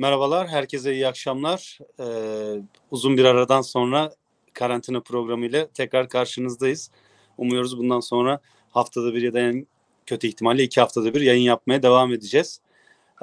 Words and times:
Merhabalar, 0.00 0.48
herkese 0.48 0.92
iyi 0.92 1.08
akşamlar. 1.08 1.78
Ee, 2.00 2.62
uzun 2.90 3.16
bir 3.16 3.24
aradan 3.24 3.60
sonra 3.60 4.12
karantina 4.52 5.00
programı 5.00 5.46
ile 5.46 5.66
tekrar 5.66 6.08
karşınızdayız. 6.08 6.90
Umuyoruz 7.38 7.78
bundan 7.78 8.00
sonra 8.00 8.40
haftada 8.70 9.14
bir 9.14 9.22
ya 9.22 9.34
da 9.34 9.40
en 9.40 9.66
kötü 10.06 10.26
ihtimalle 10.26 10.62
iki 10.62 10.80
haftada 10.80 11.14
bir 11.14 11.20
yayın 11.20 11.42
yapmaya 11.42 11.82
devam 11.82 12.12
edeceğiz. 12.12 12.60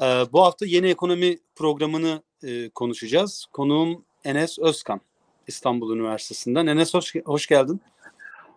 Ee, 0.02 0.06
bu 0.34 0.42
hafta 0.42 0.66
yeni 0.66 0.88
ekonomi 0.88 1.38
programını 1.56 2.22
e, 2.44 2.70
konuşacağız. 2.70 3.48
Konuğum 3.54 4.04
Enes 4.24 4.60
Özkan, 4.60 5.02
İstanbul 5.48 5.96
Üniversitesi'nden. 5.96 6.68
Enes 6.68 6.94
hoş, 6.94 7.16
hoş 7.26 7.48
geldin. 7.48 7.82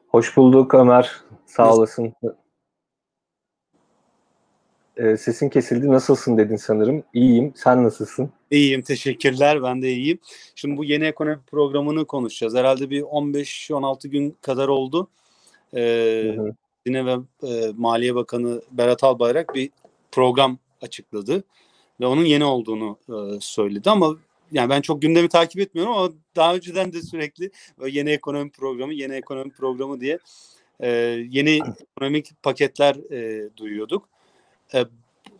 Hoş 0.08 0.36
bulduk 0.36 0.74
Ömer. 0.74 1.10
Sağ 1.46 1.74
olasın. 1.74 2.12
E, 5.00 5.16
sesin 5.16 5.48
kesildi. 5.48 5.88
Nasılsın 5.88 6.38
dedin 6.38 6.56
sanırım. 6.56 7.02
İyiyim. 7.14 7.52
Sen 7.56 7.84
nasılsın? 7.84 8.30
İyiyim. 8.50 8.82
Teşekkürler. 8.82 9.62
Ben 9.62 9.82
de 9.82 9.92
iyiyim. 9.92 10.18
Şimdi 10.54 10.76
bu 10.76 10.84
yeni 10.84 11.04
ekonomi 11.04 11.38
programını 11.46 12.04
konuşacağız. 12.04 12.54
Herhalde 12.54 12.90
bir 12.90 13.02
15-16 13.02 14.08
gün 14.08 14.36
kadar 14.42 14.68
oldu. 14.68 15.08
Ee, 15.74 16.36
Yine 16.86 17.06
ve 17.06 17.16
e, 17.42 17.72
Maliye 17.76 18.14
Bakanı 18.14 18.62
Berat 18.70 19.04
Albayrak 19.04 19.54
bir 19.54 19.70
program 20.12 20.58
açıkladı 20.82 21.44
ve 22.00 22.06
onun 22.06 22.24
yeni 22.24 22.44
olduğunu 22.44 22.98
e, 23.08 23.40
söyledi 23.40 23.90
ama 23.90 24.16
yani 24.52 24.70
ben 24.70 24.80
çok 24.80 25.02
gündemi 25.02 25.28
takip 25.28 25.60
etmiyorum 25.60 25.94
ama 25.94 26.12
daha 26.36 26.54
önceden 26.54 26.92
de 26.92 27.02
sürekli 27.02 27.50
yeni 27.86 28.10
ekonomi 28.10 28.50
programı, 28.50 28.94
yeni 28.94 29.14
ekonomi 29.14 29.50
programı 29.50 30.00
diye 30.00 30.18
e, 30.80 30.88
yeni 31.30 31.60
ekonomik 31.80 32.42
paketler 32.42 33.12
e, 33.12 33.48
duyuyorduk. 33.56 34.08
E, 34.74 34.84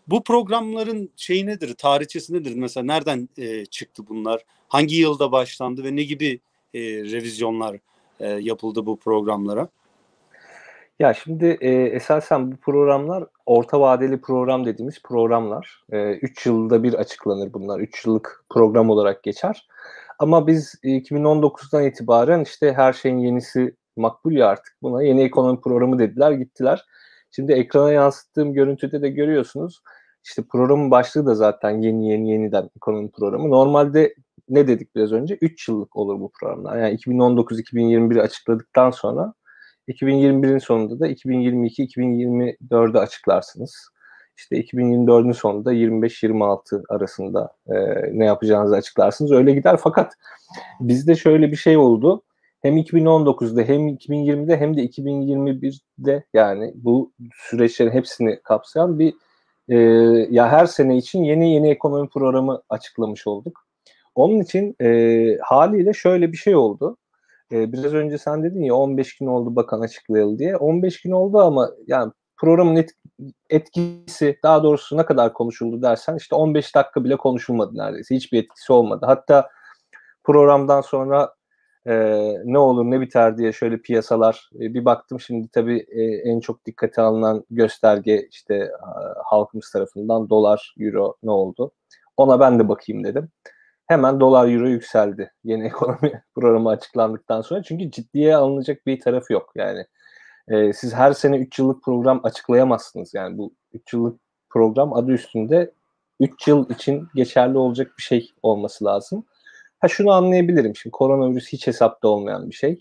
bu 0.08 0.24
programların 0.24 1.10
şeyi 1.16 1.46
nedir, 1.46 1.74
tarihçesi 1.74 2.34
nedir? 2.34 2.54
Mesela 2.56 2.84
nereden 2.84 3.28
e, 3.38 3.66
çıktı 3.66 4.02
bunlar? 4.08 4.44
Hangi 4.68 4.96
yılda 4.96 5.32
başlandı 5.32 5.84
ve 5.84 5.96
ne 5.96 6.02
gibi 6.02 6.40
e, 6.74 6.80
revizyonlar 6.82 7.76
e, 8.20 8.28
yapıldı 8.28 8.86
bu 8.86 8.98
programlara? 8.98 9.68
Ya 10.98 11.14
şimdi 11.14 11.58
e, 11.60 11.70
esasen 11.70 12.52
bu 12.52 12.56
programlar 12.56 13.24
orta 13.46 13.80
vadeli 13.80 14.20
program 14.20 14.66
dediğimiz 14.66 15.02
programlar. 15.02 15.84
3 15.92 16.46
e, 16.46 16.50
yılda 16.50 16.82
bir 16.82 16.94
açıklanır 16.94 17.52
bunlar. 17.52 17.80
3 17.80 18.06
yıllık 18.06 18.44
program 18.50 18.90
olarak 18.90 19.22
geçer. 19.22 19.68
Ama 20.18 20.46
biz 20.46 20.74
2019'dan 20.84 21.84
itibaren 21.84 22.42
işte 22.42 22.72
her 22.72 22.92
şeyin 22.92 23.18
yenisi 23.18 23.74
makbul 23.96 24.32
ya 24.32 24.48
artık 24.48 24.76
buna 24.82 25.02
yeni 25.02 25.22
ekonomi 25.22 25.60
programı 25.60 25.98
dediler 25.98 26.32
gittiler. 26.32 26.84
Şimdi 27.30 27.52
ekrana 27.52 27.92
yansıttığım 27.92 28.52
görüntüde 28.52 29.02
de 29.02 29.08
görüyorsunuz. 29.08 29.82
İşte 30.24 30.42
programın 30.42 30.90
başlığı 30.90 31.26
da 31.26 31.34
zaten 31.34 31.70
yeni 31.70 32.10
yeni 32.10 32.30
yeniden 32.30 32.70
ekonomi 32.76 33.10
programı. 33.10 33.50
Normalde 33.50 34.14
ne 34.48 34.68
dedik 34.68 34.94
biraz 34.96 35.12
önce? 35.12 35.38
3 35.40 35.68
yıllık 35.68 35.96
olur 35.96 36.20
bu 36.20 36.32
programlar. 36.40 36.78
Yani 36.78 36.96
2019-2021 36.96 38.20
açıkladıktan 38.20 38.90
sonra 38.90 39.34
2021'in 39.88 40.58
sonunda 40.58 41.00
da 41.00 41.08
2022-2024'ü 41.08 42.98
açıklarsınız. 42.98 43.90
İşte 44.36 44.60
2024'ün 44.60 45.32
sonunda 45.32 45.72
25-26 45.72 46.82
arasında 46.88 47.56
e, 47.66 47.74
ne 48.18 48.24
yapacağınızı 48.24 48.76
açıklarsınız. 48.76 49.32
Öyle 49.32 49.52
gider 49.52 49.76
fakat 49.82 50.12
bizde 50.80 51.16
şöyle 51.16 51.50
bir 51.50 51.56
şey 51.56 51.76
oldu 51.76 52.22
hem 52.60 52.78
2019'da 52.78 53.62
hem 53.62 53.88
2020'de 53.88 54.56
hem 54.56 54.76
de 54.76 54.84
2021'de 54.84 56.24
yani 56.34 56.72
bu 56.74 57.12
süreçlerin 57.34 57.90
hepsini 57.90 58.40
kapsayan 58.42 58.98
bir 58.98 59.14
e, 59.68 59.76
ya 60.30 60.48
her 60.48 60.66
sene 60.66 60.96
için 60.96 61.24
yeni 61.24 61.54
yeni 61.54 61.70
ekonomi 61.70 62.08
programı 62.08 62.62
açıklamış 62.68 63.26
olduk. 63.26 63.64
Onun 64.14 64.40
için 64.40 64.76
e, 64.82 65.38
haliyle 65.42 65.92
şöyle 65.92 66.32
bir 66.32 66.36
şey 66.36 66.56
oldu. 66.56 66.96
E, 67.52 67.72
biraz 67.72 67.94
önce 67.94 68.18
sen 68.18 68.42
dedin 68.42 68.62
ya 68.62 68.74
15 68.74 69.18
gün 69.18 69.26
oldu 69.26 69.56
bakan 69.56 69.80
açıklayalı 69.80 70.38
diye. 70.38 70.56
15 70.56 71.02
gün 71.02 71.10
oldu 71.10 71.38
ama 71.38 71.70
yani 71.86 72.12
programın 72.36 72.76
et, 72.76 72.90
etkisi 73.50 74.38
daha 74.42 74.62
doğrusu 74.62 74.96
ne 74.96 75.04
kadar 75.04 75.32
konuşuldu 75.32 75.82
dersen 75.82 76.16
işte 76.16 76.34
15 76.34 76.74
dakika 76.74 77.04
bile 77.04 77.16
konuşulmadı 77.16 77.78
neredeyse. 77.78 78.14
Hiçbir 78.14 78.38
etkisi 78.38 78.72
olmadı. 78.72 79.06
Hatta 79.06 79.48
programdan 80.24 80.80
sonra 80.80 81.34
e, 81.86 81.94
ne 82.44 82.58
olur 82.58 82.84
ne 82.84 83.00
biter 83.00 83.38
diye 83.38 83.52
şöyle 83.52 83.78
piyasalar 83.78 84.50
e, 84.54 84.74
bir 84.74 84.84
baktım 84.84 85.20
şimdi 85.20 85.48
tabii 85.48 85.86
e, 85.90 86.02
en 86.02 86.40
çok 86.40 86.66
dikkate 86.66 87.02
alınan 87.02 87.44
gösterge 87.50 88.28
işte 88.30 88.54
e, 88.54 88.70
halkımız 89.24 89.70
tarafından 89.70 90.30
dolar, 90.30 90.74
euro 90.78 91.16
ne 91.22 91.30
oldu? 91.30 91.72
Ona 92.16 92.40
ben 92.40 92.58
de 92.58 92.68
bakayım 92.68 93.04
dedim. 93.04 93.28
Hemen 93.86 94.20
dolar 94.20 94.48
euro 94.48 94.68
yükseldi 94.68 95.32
yeni 95.44 95.66
ekonomi 95.66 96.22
programı 96.34 96.68
açıklandıktan 96.68 97.40
sonra. 97.40 97.62
Çünkü 97.62 97.90
ciddiye 97.90 98.36
alınacak 98.36 98.86
bir 98.86 99.00
tarafı 99.00 99.32
yok. 99.32 99.52
Yani 99.56 99.86
e, 100.48 100.72
siz 100.72 100.94
her 100.94 101.12
sene 101.12 101.38
3 101.38 101.58
yıllık 101.58 101.84
program 101.84 102.20
açıklayamazsınız. 102.24 103.14
Yani 103.14 103.38
bu 103.38 103.52
3 103.72 103.92
yıllık 103.92 104.20
program 104.50 104.92
adı 104.92 105.12
üstünde 105.12 105.72
3 106.20 106.48
yıl 106.48 106.70
için 106.70 107.08
geçerli 107.14 107.58
olacak 107.58 107.92
bir 107.98 108.02
şey 108.02 108.30
olması 108.42 108.84
lazım. 108.84 109.24
Ha 109.80 109.88
şunu 109.88 110.10
anlayabilirim. 110.10 110.76
Şimdi 110.76 110.92
koronavirüs 110.92 111.48
hiç 111.52 111.66
hesapta 111.66 112.08
olmayan 112.08 112.50
bir 112.50 112.54
şey. 112.54 112.78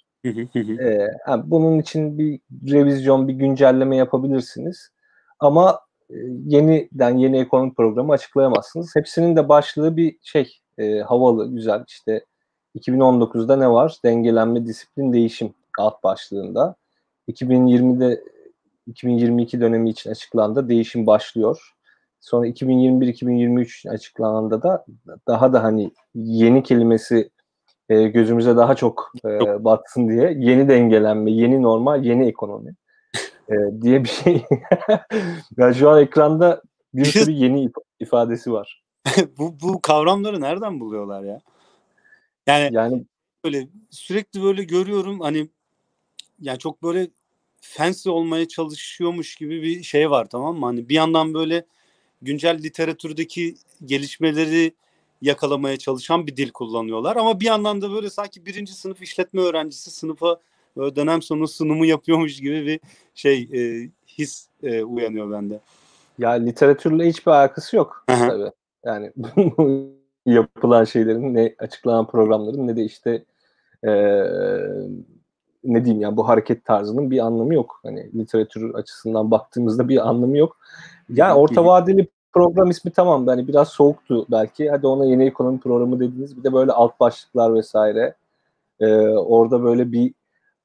ee, 0.79 1.07
yani 1.27 1.43
bunun 1.45 1.79
için 1.79 2.17
bir 2.17 2.39
revizyon, 2.71 3.27
bir 3.27 3.33
güncelleme 3.33 3.95
yapabilirsiniz. 3.95 4.89
Ama 5.39 5.79
e, 6.09 6.15
yeniden 6.45 7.17
yeni 7.17 7.39
ekonomik 7.39 7.77
programı 7.77 8.13
açıklayamazsınız. 8.13 8.95
Hepsinin 8.95 9.35
de 9.35 9.49
başlığı 9.49 9.97
bir 9.97 10.17
şey 10.23 10.59
e, 10.77 10.99
havalı, 10.99 11.51
güzel. 11.51 11.83
İşte 11.87 12.25
2019'da 12.75 13.55
ne 13.55 13.69
var? 13.69 13.97
Dengelenme, 14.05 14.65
disiplin, 14.65 15.13
değişim 15.13 15.53
alt 15.77 16.03
başlığında. 16.03 16.75
2020'de 17.27 18.23
2022 18.87 19.61
dönemi 19.61 19.89
için 19.89 20.11
açıklandı. 20.11 20.69
Değişim 20.69 21.07
başlıyor. 21.07 21.73
Sonra 22.19 22.47
2021-2023 22.47 23.89
açıklananda 23.89 24.63
da 24.63 24.85
daha 25.27 25.53
da 25.53 25.63
hani 25.63 25.91
yeni 26.15 26.63
kelimesi 26.63 27.29
e, 27.89 28.07
gözümüze 28.07 28.57
daha 28.57 28.75
çok 28.75 29.11
e, 29.25 29.63
batsın 29.63 30.09
diye 30.09 30.33
yeni 30.37 30.69
dengelenme, 30.69 31.31
yeni 31.31 31.61
normal, 31.61 32.05
yeni 32.05 32.27
ekonomi 32.27 32.75
e, 33.49 33.55
diye 33.81 34.03
bir 34.03 34.09
şey. 34.09 34.45
yani 35.57 35.75
şu 35.75 35.89
an 35.89 36.01
ekranda 36.01 36.61
bir 36.93 37.05
sürü 37.05 37.31
yeni 37.31 37.71
ifadesi 37.99 38.51
var. 38.51 38.83
bu, 39.37 39.55
bu 39.61 39.81
kavramları 39.81 40.41
nereden 40.41 40.79
buluyorlar 40.79 41.23
ya? 41.23 41.39
Yani, 42.47 42.75
yani 42.75 43.05
böyle 43.45 43.67
sürekli 43.89 44.43
böyle 44.43 44.63
görüyorum 44.63 45.19
hani 45.19 45.49
yani 46.41 46.59
çok 46.59 46.83
böyle 46.83 47.07
fancy 47.61 48.09
olmaya 48.09 48.47
çalışıyormuş 48.47 49.35
gibi 49.35 49.61
bir 49.61 49.83
şey 49.83 50.09
var 50.09 50.29
tamam 50.29 50.55
mı? 50.55 50.65
Hani 50.65 50.89
bir 50.89 50.95
yandan 50.95 51.33
böyle 51.33 51.65
güncel 52.21 52.63
literatürdeki 52.63 53.55
gelişmeleri 53.85 54.73
yakalamaya 55.21 55.77
çalışan 55.77 56.27
bir 56.27 56.37
dil 56.37 56.51
kullanıyorlar. 56.51 57.15
Ama 57.15 57.39
bir 57.39 57.45
yandan 57.45 57.81
da 57.81 57.91
böyle 57.91 58.09
sanki 58.09 58.45
birinci 58.45 58.73
sınıf 58.73 59.01
işletme 59.01 59.41
öğrencisi 59.41 59.91
sınıfa 59.91 60.37
böyle 60.77 60.95
dönem 60.95 61.21
sonu 61.21 61.47
sunumu 61.47 61.85
yapıyormuş 61.85 62.37
gibi 62.39 62.65
bir 62.65 62.79
şey 63.15 63.49
e, 63.53 63.89
his 64.07 64.47
e, 64.63 64.83
uyanıyor 64.83 65.31
bende. 65.31 65.59
Ya 66.17 66.29
literatürle 66.29 67.09
hiçbir 67.09 67.31
alakası 67.31 67.75
yok 67.75 68.03
tabii. 68.07 68.51
Yani 68.85 69.11
yapılan 70.25 70.83
şeylerin 70.83 71.33
ne 71.33 71.55
açıklanan 71.59 72.07
programların 72.07 72.67
ne 72.67 72.75
de 72.75 72.83
işte 72.83 73.23
e, 73.83 73.91
ne 75.63 75.85
diyeyim 75.85 76.01
yani 76.01 76.17
bu 76.17 76.27
hareket 76.27 76.65
tarzının 76.65 77.11
bir 77.11 77.19
anlamı 77.19 77.53
yok. 77.53 77.79
Hani 77.83 78.09
literatür 78.15 78.73
açısından 78.73 79.31
baktığımızda 79.31 79.89
bir 79.89 80.09
anlamı 80.09 80.37
yok. 80.37 80.57
Yani 81.09 81.33
orta 81.33 81.65
vadeli 81.65 82.07
program 82.33 82.69
ismi 82.69 82.91
tamam 82.91 83.27
hani 83.27 83.47
biraz 83.47 83.69
soğuktu 83.69 84.25
belki. 84.31 84.69
Hadi 84.69 84.87
ona 84.87 85.05
yeni 85.05 85.25
ekonomi 85.25 85.59
programı 85.59 85.99
dediniz. 85.99 86.37
Bir 86.37 86.43
de 86.43 86.53
böyle 86.53 86.71
alt 86.71 86.99
başlıklar 86.99 87.53
vesaire. 87.53 88.15
Ee, 88.79 88.87
orada 89.07 89.63
böyle 89.63 89.91
bir 89.91 90.13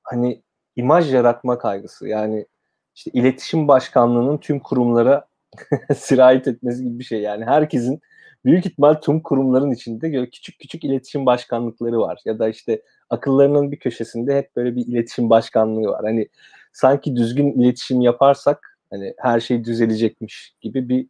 hani 0.02 0.42
imaj 0.76 1.14
yaratma 1.14 1.58
kaygısı. 1.58 2.08
Yani 2.08 2.46
işte 2.94 3.10
iletişim 3.14 3.68
başkanlığının 3.68 4.38
tüm 4.38 4.60
kurumlara 4.60 5.26
sirayet 5.96 6.48
etmesi 6.48 6.84
gibi 6.84 6.98
bir 6.98 7.04
şey. 7.04 7.20
Yani 7.20 7.44
herkesin 7.44 8.00
büyük 8.44 8.66
ihtimal 8.66 8.94
tüm 8.94 9.20
kurumların 9.20 9.70
içinde 9.70 10.30
küçük 10.30 10.58
küçük 10.58 10.84
iletişim 10.84 11.26
başkanlıkları 11.26 12.00
var. 12.00 12.20
Ya 12.24 12.38
da 12.38 12.48
işte 12.48 12.82
akıllarının 13.10 13.72
bir 13.72 13.76
köşesinde 13.78 14.36
hep 14.36 14.56
böyle 14.56 14.76
bir 14.76 14.86
iletişim 14.86 15.30
başkanlığı 15.30 15.88
var. 15.88 16.04
Hani 16.04 16.28
sanki 16.72 17.16
düzgün 17.16 17.52
iletişim 17.52 18.00
yaparsak 18.00 18.73
hani 18.94 19.14
her 19.18 19.40
şey 19.40 19.64
düzelecekmiş 19.64 20.54
gibi 20.60 20.88
bir 20.88 21.06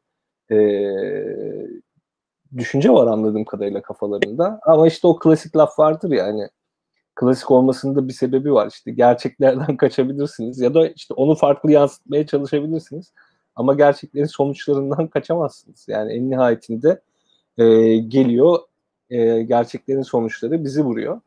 e, 0.50 0.58
düşünce 2.56 2.90
var 2.90 3.06
anladığım 3.06 3.44
kadarıyla 3.44 3.82
kafalarında. 3.82 4.60
Ama 4.62 4.86
işte 4.86 5.06
o 5.06 5.18
klasik 5.18 5.56
laf 5.56 5.78
vardır 5.78 6.10
ya 6.10 6.26
hani 6.26 6.48
klasik 7.14 7.50
olmasında 7.50 8.08
bir 8.08 8.12
sebebi 8.12 8.52
var. 8.52 8.68
İşte 8.72 8.90
gerçeklerden 8.90 9.76
kaçabilirsiniz 9.76 10.60
ya 10.60 10.74
da 10.74 10.88
işte 10.88 11.14
onu 11.14 11.34
farklı 11.34 11.72
yansıtmaya 11.72 12.26
çalışabilirsiniz. 12.26 13.12
Ama 13.56 13.74
gerçeklerin 13.74 14.26
sonuçlarından 14.26 15.06
kaçamazsınız. 15.06 15.86
Yani 15.88 16.12
en 16.12 16.30
nihayetinde 16.30 17.00
e, 17.58 17.96
geliyor. 17.96 18.58
E, 19.10 19.42
gerçeklerin 19.42 20.02
sonuçları 20.02 20.64
bizi 20.64 20.84
vuruyor. 20.84 21.20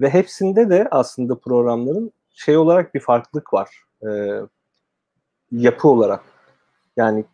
Ve 0.00 0.10
hepsinde 0.10 0.70
de 0.70 0.88
aslında 0.90 1.38
programların 1.38 2.12
şey 2.30 2.56
olarak 2.56 2.94
bir 2.94 3.00
farklılık 3.00 3.54
var. 3.54 3.68
E, 4.02 4.08
yapı 5.52 5.88
olarak. 5.88 6.20
Yani 6.96 7.24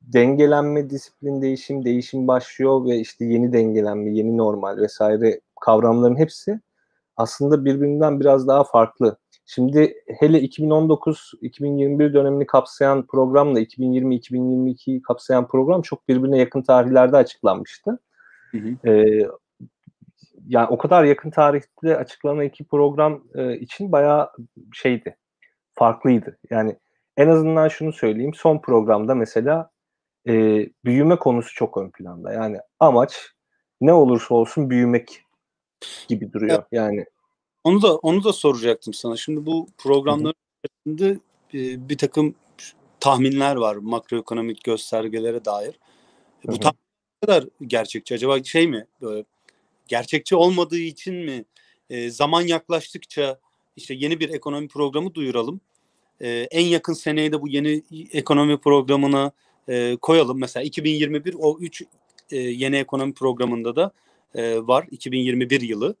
dengelenme, 0.00 0.90
disiplin 0.90 1.42
değişim, 1.42 1.84
değişim 1.84 2.28
başlıyor 2.28 2.84
ve 2.84 2.96
işte 2.96 3.24
yeni 3.24 3.52
dengelenme, 3.52 4.10
yeni 4.10 4.36
normal 4.36 4.76
vesaire 4.76 5.40
kavramların 5.60 6.18
hepsi 6.18 6.60
aslında 7.16 7.64
birbirinden 7.64 8.20
biraz 8.20 8.48
daha 8.48 8.64
farklı. 8.64 9.18
Şimdi 9.46 9.94
hele 10.18 10.38
2019-2021 10.40 12.14
dönemini 12.14 12.46
kapsayan 12.46 13.06
programla 13.06 13.60
2020-2022'yi 13.60 15.02
kapsayan 15.02 15.48
program 15.48 15.82
çok 15.82 16.08
birbirine 16.08 16.38
yakın 16.38 16.62
tarihlerde 16.62 17.16
açıklanmıştı. 17.16 17.98
Hı 18.50 18.58
hı. 18.58 18.88
Ee, 18.90 19.28
yani 20.46 20.66
o 20.68 20.78
kadar 20.78 21.04
yakın 21.04 21.30
tarihte 21.30 21.96
açıklanan 21.96 22.44
iki 22.44 22.64
program 22.64 23.24
e, 23.34 23.58
için 23.58 23.92
bayağı 23.92 24.30
şeydi, 24.72 25.16
farklıydı. 25.74 26.38
Yani 26.50 26.76
en 27.16 27.28
azından 27.28 27.68
şunu 27.68 27.92
söyleyeyim, 27.92 28.34
son 28.34 28.58
programda 28.58 29.14
mesela 29.14 29.70
e, 30.28 30.32
büyüme 30.84 31.16
konusu 31.16 31.54
çok 31.54 31.76
ön 31.76 31.90
planda. 31.90 32.32
Yani 32.32 32.58
amaç 32.80 33.32
ne 33.80 33.92
olursa 33.92 34.34
olsun 34.34 34.70
büyümek 34.70 35.22
gibi 36.08 36.32
duruyor. 36.32 36.64
Yani 36.72 37.04
onu 37.64 37.82
da 37.82 37.96
onu 37.96 38.24
da 38.24 38.32
soracaktım 38.32 38.94
sana. 38.94 39.16
Şimdi 39.16 39.46
bu 39.46 39.68
programların 39.78 40.34
içerisinde 40.64 41.20
e, 41.54 41.88
bir 41.88 41.98
takım 41.98 42.34
tahminler 43.00 43.56
var 43.56 43.76
makroekonomik 43.76 44.64
göstergelere 44.64 45.44
dair. 45.44 45.78
Hı 46.42 46.48
hı. 46.48 46.52
Bu 46.52 46.60
tahmin 46.60 46.78
kadar 47.20 47.44
gerçekçi? 47.60 48.14
Acaba 48.14 48.42
şey 48.44 48.68
mi? 48.68 48.86
Böyle 49.02 49.24
gerçekçi 49.88 50.36
olmadığı 50.36 50.78
için 50.78 51.14
mi? 51.14 51.44
E, 51.90 52.10
zaman 52.10 52.42
yaklaştıkça 52.42 53.38
işte 53.76 53.94
yeni 53.94 54.20
bir 54.20 54.28
ekonomi 54.28 54.68
programı 54.68 55.14
duyuralım. 55.14 55.60
E, 56.20 56.28
en 56.28 56.64
yakın 56.64 56.92
seneye 56.92 57.32
de 57.32 57.42
bu 57.42 57.48
yeni 57.48 57.82
ekonomi 58.12 58.58
programına 58.58 59.32
e, 59.68 59.96
koyalım. 59.96 60.40
Mesela 60.40 60.64
2021 60.64 61.34
o 61.38 61.58
3 61.60 61.82
e, 62.30 62.36
yeni 62.36 62.76
ekonomi 62.76 63.14
programında 63.14 63.76
da 63.76 63.90
e, 64.34 64.56
var. 64.66 64.86
2021 64.90 65.60
yılı. 65.60 65.94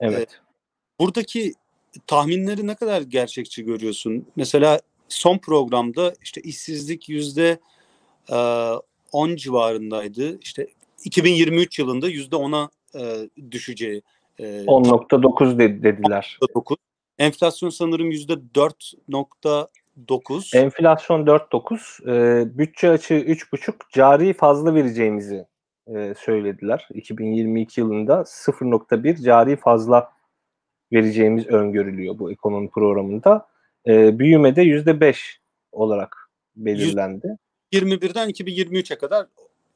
Evet. 0.00 0.30
E, 0.32 0.34
buradaki 1.00 1.54
tahminleri 2.06 2.66
ne 2.66 2.74
kadar 2.74 3.02
gerçekçi 3.02 3.64
görüyorsun? 3.64 4.26
Mesela 4.36 4.80
son 5.08 5.38
programda 5.38 6.14
işte 6.22 6.40
işsizlik 6.40 7.08
yüzde 7.08 7.58
e, 8.32 8.36
10 9.12 9.36
civarındaydı. 9.36 10.38
İşte 10.40 10.66
2023 11.04 11.78
yılında 11.78 12.08
yüzde 12.08 12.36
10'a 12.36 12.70
e, 13.00 13.28
düşeceği. 13.50 14.02
E, 14.38 14.44
10.9 14.44 15.58
dediler. 15.58 16.38
9. 16.54 16.76
Enflasyon 17.18 17.70
sanırım 17.70 18.10
yüzde 18.10 18.32
4.9. 18.32 20.58
Enflasyon 20.58 21.26
4.9. 21.26 22.10
E, 22.10 22.58
bütçe 22.58 22.90
açığı 22.90 23.14
3.5. 23.14 23.74
Cari 23.92 24.32
fazla 24.32 24.74
vereceğimizi 24.74 25.46
e, 25.94 26.14
söylediler. 26.18 26.88
2022 26.94 27.80
yılında 27.80 28.14
0.1 28.14 29.22
cari 29.22 29.56
fazla 29.56 30.12
vereceğimiz 30.92 31.46
öngörülüyor 31.46 32.18
bu 32.18 32.32
ekonomi 32.32 32.70
programında. 32.70 33.48
E, 33.86 34.18
büyüme 34.18 34.56
de 34.56 34.62
%5 34.62 35.16
olarak 35.72 36.30
belirlendi. 36.56 37.36
21'den 37.72 38.30
2023'e 38.30 38.98
kadar 38.98 39.26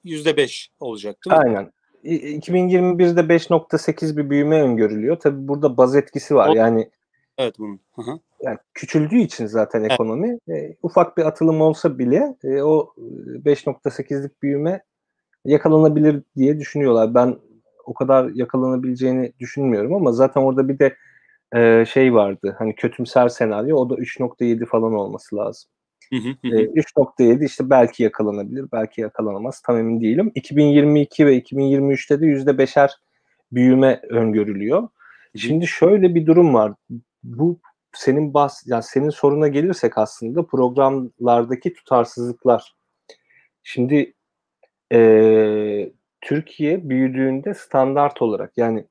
%5 0.04 0.69
olacak 0.81 1.16
değil 1.26 1.37
mi? 1.37 1.42
Aynen. 1.42 1.72
2021'de 2.04 3.20
5.8 3.20 4.16
bir 4.16 4.31
büyüme 4.31 4.62
öngörülüyor. 4.62 5.16
Tabii 5.16 5.48
burada 5.48 5.76
baz 5.76 5.96
etkisi 5.96 6.34
var. 6.34 6.48
O, 6.48 6.54
yani 6.54 6.90
Evet 7.40 7.58
bunun. 7.58 7.81
Hı 7.94 8.02
hı. 8.02 8.19
Yani 8.42 8.58
küçüldüğü 8.75 9.19
için 9.19 9.46
zaten 9.46 9.84
ekonomi 9.84 10.38
evet. 10.48 10.70
e, 10.70 10.76
ufak 10.82 11.16
bir 11.16 11.22
atılım 11.22 11.60
olsa 11.60 11.98
bile 11.98 12.37
e, 12.44 12.62
o 12.62 12.94
5.8'lik 13.44 14.42
büyüme 14.42 14.82
yakalanabilir 15.44 16.22
diye 16.37 16.58
düşünüyorlar. 16.58 17.14
Ben 17.14 17.37
o 17.84 17.94
kadar 17.94 18.31
yakalanabileceğini 18.34 19.32
düşünmüyorum 19.40 19.94
ama 19.94 20.12
zaten 20.12 20.40
orada 20.40 20.69
bir 20.69 20.78
de 20.78 20.96
e, 21.54 21.87
şey 21.87 22.14
vardı. 22.14 22.56
Hani 22.58 22.75
kötümser 22.75 23.28
senaryo 23.28 23.76
o 23.76 23.90
da 23.90 23.94
3.7 23.94 24.66
falan 24.66 24.92
olması 24.92 25.37
lazım. 25.37 25.70
E, 26.12 26.16
3.7 26.46 27.44
işte 27.44 27.70
belki 27.70 28.02
yakalanabilir, 28.02 28.66
belki 28.72 29.00
yakalanamaz. 29.00 29.62
Tam 29.66 29.76
emin 29.76 30.00
değilim. 30.00 30.32
2022 30.34 31.26
ve 31.26 31.38
2023'te 31.38 32.20
de 32.20 32.26
%5'er 32.26 32.90
büyüme 33.52 34.00
öngörülüyor. 34.08 34.88
Şimdi 35.37 35.66
şöyle 35.66 36.14
bir 36.14 36.26
durum 36.26 36.54
var. 36.54 36.72
Bu 37.22 37.61
senin 37.93 38.34
bas 38.34 38.62
yani 38.67 38.82
senin 38.82 39.11
soruna 39.11 39.49
gelirsek 39.49 39.99
aslında 39.99 40.46
programlardaki 40.46 41.72
tutarsızlıklar. 41.72 42.75
Şimdi 43.62 44.14
e, 44.93 45.93
Türkiye 46.20 46.88
büyüdüğünde 46.88 47.55
standart 47.55 48.22
olarak 48.22 48.52
yani 48.56 48.87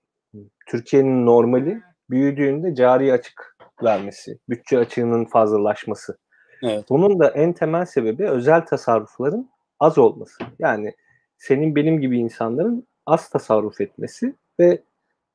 Türkiye'nin 0.66 1.26
normali 1.26 1.82
büyüdüğünde 2.10 2.76
cari 2.76 3.14
açık 3.14 3.58
vermesi, 3.84 4.40
bütçe 4.50 4.78
açığının 4.78 5.26
fazlalaşması. 5.26 6.18
Evet. 6.64 6.86
Bunun 6.90 7.20
da 7.20 7.30
en 7.30 7.54
temel 7.54 7.86
sebebi 7.86 8.30
özel 8.30 8.66
tasarrufların 8.66 9.50
az 9.80 9.98
olması. 9.98 10.44
Yani 10.60 10.94
senin 11.38 11.76
benim 11.76 12.02
gibi 12.02 12.18
insanların 12.18 12.88
az 13.06 13.30
tasarruf 13.30 13.82
etmesi 13.82 14.36
ve 14.60 14.82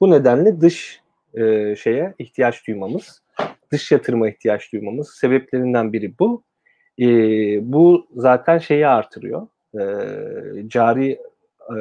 bu 0.01 0.11
nedenle 0.11 0.61
dış 0.61 1.04
e, 1.35 1.77
şeye 1.77 2.15
ihtiyaç 2.19 2.67
duymamız, 2.67 3.23
dış 3.73 3.93
yatırıma 3.93 4.29
ihtiyaç 4.29 4.73
duymamız 4.73 5.11
sebeplerinden 5.11 5.93
biri 5.93 6.19
bu. 6.19 6.45
E, 7.01 7.07
bu 7.73 8.07
zaten 8.17 8.59
şeyi 8.59 8.87
artırıyor. 8.87 9.47
E, 9.75 9.85
cari 10.69 11.19
e, 11.71 11.79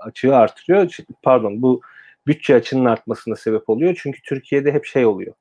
açığı 0.00 0.36
artırıyor. 0.36 0.96
Pardon 1.22 1.62
bu 1.62 1.80
bütçe 2.26 2.54
açının 2.54 2.84
artmasına 2.84 3.36
sebep 3.36 3.68
oluyor. 3.68 4.00
Çünkü 4.02 4.22
Türkiye'de 4.22 4.72
hep 4.72 4.84
şey 4.84 5.06
oluyor. 5.06 5.34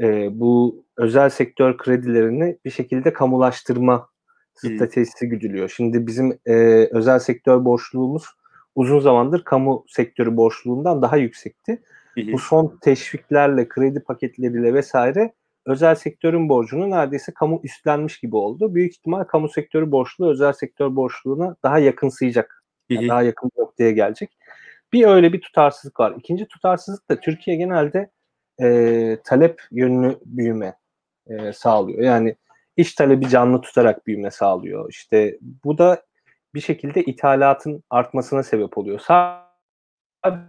E, 0.00 0.28
bu 0.40 0.84
özel 0.96 1.30
sektör 1.30 1.76
kredilerini 1.76 2.58
bir 2.64 2.70
şekilde 2.70 3.12
kamulaştırma 3.12 4.08
stratejisi 4.54 5.28
güdülüyor. 5.28 5.72
Şimdi 5.76 6.06
bizim 6.06 6.38
e, 6.46 6.54
özel 6.90 7.18
sektör 7.18 7.64
borçluluğumuz 7.64 8.24
uzun 8.74 9.00
zamandır 9.00 9.44
kamu 9.44 9.84
sektörü 9.88 10.36
borçluluğundan 10.36 11.02
daha 11.02 11.16
yüksekti. 11.16 11.82
Bu 12.16 12.38
son 12.38 12.78
teşviklerle, 12.80 13.68
kredi 13.68 14.00
paketleriyle 14.00 14.74
vesaire 14.74 15.32
özel 15.66 15.94
sektörün 15.94 16.48
borcunu 16.48 16.90
neredeyse 16.90 17.34
kamu 17.34 17.60
üstlenmiş 17.64 18.20
gibi 18.20 18.36
oldu. 18.36 18.74
Büyük 18.74 18.92
ihtimal 18.92 19.24
kamu 19.24 19.48
sektörü 19.48 19.90
borçlu 19.90 20.30
özel 20.30 20.52
sektör 20.52 20.96
borçluğuna 20.96 21.56
daha 21.62 21.78
yakınsayacak. 21.78 22.64
Yani 22.88 23.08
daha 23.08 23.22
yakın 23.22 23.50
bir 23.56 23.62
noktaya 23.62 23.90
gelecek. 23.90 24.38
Bir 24.92 25.06
öyle 25.06 25.32
bir 25.32 25.40
tutarsızlık 25.40 26.00
var. 26.00 26.14
İkinci 26.18 26.48
tutarsızlık 26.48 27.10
da 27.10 27.20
Türkiye 27.20 27.56
genelde 27.56 28.10
e, 28.62 29.18
talep 29.24 29.62
yönlü 29.70 30.18
büyüme 30.24 30.74
e, 31.26 31.52
sağlıyor. 31.52 32.02
Yani 32.02 32.36
iş 32.76 32.94
talebi 32.94 33.28
canlı 33.28 33.60
tutarak 33.60 34.06
büyüme 34.06 34.30
sağlıyor. 34.30 34.90
İşte 34.90 35.38
bu 35.64 35.78
da 35.78 36.02
bir 36.54 36.60
şekilde 36.60 37.02
ithalatın 37.04 37.84
artmasına 37.90 38.42
sebep 38.42 38.78
oluyor. 38.78 38.98
Sadece 38.98 40.44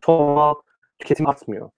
total 0.00 0.54
tüketim 0.98 1.28
artmıyor. 1.28 1.70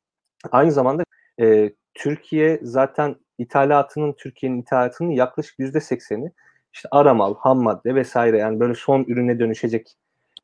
Aynı 0.52 0.72
zamanda 0.72 1.04
e, 1.40 1.72
Türkiye 1.94 2.60
zaten 2.62 3.16
ithalatının, 3.38 4.12
Türkiye'nin 4.12 4.62
ithalatının 4.62 5.10
yaklaşık 5.10 5.58
yüzde 5.58 5.80
sekseni 5.80 6.32
işte 6.72 6.88
aramal, 6.92 7.34
ham 7.34 7.62
madde 7.62 7.94
vesaire 7.94 8.38
yani 8.38 8.60
böyle 8.60 8.74
son 8.74 9.04
ürüne 9.08 9.38
dönüşecek 9.38 9.96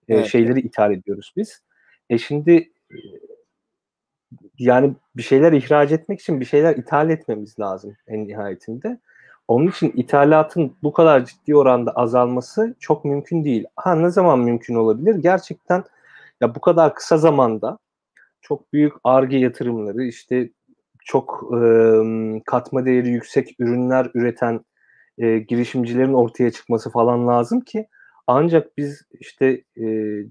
e, 0.09 0.15
evet. 0.15 0.27
şeyleri 0.27 0.61
ithal 0.61 0.93
ediyoruz 0.93 1.33
biz. 1.37 1.63
E 2.11 2.19
şimdi 2.19 2.73
yani 4.59 4.95
bir 5.17 5.23
şeyler 5.23 5.53
ihraç 5.53 5.93
etmek 5.93 6.21
için 6.21 6.41
bir 6.41 6.45
şeyler 6.45 6.77
ithal 6.77 7.11
etmemiz 7.11 7.59
lazım 7.59 7.97
en 8.07 8.29
nihayetinde. 8.29 9.01
Onun 9.49 9.69
için 9.69 9.93
ithalatın 9.97 10.77
bu 10.83 10.93
kadar 10.93 11.25
ciddi 11.25 11.57
oranda 11.57 11.91
azalması 11.91 12.75
çok 12.81 13.05
mümkün 13.05 13.45
değil. 13.45 13.65
Ha 13.77 13.95
ne 13.95 14.11
zaman 14.11 14.39
mümkün 14.39 14.75
olabilir? 14.75 15.15
Gerçekten 15.15 15.85
ya 16.41 16.55
bu 16.55 16.61
kadar 16.61 16.95
kısa 16.95 17.19
zamanda 17.19 17.79
çok 18.41 18.73
büyük 18.73 18.93
arge 19.05 19.37
yatırımları 19.37 20.05
işte 20.05 20.51
çok 21.05 21.51
e, 21.53 21.63
katma 22.47 22.85
değeri 22.85 23.09
yüksek 23.09 23.57
ürünler 23.59 24.11
üreten 24.15 24.61
e, 25.19 25.39
girişimcilerin 25.39 26.15
ortaya 26.15 26.51
çıkması 26.51 26.91
falan 26.91 27.29
lazım 27.29 27.61
ki 27.61 27.89
ancak 28.27 28.79
biz 28.79 29.03
işte 29.21 29.63
e, 29.81 29.87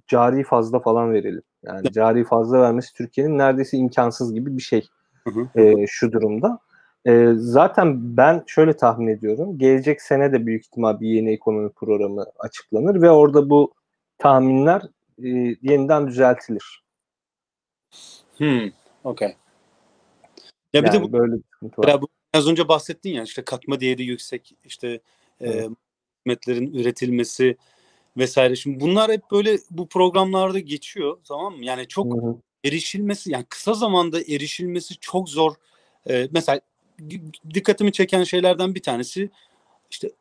cari 0.08 0.44
fazla 0.44 0.80
falan 0.80 1.14
verelim. 1.14 1.42
Yani 1.64 1.92
cari 1.92 2.24
fazla 2.24 2.62
vermesi 2.62 2.94
Türkiye'nin 2.94 3.38
neredeyse 3.38 3.78
imkansız 3.78 4.34
gibi 4.34 4.58
bir 4.58 4.62
şey 4.62 4.88
hı 5.28 5.30
hı. 5.30 5.62
E, 5.62 5.88
şu 5.88 6.12
durumda. 6.12 6.60
E, 7.08 7.34
zaten 7.36 8.18
ben 8.18 8.44
şöyle 8.48 8.78
tahmin 8.78 9.08
ediyorum. 9.08 9.58
Gelecek 9.58 10.02
sene 10.02 10.34
de 10.34 10.46
büyük 10.46 10.66
ihtimal 10.66 11.00
bir 11.00 11.08
yeni 11.08 11.32
ekonomi 11.32 11.70
programı 11.70 12.26
açıklanır 12.40 13.02
ve 13.02 13.10
orada 13.12 13.50
bu 13.50 13.74
tahminler 14.18 14.82
e, 15.24 15.30
yeniden 15.62 16.08
düzeltilir. 16.08 16.84
Hmm, 18.38 18.70
okay. 19.04 19.28
Ya 19.30 19.36
yani 20.74 20.88
bir 20.88 20.92
de 20.92 21.02
bu, 21.02 21.14
böyle 21.14 21.34
bir 21.34 21.78
var. 21.78 22.02
bu 22.02 22.08
az 22.34 22.48
önce 22.48 22.68
bahsettin 22.68 23.10
ya 23.10 23.24
işte 23.24 23.42
katma 23.42 23.80
değeri 23.80 24.04
yüksek 24.04 24.56
işte 24.64 25.00
evet. 25.42 25.56
e, 25.56 25.70
hizmetlerin 26.20 26.74
üretilmesi 26.74 27.58
vesaire. 28.18 28.56
Şimdi 28.56 28.80
bunlar 28.80 29.12
hep 29.12 29.32
böyle 29.32 29.58
bu 29.72 29.88
programlarda 29.88 30.60
geçiyor 30.60 31.18
tamam 31.28 31.56
mı? 31.56 31.66
Yani 31.66 31.88
çok 31.88 32.14
hı 32.14 32.28
hı. 32.28 32.36
erişilmesi 32.64 33.32
yani 33.32 33.46
kısa 33.50 33.74
zamanda 33.74 34.20
erişilmesi 34.22 35.00
çok 35.00 35.30
zor. 35.30 35.54
E, 36.10 36.28
mesela 36.32 36.62
dikkatimi 37.54 37.92
çeken 37.92 38.24
şeylerden 38.24 38.76
bir 38.76 38.82
tanesi 38.82 39.30
işte 39.92 40.12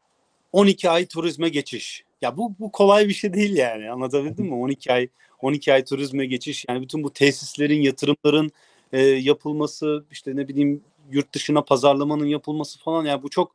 12 0.53 0.91
ay 0.91 1.07
turizme 1.07 1.49
geçiş. 1.49 2.05
Ya 2.23 2.37
bu 2.37 2.55
bu 2.61 2.73
kolay 2.73 3.09
bir 3.09 3.15
şey 3.15 3.35
değil 3.35 3.57
yani. 3.57 3.91
Anlatabildim 3.91 4.47
mi? 4.47 4.55
12 4.55 4.93
ay 4.93 5.09
12 5.41 5.73
ay 5.73 5.85
turizme 5.85 6.27
geçiş 6.27 6.65
yani 6.69 6.83
bütün 6.83 7.03
bu 7.03 7.13
tesislerin, 7.13 7.83
yatırımların 7.83 8.51
e, 8.93 9.01
yapılması, 9.03 10.05
işte 10.11 10.37
ne 10.37 10.49
bileyim 10.49 10.85
yurt 11.11 11.35
dışına 11.35 11.63
pazarlamanın 11.63 12.27
yapılması 12.27 12.79
falan 12.79 13.05
yani 13.05 13.23
bu 13.23 13.31
çok 13.31 13.53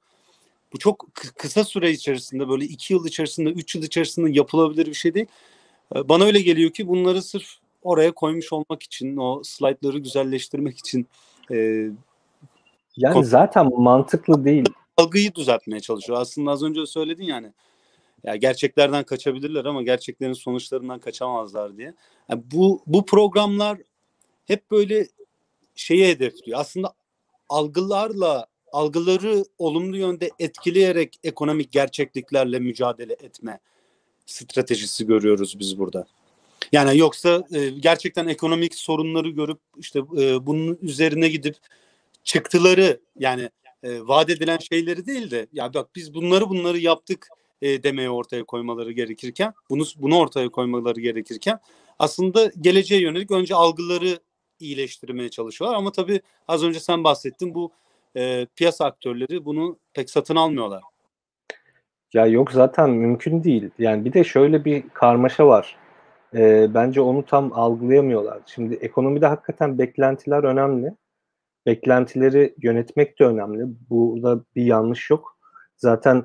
bu 0.73 0.77
çok 0.77 1.15
kısa 1.15 1.63
süre 1.63 1.91
içerisinde 1.91 2.49
böyle 2.49 2.65
iki 2.65 2.93
yıl 2.93 3.05
içerisinde, 3.05 3.49
üç 3.49 3.75
yıl 3.75 3.83
içerisinde 3.83 4.31
yapılabilir 4.31 4.85
bir 4.85 4.93
şey 4.93 5.13
değil. 5.13 5.25
E, 5.95 6.09
bana 6.09 6.23
öyle 6.23 6.41
geliyor 6.41 6.71
ki 6.71 6.87
bunları 6.87 7.21
sırf 7.21 7.47
oraya 7.83 8.11
koymuş 8.11 8.53
olmak 8.53 8.83
için, 8.83 9.17
o 9.17 9.41
slaytları 9.43 9.99
güzelleştirmek 9.99 10.77
için 10.77 11.07
e, 11.51 11.87
yani 12.97 13.25
zaten 13.25 13.69
mantıklı 13.77 14.45
değil. 14.45 14.65
Algıyı 14.97 15.35
düzeltmeye 15.35 15.79
çalışıyor. 15.79 16.21
Aslında 16.21 16.51
az 16.51 16.63
önce 16.63 16.85
söyledin 16.85 17.23
yani. 17.23 17.53
Ya 18.23 18.35
gerçeklerden 18.35 19.03
kaçabilirler 19.03 19.65
ama 19.65 19.83
gerçeklerin 19.83 20.33
sonuçlarından 20.33 20.99
kaçamazlar 20.99 21.77
diye. 21.77 21.93
Yani 22.29 22.41
bu 22.51 22.81
bu 22.87 23.05
programlar 23.05 23.77
hep 24.45 24.71
böyle 24.71 25.07
şeye 25.75 26.09
hedefliyor. 26.09 26.59
Aslında 26.59 26.93
algılarla 27.49 28.47
algıları 28.71 29.45
olumlu 29.57 29.97
yönde 29.97 30.31
etkileyerek 30.39 31.19
ekonomik 31.23 31.71
gerçekliklerle 31.71 32.59
mücadele 32.59 33.13
etme 33.13 33.59
stratejisi 34.25 35.07
görüyoruz 35.07 35.59
biz 35.59 35.79
burada. 35.79 36.07
Yani 36.71 36.97
yoksa 36.97 37.43
e, 37.51 37.69
gerçekten 37.69 38.27
ekonomik 38.27 38.75
sorunları 38.75 39.29
görüp 39.29 39.59
işte 39.77 39.99
e, 39.99 40.45
bunun 40.45 40.77
üzerine 40.81 41.29
gidip 41.29 41.55
çıktıları 42.27 42.99
yani 43.19 43.49
e, 43.83 44.07
vaat 44.07 44.29
edilen 44.29 44.57
şeyleri 44.57 45.05
değil 45.05 45.31
de 45.31 45.47
ya 45.53 45.73
bak 45.73 45.89
biz 45.95 46.13
bunları 46.13 46.49
bunları 46.49 46.77
yaptık 46.77 47.27
e, 47.61 47.83
demeye 47.83 48.09
ortaya 48.09 48.43
koymaları 48.43 48.91
gerekirken 48.91 49.53
bunu 49.69 49.83
bunu 49.97 50.17
ortaya 50.17 50.49
koymaları 50.49 51.01
gerekirken 51.01 51.59
aslında 51.99 52.51
geleceğe 52.61 53.01
yönelik 53.01 53.31
önce 53.31 53.55
algıları 53.55 54.19
iyileştirmeye 54.59 55.29
çalışıyorlar 55.29 55.77
ama 55.77 55.91
tabii 55.91 56.21
az 56.47 56.63
önce 56.63 56.79
sen 56.79 57.03
bahsettin 57.03 57.55
bu 57.55 57.71
e, 58.15 58.47
piyasa 58.55 58.85
aktörleri 58.85 59.45
bunu 59.45 59.77
pek 59.93 60.09
satın 60.09 60.35
almıyorlar. 60.35 60.83
Ya 62.13 62.25
yok 62.25 62.51
zaten 62.51 62.89
mümkün 62.89 63.43
değil. 63.43 63.69
Yani 63.79 64.05
bir 64.05 64.13
de 64.13 64.23
şöyle 64.23 64.65
bir 64.65 64.83
karmaşa 64.93 65.47
var. 65.47 65.75
E, 66.35 66.73
bence 66.73 67.01
onu 67.01 67.25
tam 67.25 67.53
algılayamıyorlar. 67.53 68.39
Şimdi 68.45 68.75
ekonomide 68.75 69.25
hakikaten 69.25 69.77
beklentiler 69.77 70.43
önemli. 70.43 70.93
Beklentileri 71.67 72.55
yönetmek 72.63 73.19
de 73.19 73.25
önemli. 73.25 73.63
Burada 73.89 74.43
bir 74.55 74.63
yanlış 74.63 75.09
yok. 75.09 75.37
Zaten 75.77 76.23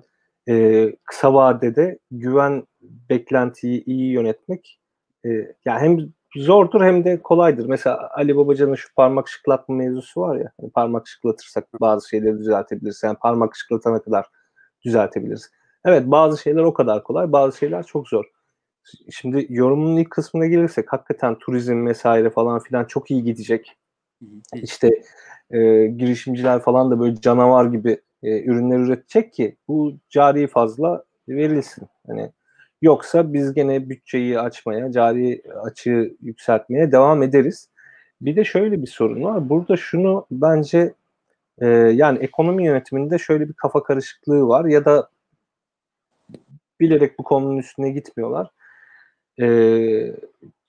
e, 0.49 0.97
kısa 1.05 1.35
vadede 1.35 1.99
güven 2.11 2.67
beklentiyi 3.11 3.85
iyi 3.85 4.13
yönetmek 4.13 4.81
e, 5.25 5.29
ya 5.65 5.81
hem 5.81 5.99
zordur 6.37 6.83
hem 6.83 7.05
de 7.05 7.23
kolaydır. 7.23 7.67
Mesela 7.67 8.11
Ali 8.15 8.37
Babacan'ın 8.37 8.75
şu 8.75 8.95
parmak 8.95 9.29
şıklatma 9.29 9.75
mevzusu 9.75 10.21
var 10.21 10.37
ya. 10.37 10.53
Hani 10.61 10.71
parmak 10.71 11.09
şıklatırsak 11.09 11.69
bazı 11.81 12.09
şeyleri 12.09 12.39
düzeltebiliriz. 12.39 13.03
Yani 13.05 13.17
parmak 13.23 13.57
şıklatana 13.57 14.03
kadar 14.03 14.27
düzeltebiliriz. 14.85 15.51
Evet 15.85 16.03
bazı 16.07 16.43
şeyler 16.43 16.63
o 16.63 16.75
kadar 16.75 17.03
kolay, 17.03 17.33
bazı 17.33 17.59
şeyler 17.59 17.83
çok 17.83 18.09
zor. 18.09 18.25
Şimdi 19.11 19.47
yorumun 19.49 19.97
ilk 19.97 20.11
kısmına 20.11 20.47
gelirsek 20.47 20.93
hakikaten 20.93 21.39
turizm 21.39 21.87
vesaire 21.87 22.31
falan 22.31 22.61
filan 22.61 22.85
çok 22.85 23.11
iyi 23.11 23.25
gidecek. 23.25 23.77
İşte 24.55 25.03
e, 25.51 25.87
girişimciler 25.87 26.61
falan 26.61 26.91
da 26.91 27.01
böyle 27.01 27.21
canavar 27.21 27.65
gibi 27.65 28.01
e, 28.23 28.43
ürünler 28.43 28.79
üretecek 28.79 29.33
ki 29.33 29.57
bu 29.69 29.95
cari 30.11 30.47
fazla 30.47 31.05
verilsin. 31.29 31.89
Hani 32.07 32.33
yoksa 32.83 33.33
biz 33.33 33.55
gene 33.55 33.89
bütçeyi 33.89 34.41
açmaya, 34.41 34.93
cari 34.93 35.43
açığı 35.63 36.17
yükseltmeye 36.23 36.93
devam 36.93 37.23
ederiz. 37.23 37.69
Bir 38.21 38.37
de 38.37 38.45
şöyle 38.45 38.83
bir 38.83 38.87
sorun 38.87 39.23
var. 39.23 39.49
Burada 39.49 39.77
şunu 39.77 40.27
bence 40.31 40.95
e, 41.59 41.67
yani 41.69 42.19
ekonomi 42.19 42.67
yönetiminde 42.67 43.19
şöyle 43.19 43.49
bir 43.49 43.55
kafa 43.55 43.83
karışıklığı 43.83 44.49
var 44.49 44.65
ya 44.65 44.85
da 44.85 45.09
bilerek 46.81 47.19
bu 47.19 47.23
konunun 47.25 47.59
üstüne 47.59 47.91
gitmiyorlar. 47.91 48.51
E, 49.41 49.47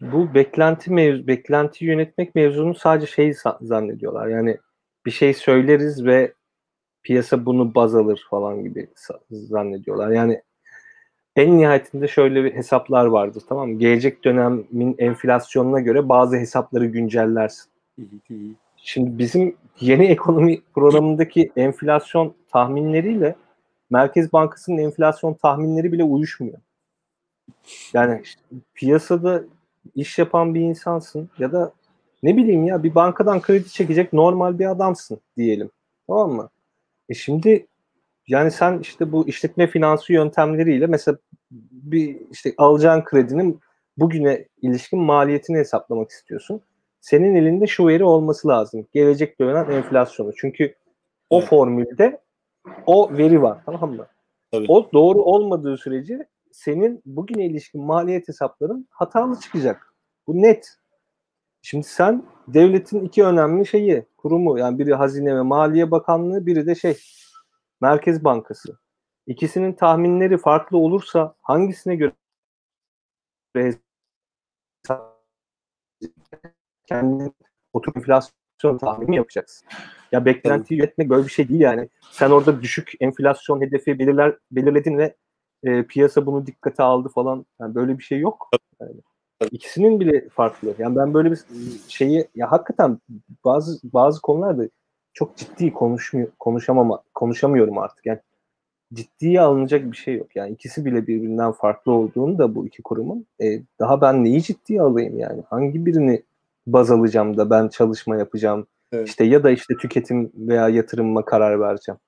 bu 0.01 0.33
beklenti 0.33 0.93
mevzu, 0.93 1.27
beklenti 1.27 1.85
yönetmek 1.85 2.35
mevzunu 2.35 2.75
sadece 2.75 3.07
şey 3.07 3.33
zannediyorlar. 3.61 4.27
Yani 4.27 4.57
bir 5.05 5.11
şey 5.11 5.33
söyleriz 5.33 6.05
ve 6.05 6.33
piyasa 7.03 7.45
bunu 7.45 7.75
baz 7.75 7.95
alır 7.95 8.25
falan 8.29 8.63
gibi 8.63 8.87
zannediyorlar. 9.29 10.11
Yani 10.11 10.41
en 11.35 11.57
nihayetinde 11.57 12.07
şöyle 12.07 12.43
bir 12.43 12.55
hesaplar 12.55 13.05
vardır 13.05 13.43
tamam 13.49 13.69
mı? 13.69 13.79
Gelecek 13.79 14.23
dönemin 14.23 14.95
enflasyonuna 14.97 15.79
göre 15.79 16.09
bazı 16.09 16.37
hesapları 16.37 16.85
güncellersin. 16.85 17.71
Şimdi 18.77 19.17
bizim 19.17 19.55
yeni 19.79 20.05
ekonomi 20.05 20.61
programındaki 20.75 21.51
enflasyon 21.55 22.33
tahminleriyle 22.51 23.35
Merkez 23.89 24.33
Bankası'nın 24.33 24.77
enflasyon 24.77 25.33
tahminleri 25.33 25.91
bile 25.91 26.03
uyuşmuyor. 26.03 26.57
Yani 27.93 28.21
işte 28.23 28.41
piyasada 28.73 29.43
iş 29.95 30.19
yapan 30.19 30.55
bir 30.55 30.61
insansın 30.61 31.29
ya 31.39 31.51
da 31.51 31.73
ne 32.23 32.37
bileyim 32.37 32.63
ya 32.63 32.83
bir 32.83 32.95
bankadan 32.95 33.41
kredi 33.41 33.69
çekecek 33.69 34.13
normal 34.13 34.59
bir 34.59 34.71
adamsın 34.71 35.19
diyelim. 35.37 35.69
Tamam 36.07 36.31
mı? 36.31 36.49
E 37.09 37.13
şimdi 37.13 37.67
yani 38.27 38.51
sen 38.51 38.79
işte 38.79 39.11
bu 39.11 39.27
işletme 39.27 39.67
finansı 39.67 40.13
yöntemleriyle 40.13 40.87
mesela 40.87 41.17
bir 41.71 42.17
işte 42.31 42.53
alacağın 42.57 43.03
kredinin 43.03 43.59
bugüne 43.97 44.45
ilişkin 44.61 44.99
maliyetini 44.99 45.57
hesaplamak 45.57 46.09
istiyorsun. 46.09 46.61
Senin 47.01 47.35
elinde 47.35 47.67
şu 47.67 47.87
veri 47.87 48.03
olması 48.03 48.47
lazım. 48.47 48.87
Gelecek 48.93 49.39
dönem 49.39 49.71
enflasyonu. 49.71 50.31
Çünkü 50.35 50.75
o 51.29 51.41
formülde 51.41 52.21
o 52.85 53.17
veri 53.17 53.41
var 53.41 53.57
tamam 53.65 53.95
mı? 53.95 54.07
Tabii. 54.51 54.65
O 54.69 54.89
doğru 54.93 55.21
olmadığı 55.21 55.77
sürece 55.77 56.27
senin 56.53 57.01
bugüne 57.05 57.45
ilişkin 57.45 57.81
maliyet 57.81 58.27
hesapların 58.27 58.87
hatalı 58.89 59.39
çıkacak. 59.39 59.93
Bu 60.27 60.41
net. 60.41 60.77
Şimdi 61.61 61.87
sen 61.87 62.25
devletin 62.47 63.05
iki 63.05 63.23
önemli 63.23 63.65
şeyi, 63.65 64.05
kurumu 64.17 64.59
yani 64.59 64.79
biri 64.79 64.93
Hazine 64.93 65.35
ve 65.35 65.41
Maliye 65.41 65.91
Bakanlığı, 65.91 66.45
biri 66.45 66.67
de 66.67 66.75
şey 66.75 66.97
Merkez 67.81 68.23
Bankası. 68.23 68.77
İkisinin 69.27 69.73
tahminleri 69.73 70.37
farklı 70.37 70.77
olursa 70.77 71.35
hangisine 71.41 71.95
göre 71.95 72.13
kendin 76.85 77.35
oturup 77.73 77.97
enflasyon 77.97 78.77
tahmini 78.77 79.15
yapacaksın? 79.15 79.67
Ya 80.11 80.25
beklenti 80.25 80.75
yönetmek 80.75 81.09
böyle 81.09 81.25
bir 81.25 81.31
şey 81.31 81.49
değil 81.49 81.61
yani. 81.61 81.89
Sen 82.11 82.29
orada 82.29 82.61
düşük 82.61 82.91
enflasyon 82.99 83.61
hedefi 83.61 83.99
belirler 83.99 84.37
belirledin 84.51 84.97
ve 84.97 85.15
e, 85.63 85.83
piyasa 85.83 86.25
bunu 86.25 86.45
dikkate 86.45 86.83
aldı 86.83 87.09
falan. 87.09 87.45
Yani 87.59 87.75
böyle 87.75 87.97
bir 87.97 88.03
şey 88.03 88.19
yok. 88.19 88.49
Yani. 88.81 88.95
İkisinin 89.51 89.99
bile 89.99 90.29
farklı. 90.29 90.75
Yani 90.77 90.95
ben 90.95 91.13
böyle 91.13 91.31
bir 91.31 91.39
şeyi 91.87 92.27
ya 92.35 92.51
hakikaten 92.51 92.99
bazı 93.45 93.79
bazı 93.83 94.21
konularda 94.21 94.63
çok 95.13 95.37
ciddi 95.37 95.73
konuşmuyor 95.73 96.27
konuşamama 96.39 97.03
konuşamıyorum 97.13 97.77
artık. 97.77 98.05
Yani 98.05 98.19
ciddiye 98.93 99.41
alınacak 99.41 99.91
bir 99.91 99.97
şey 99.97 100.15
yok. 100.15 100.35
Yani 100.35 100.51
ikisi 100.51 100.85
bile 100.85 101.07
birbirinden 101.07 101.51
farklı 101.51 101.91
olduğunu 101.91 102.37
da 102.37 102.55
bu 102.55 102.67
iki 102.67 102.83
kurumun 102.83 103.25
e, 103.41 103.61
daha 103.79 104.01
ben 104.01 104.23
neyi 104.23 104.41
ciddiye 104.41 104.81
alayım 104.81 105.19
yani? 105.19 105.43
Hangi 105.49 105.85
birini 105.85 106.23
baz 106.67 106.91
alacağım 106.91 107.37
da 107.37 107.49
ben 107.49 107.67
çalışma 107.67 108.15
yapacağım? 108.15 108.67
Evet. 108.91 109.07
İşte 109.07 109.23
ya 109.23 109.43
da 109.43 109.51
işte 109.51 109.77
tüketim 109.77 110.31
veya 110.35 110.69
yatırımma 110.69 111.25
karar 111.25 111.59
vereceğim. 111.59 111.99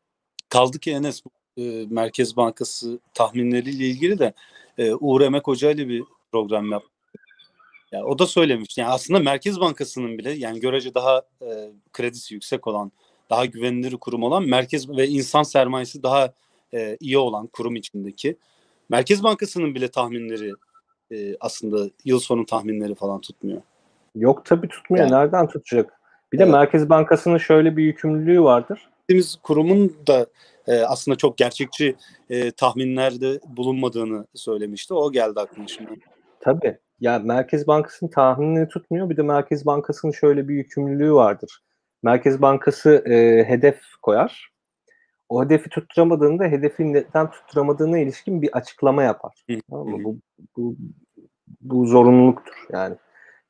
Kaldı 0.49 0.79
ki 0.79 0.91
Enes 0.91 1.23
e, 1.57 1.85
Merkez 1.89 2.37
Bankası 2.37 2.99
tahminleriyle 3.13 3.85
ilgili 3.85 4.19
de 4.19 4.33
e, 4.77 4.93
Uğur 4.93 5.21
Emek 5.21 5.47
Hoca 5.47 5.71
ile 5.71 5.87
bir 5.87 6.03
program 6.31 6.71
yaptık 6.71 6.95
yani 7.91 8.05
o 8.05 8.19
da 8.19 8.27
söylemiş. 8.27 8.77
Yani 8.77 8.89
aslında 8.89 9.19
Merkez 9.19 9.59
Bankası'nın 9.59 10.17
bile 10.17 10.31
yani 10.31 10.59
görece 10.59 10.93
daha 10.93 11.21
e, 11.41 11.71
kredisi 11.93 12.33
yüksek 12.33 12.67
olan 12.67 12.91
daha 13.29 13.45
güvenilir 13.45 13.97
kurum 13.97 14.23
olan 14.23 14.43
merkez 14.43 14.89
ve 14.89 15.07
insan 15.07 15.43
sermayesi 15.43 16.03
daha 16.03 16.33
e, 16.73 16.97
iyi 16.99 17.17
olan 17.17 17.47
kurum 17.47 17.75
içindeki. 17.75 18.37
Merkez 18.89 19.23
Bankası'nın 19.23 19.75
bile 19.75 19.87
tahminleri 19.87 20.53
e, 21.11 21.35
aslında 21.39 21.89
yıl 22.05 22.19
sonu 22.19 22.45
tahminleri 22.45 22.95
falan 22.95 23.21
tutmuyor. 23.21 23.61
Yok 24.15 24.45
tabii 24.45 24.67
tutmuyor. 24.67 25.03
Yani, 25.05 25.13
Nereden 25.13 25.47
tutacak? 25.47 26.01
Bir 26.33 26.37
de 26.37 26.43
Evet. 26.43 26.53
Merkez 26.53 26.89
Bankası'nın 26.89 27.37
şöyle 27.37 27.77
bir 27.77 27.83
yükümlülüğü 27.83 28.41
vardır. 28.41 28.89
Biz 29.09 29.35
kurumun 29.43 29.93
da 30.07 30.25
e, 30.67 30.79
aslında 30.79 31.17
çok 31.17 31.37
gerçekçi 31.37 31.95
e, 32.29 32.51
tahminlerde 32.51 33.39
bulunmadığını 33.47 34.25
söylemişti. 34.33 34.93
O 34.93 35.11
geldi 35.11 35.39
aklıma 35.39 35.67
şimdi. 35.67 35.91
Tabii. 36.39 36.77
Ya 36.99 37.19
Merkez 37.19 37.67
Bankası'nın 37.67 38.11
tahminini 38.11 38.67
tutmuyor. 38.67 39.09
Bir 39.09 39.17
de 39.17 39.21
Merkez 39.21 39.65
Bankası'nın 39.65 40.11
şöyle 40.11 40.47
bir 40.47 40.55
yükümlülüğü 40.55 41.13
vardır. 41.13 41.61
Merkez 42.03 42.41
Bankası 42.41 43.03
e, 43.07 43.43
hedef 43.49 43.81
koyar. 44.01 44.49
O 45.29 45.43
hedefi 45.43 45.69
tutturamadığında 45.69 46.43
hedefin 46.43 46.93
neden 46.93 47.31
tutturamadığına 47.31 47.99
ilişkin 47.99 48.41
bir 48.41 48.57
açıklama 48.57 49.03
yapar. 49.03 49.43
Hı, 49.49 49.55
Tamam 49.69 49.87
mı? 49.87 50.03
Bu, 50.03 50.17
bu, 50.57 50.75
bu 51.61 51.85
zorunluluktur 51.85 52.53
yani. 52.71 52.95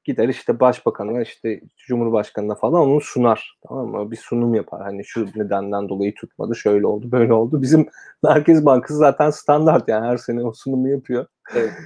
Gider 0.05 0.29
işte 0.29 0.59
başbakanına 0.59 1.21
işte 1.21 1.61
cumhurbaşkanına 1.77 2.55
falan 2.55 2.81
onu 2.81 3.01
sunar. 3.01 3.57
Tamam 3.67 3.87
mı? 3.87 4.11
Bir 4.11 4.15
sunum 4.17 4.55
yapar. 4.55 4.81
Hani 4.81 5.05
şu 5.05 5.27
nedenden 5.35 5.89
dolayı 5.89 6.15
tutmadı, 6.15 6.55
şöyle 6.55 6.87
oldu, 6.87 7.11
böyle 7.11 7.33
oldu. 7.33 7.61
Bizim 7.61 7.87
Merkez 8.23 8.65
Bankası 8.65 8.97
zaten 8.97 9.29
standart 9.29 9.87
yani 9.87 10.05
her 10.05 10.17
sene 10.17 10.43
o 10.43 10.53
sunumu 10.53 10.89
yapıyor. 10.89 11.25
Evet. 11.55 11.71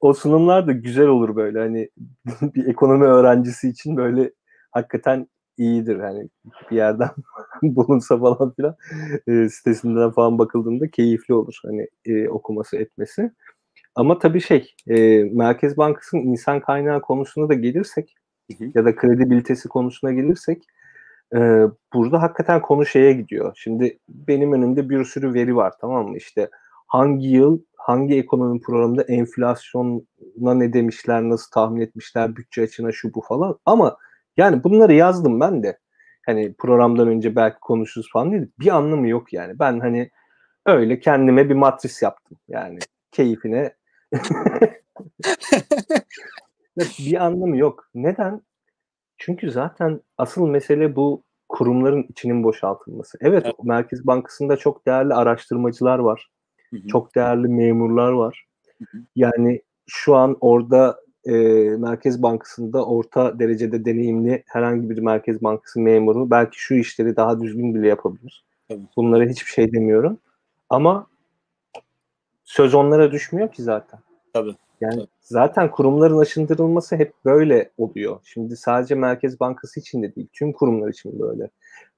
O 0.00 0.12
sunumlar 0.14 0.66
da 0.66 0.72
güzel 0.72 1.06
olur 1.06 1.36
böyle 1.36 1.58
hani 1.58 1.88
bir 2.54 2.66
ekonomi 2.66 3.04
öğrencisi 3.04 3.68
için 3.68 3.96
böyle 3.96 4.32
hakikaten 4.70 5.26
iyidir. 5.58 6.00
Hani 6.00 6.28
bir 6.70 6.76
yerden 6.76 7.10
bulunsa 7.62 8.18
falan 8.18 8.52
filan 8.52 8.76
e, 9.28 9.48
sitesinden 9.48 10.10
falan 10.10 10.38
bakıldığında 10.38 10.90
keyifli 10.90 11.34
olur 11.34 11.60
hani 11.64 11.88
e, 12.04 12.28
okuması 12.28 12.76
etmesi. 12.76 13.32
Ama 13.94 14.18
tabii 14.18 14.40
şey 14.40 14.74
e, 14.88 15.24
Merkez 15.24 15.76
Bankası'nın 15.76 16.22
insan 16.22 16.60
kaynağı 16.60 17.00
konusuna 17.00 17.48
da 17.48 17.54
gelirsek 17.54 18.14
Hı 18.50 18.64
hı. 18.64 18.70
ya 18.74 18.84
da 18.84 18.96
kredibilitesi 18.96 19.68
konusuna 19.68 20.12
gelirsek 20.12 20.62
e, 21.34 21.38
burada 21.94 22.22
hakikaten 22.22 22.62
konu 22.62 22.86
şeye 22.86 23.12
gidiyor. 23.12 23.52
Şimdi 23.56 23.98
benim 24.08 24.52
önümde 24.52 24.88
bir 24.90 25.04
sürü 25.04 25.34
veri 25.34 25.56
var 25.56 25.72
tamam 25.80 26.08
mı? 26.08 26.16
İşte 26.16 26.50
hangi 26.86 27.28
yıl 27.28 27.60
hangi 27.76 28.18
ekonomi 28.18 28.60
programında 28.60 29.02
enflasyona 29.02 30.00
ne 30.54 30.72
demişler, 30.72 31.22
nasıl 31.22 31.50
tahmin 31.50 31.80
etmişler, 31.80 32.36
bütçe 32.36 32.62
açığına 32.62 32.92
şu 32.92 33.14
bu 33.14 33.20
falan. 33.20 33.58
Ama 33.66 33.96
yani 34.36 34.64
bunları 34.64 34.94
yazdım 34.94 35.40
ben 35.40 35.62
de. 35.62 35.78
Hani 36.26 36.54
programdan 36.54 37.08
önce 37.08 37.36
belki 37.36 37.60
konuşuruz 37.60 38.10
falan 38.12 38.32
değil. 38.32 38.46
Bir 38.60 38.76
anlamı 38.76 39.08
yok 39.08 39.32
yani. 39.32 39.58
Ben 39.58 39.80
hani 39.80 40.10
öyle 40.66 41.00
kendime 41.00 41.48
bir 41.48 41.54
matris 41.54 42.02
yaptım. 42.02 42.38
Yani 42.48 42.78
keyfine. 43.12 43.74
Bir 46.98 47.24
anlamı 47.24 47.56
yok. 47.56 47.88
Neden? 47.94 48.42
Çünkü 49.18 49.50
zaten 49.50 50.00
asıl 50.18 50.46
mesele 50.46 50.96
bu 50.96 51.22
kurumların 51.48 52.06
içinin 52.08 52.44
boşaltılması. 52.44 53.18
Evet, 53.20 53.42
Evet. 53.46 53.54
Merkez 53.64 54.06
Bankası'nda 54.06 54.56
çok 54.56 54.86
değerli 54.86 55.14
araştırmacılar 55.14 55.98
var. 55.98 56.30
Hı 56.70 56.76
hı. 56.76 56.86
Çok 56.88 57.14
değerli 57.14 57.48
memurlar 57.48 58.12
var. 58.12 58.46
Hı 58.78 58.84
hı. 58.98 59.02
Yani 59.16 59.62
şu 59.86 60.16
an 60.16 60.36
orada 60.40 61.00
e, 61.24 61.32
Merkez 61.78 62.22
Bankası'nda 62.22 62.86
orta 62.86 63.38
derecede 63.38 63.84
deneyimli 63.84 64.42
herhangi 64.46 64.90
bir 64.90 64.98
Merkez 64.98 65.42
Bankası 65.42 65.80
memuru 65.80 66.30
belki 66.30 66.60
şu 66.60 66.74
işleri 66.74 67.16
daha 67.16 67.40
düzgün 67.40 67.74
bile 67.74 67.88
yapabilir. 67.88 68.44
Tabii. 68.68 68.82
Bunlara 68.96 69.24
hiçbir 69.24 69.50
şey 69.50 69.72
demiyorum. 69.72 70.18
Ama 70.70 71.06
söz 72.52 72.74
onlara 72.74 73.12
düşmüyor 73.12 73.52
ki 73.52 73.62
zaten. 73.62 74.00
Tabii. 74.32 74.54
Yani 74.80 74.94
Tabii. 74.94 75.06
zaten 75.20 75.70
kurumların 75.70 76.18
aşındırılması 76.18 76.96
hep 76.96 77.14
böyle 77.24 77.70
oluyor. 77.78 78.20
Şimdi 78.24 78.56
sadece 78.56 78.94
Merkez 78.94 79.40
Bankası 79.40 79.80
için 79.80 80.02
de 80.02 80.14
değil, 80.14 80.28
tüm 80.32 80.52
kurumlar 80.52 80.88
için 80.88 81.20
böyle. 81.20 81.50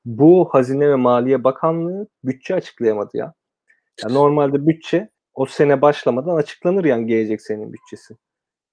Bu 0.04 0.48
Hazine 0.52 0.88
ve 0.90 0.94
Maliye 0.94 1.44
Bakanlığı 1.44 2.06
bütçe 2.24 2.54
açıklayamadı 2.54 3.16
ya. 3.16 3.34
ya 4.02 4.08
normalde 4.08 4.66
bütçe 4.66 5.08
o 5.34 5.46
sene 5.46 5.82
başlamadan 5.82 6.36
açıklanır 6.36 6.84
yani 6.84 7.06
gelecek 7.06 7.42
senenin 7.42 7.72
bütçesi. 7.72 8.16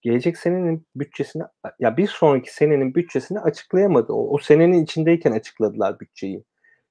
Gelecek 0.01 0.37
senenin 0.37 0.85
bütçesini 0.95 1.43
ya 1.79 1.97
bir 1.97 2.07
sonraki 2.07 2.53
senenin 2.53 2.95
bütçesini 2.95 3.39
açıklayamadı. 3.39 4.13
O, 4.13 4.33
o 4.35 4.37
senenin 4.37 4.83
içindeyken 4.83 5.31
açıkladılar 5.31 5.99
bütçeyi. 5.99 6.43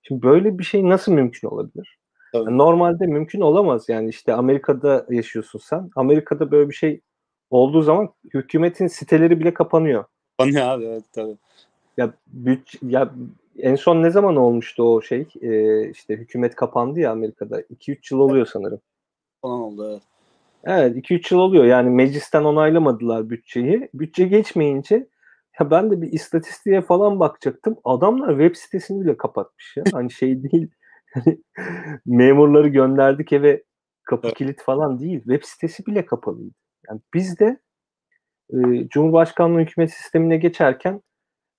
Şimdi 0.03 0.23
böyle 0.23 0.59
bir 0.59 0.64
şey 0.64 0.88
nasıl 0.88 1.12
mümkün 1.12 1.49
olabilir? 1.49 2.00
Tabii. 2.33 2.59
Normalde 2.59 3.07
mümkün 3.07 3.40
olamaz 3.40 3.88
yani 3.88 4.09
işte 4.09 4.35
Amerika'da 4.35 5.07
yaşıyorsun 5.11 5.59
sen. 5.59 5.90
Amerika'da 5.97 6.51
böyle 6.51 6.69
bir 6.71 6.75
şey 6.75 7.01
olduğu 7.51 7.83
zaman 7.83 8.09
hükümetin 8.35 8.87
siteleri 8.87 9.40
bile 9.40 9.55
kapanıyor. 9.55 10.05
Bana 10.38 10.71
abi 10.71 10.85
evet 10.85 11.05
tabii. 11.12 11.37
Ya 11.97 12.12
bütçe, 12.27 12.79
ya 12.83 13.11
en 13.59 13.75
son 13.75 14.03
ne 14.03 14.11
zaman 14.11 14.37
olmuştu 14.37 14.83
o 14.83 15.03
şey? 15.03 15.27
Ee, 15.43 15.90
işte 15.90 16.16
hükümet 16.16 16.55
kapandı 16.55 17.01
ya 17.01 17.11
Amerika'da. 17.12 17.61
2-3 17.61 18.14
yıl 18.14 18.21
oluyor 18.21 18.47
sanırım. 18.47 18.81
Falan 19.43 19.61
oldu 19.61 19.90
evet. 19.90 20.03
Evet 20.64 20.97
2-3 20.97 21.35
yıl 21.35 21.40
oluyor. 21.40 21.64
Yani 21.64 21.90
meclisten 21.90 22.45
onaylamadılar 22.45 23.31
bütçeyi. 23.31 23.88
Bütçe 23.95 24.25
geçmeyince 24.25 25.07
ya 25.61 25.71
ben 25.71 25.90
de 25.90 26.03
bir 26.03 26.12
istatistiğe 26.12 26.81
falan 26.81 27.21
bakacaktım. 27.21 27.77
Adamlar 27.85 28.29
web 28.29 28.57
sitesini 28.57 29.05
bile 29.05 29.16
kapatmış 29.16 29.77
ya. 29.77 29.85
Hani 29.93 30.11
şey 30.11 30.43
değil. 30.43 30.69
Hani 31.14 31.38
memurları 32.07 32.68
gönderdik 32.68 33.33
eve 33.33 33.64
kapı 34.03 34.27
Evet. 34.27 34.37
kilit 34.37 34.62
falan 34.62 34.99
değil. 34.99 35.18
Web 35.18 35.42
sitesi 35.42 35.87
bile 35.87 36.07
kapalıydı. 36.07 36.55
Yani 36.88 37.01
biz 37.14 37.38
de 37.38 37.61
e, 38.53 38.88
Cumhurbaşkanlığı 38.88 39.61
hükümet 39.61 39.92
sistemine 39.92 40.37
geçerken 40.37 41.03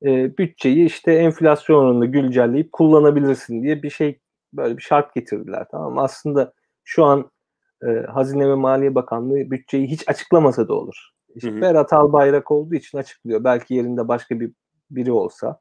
e, 0.03 0.37
bütçeyi 0.37 0.85
işte 0.85 1.13
enflasyon 1.13 1.83
oranında 1.83 2.05
güncelleyip 2.05 2.71
kullanabilirsin 2.71 3.63
diye 3.63 3.83
bir 3.83 3.89
şey 3.89 4.19
böyle 4.53 4.77
bir 4.77 4.81
şart 4.81 5.15
getirdiler 5.15 5.65
tamam 5.71 5.93
mı? 5.93 6.01
Aslında 6.01 6.53
şu 6.83 7.05
an 7.05 7.31
e, 7.83 7.87
Hazine 7.87 8.49
ve 8.49 8.55
Maliye 8.55 8.95
Bakanlığı 8.95 9.51
bütçeyi 9.51 9.87
hiç 9.87 10.09
açıklamasa 10.09 10.67
da 10.67 10.73
olur. 10.73 10.95
İşte 11.35 11.51
Hı 11.51 11.55
hı. 11.55 11.61
Berat 11.61 11.93
Albayrak 11.93 12.51
olduğu 12.51 12.75
için 12.75 12.97
açıklıyor. 12.97 13.43
Belki 13.43 13.73
yerinde 13.73 14.07
başka 14.07 14.39
bir 14.39 14.51
biri 14.91 15.11
olsa 15.11 15.59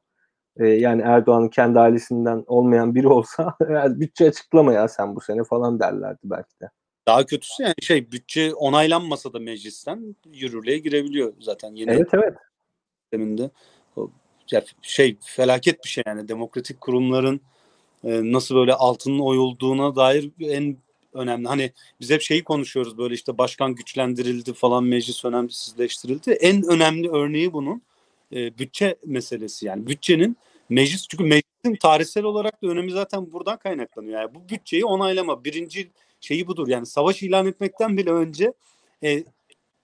e, 0.57 0.67
yani 0.67 1.01
Erdoğan'ın 1.01 1.49
kendi 1.49 1.79
ailesinden 1.79 2.43
olmayan 2.47 2.95
biri 2.95 3.07
olsa 3.07 3.55
"Ya 3.69 3.99
bütçe 3.99 4.27
açıklama 4.27 4.73
ya 4.73 4.87
sen 4.87 5.15
bu 5.15 5.21
sene 5.21 5.43
falan 5.43 5.79
derlerdi 5.79 6.19
belki 6.23 6.59
de. 6.61 6.69
Daha 7.07 7.25
kötüsü 7.25 7.63
yani 7.63 7.73
şey 7.81 8.11
bütçe 8.11 8.53
onaylanmasa 8.53 9.33
da 9.33 9.39
meclisten 9.39 10.15
yürürlüğe 10.33 10.77
girebiliyor 10.77 11.33
zaten 11.39 11.75
yeni 11.75 11.91
Evet 11.91 12.09
evet. 12.13 12.33
sisteminde. 13.01 13.49
Ya 14.51 14.63
şey 14.81 15.17
felaket 15.21 15.83
bir 15.83 15.89
şey 15.89 16.03
yani 16.07 16.27
demokratik 16.27 16.81
kurumların 16.81 17.41
e, 18.03 18.31
nasıl 18.31 18.55
böyle 18.55 18.73
altının 18.73 19.19
oyulduğuna 19.19 19.95
dair 19.95 20.31
en 20.39 20.77
önemli. 21.13 21.47
Hani 21.47 21.71
biz 21.99 22.09
hep 22.09 22.21
şeyi 22.21 22.43
konuşuyoruz 22.43 22.97
böyle 22.97 23.13
işte 23.13 23.37
başkan 23.37 23.75
güçlendirildi 23.75 24.53
falan 24.53 24.83
meclis 24.83 25.25
önemsizleştirildi. 25.25 26.31
En 26.31 26.63
önemli 26.63 27.09
örneği 27.09 27.53
bunun 27.53 27.81
e, 28.33 28.57
bütçe 28.57 28.95
meselesi 29.05 29.65
yani 29.65 29.87
bütçenin 29.87 30.37
meclis 30.69 31.07
çünkü 31.07 31.23
meclisin 31.23 31.75
tarihsel 31.81 32.23
olarak 32.23 32.63
da 32.63 32.67
önemi 32.67 32.91
zaten 32.91 33.31
buradan 33.31 33.57
kaynaklanıyor. 33.57 34.21
Yani 34.21 34.35
bu 34.35 34.49
bütçeyi 34.49 34.85
onaylama 34.85 35.43
birinci 35.43 35.91
şeyi 36.21 36.47
budur. 36.47 36.67
Yani 36.67 36.85
savaş 36.85 37.23
ilan 37.23 37.47
etmekten 37.47 37.97
bile 37.97 38.11
önce 38.11 38.53
e, 39.03 39.23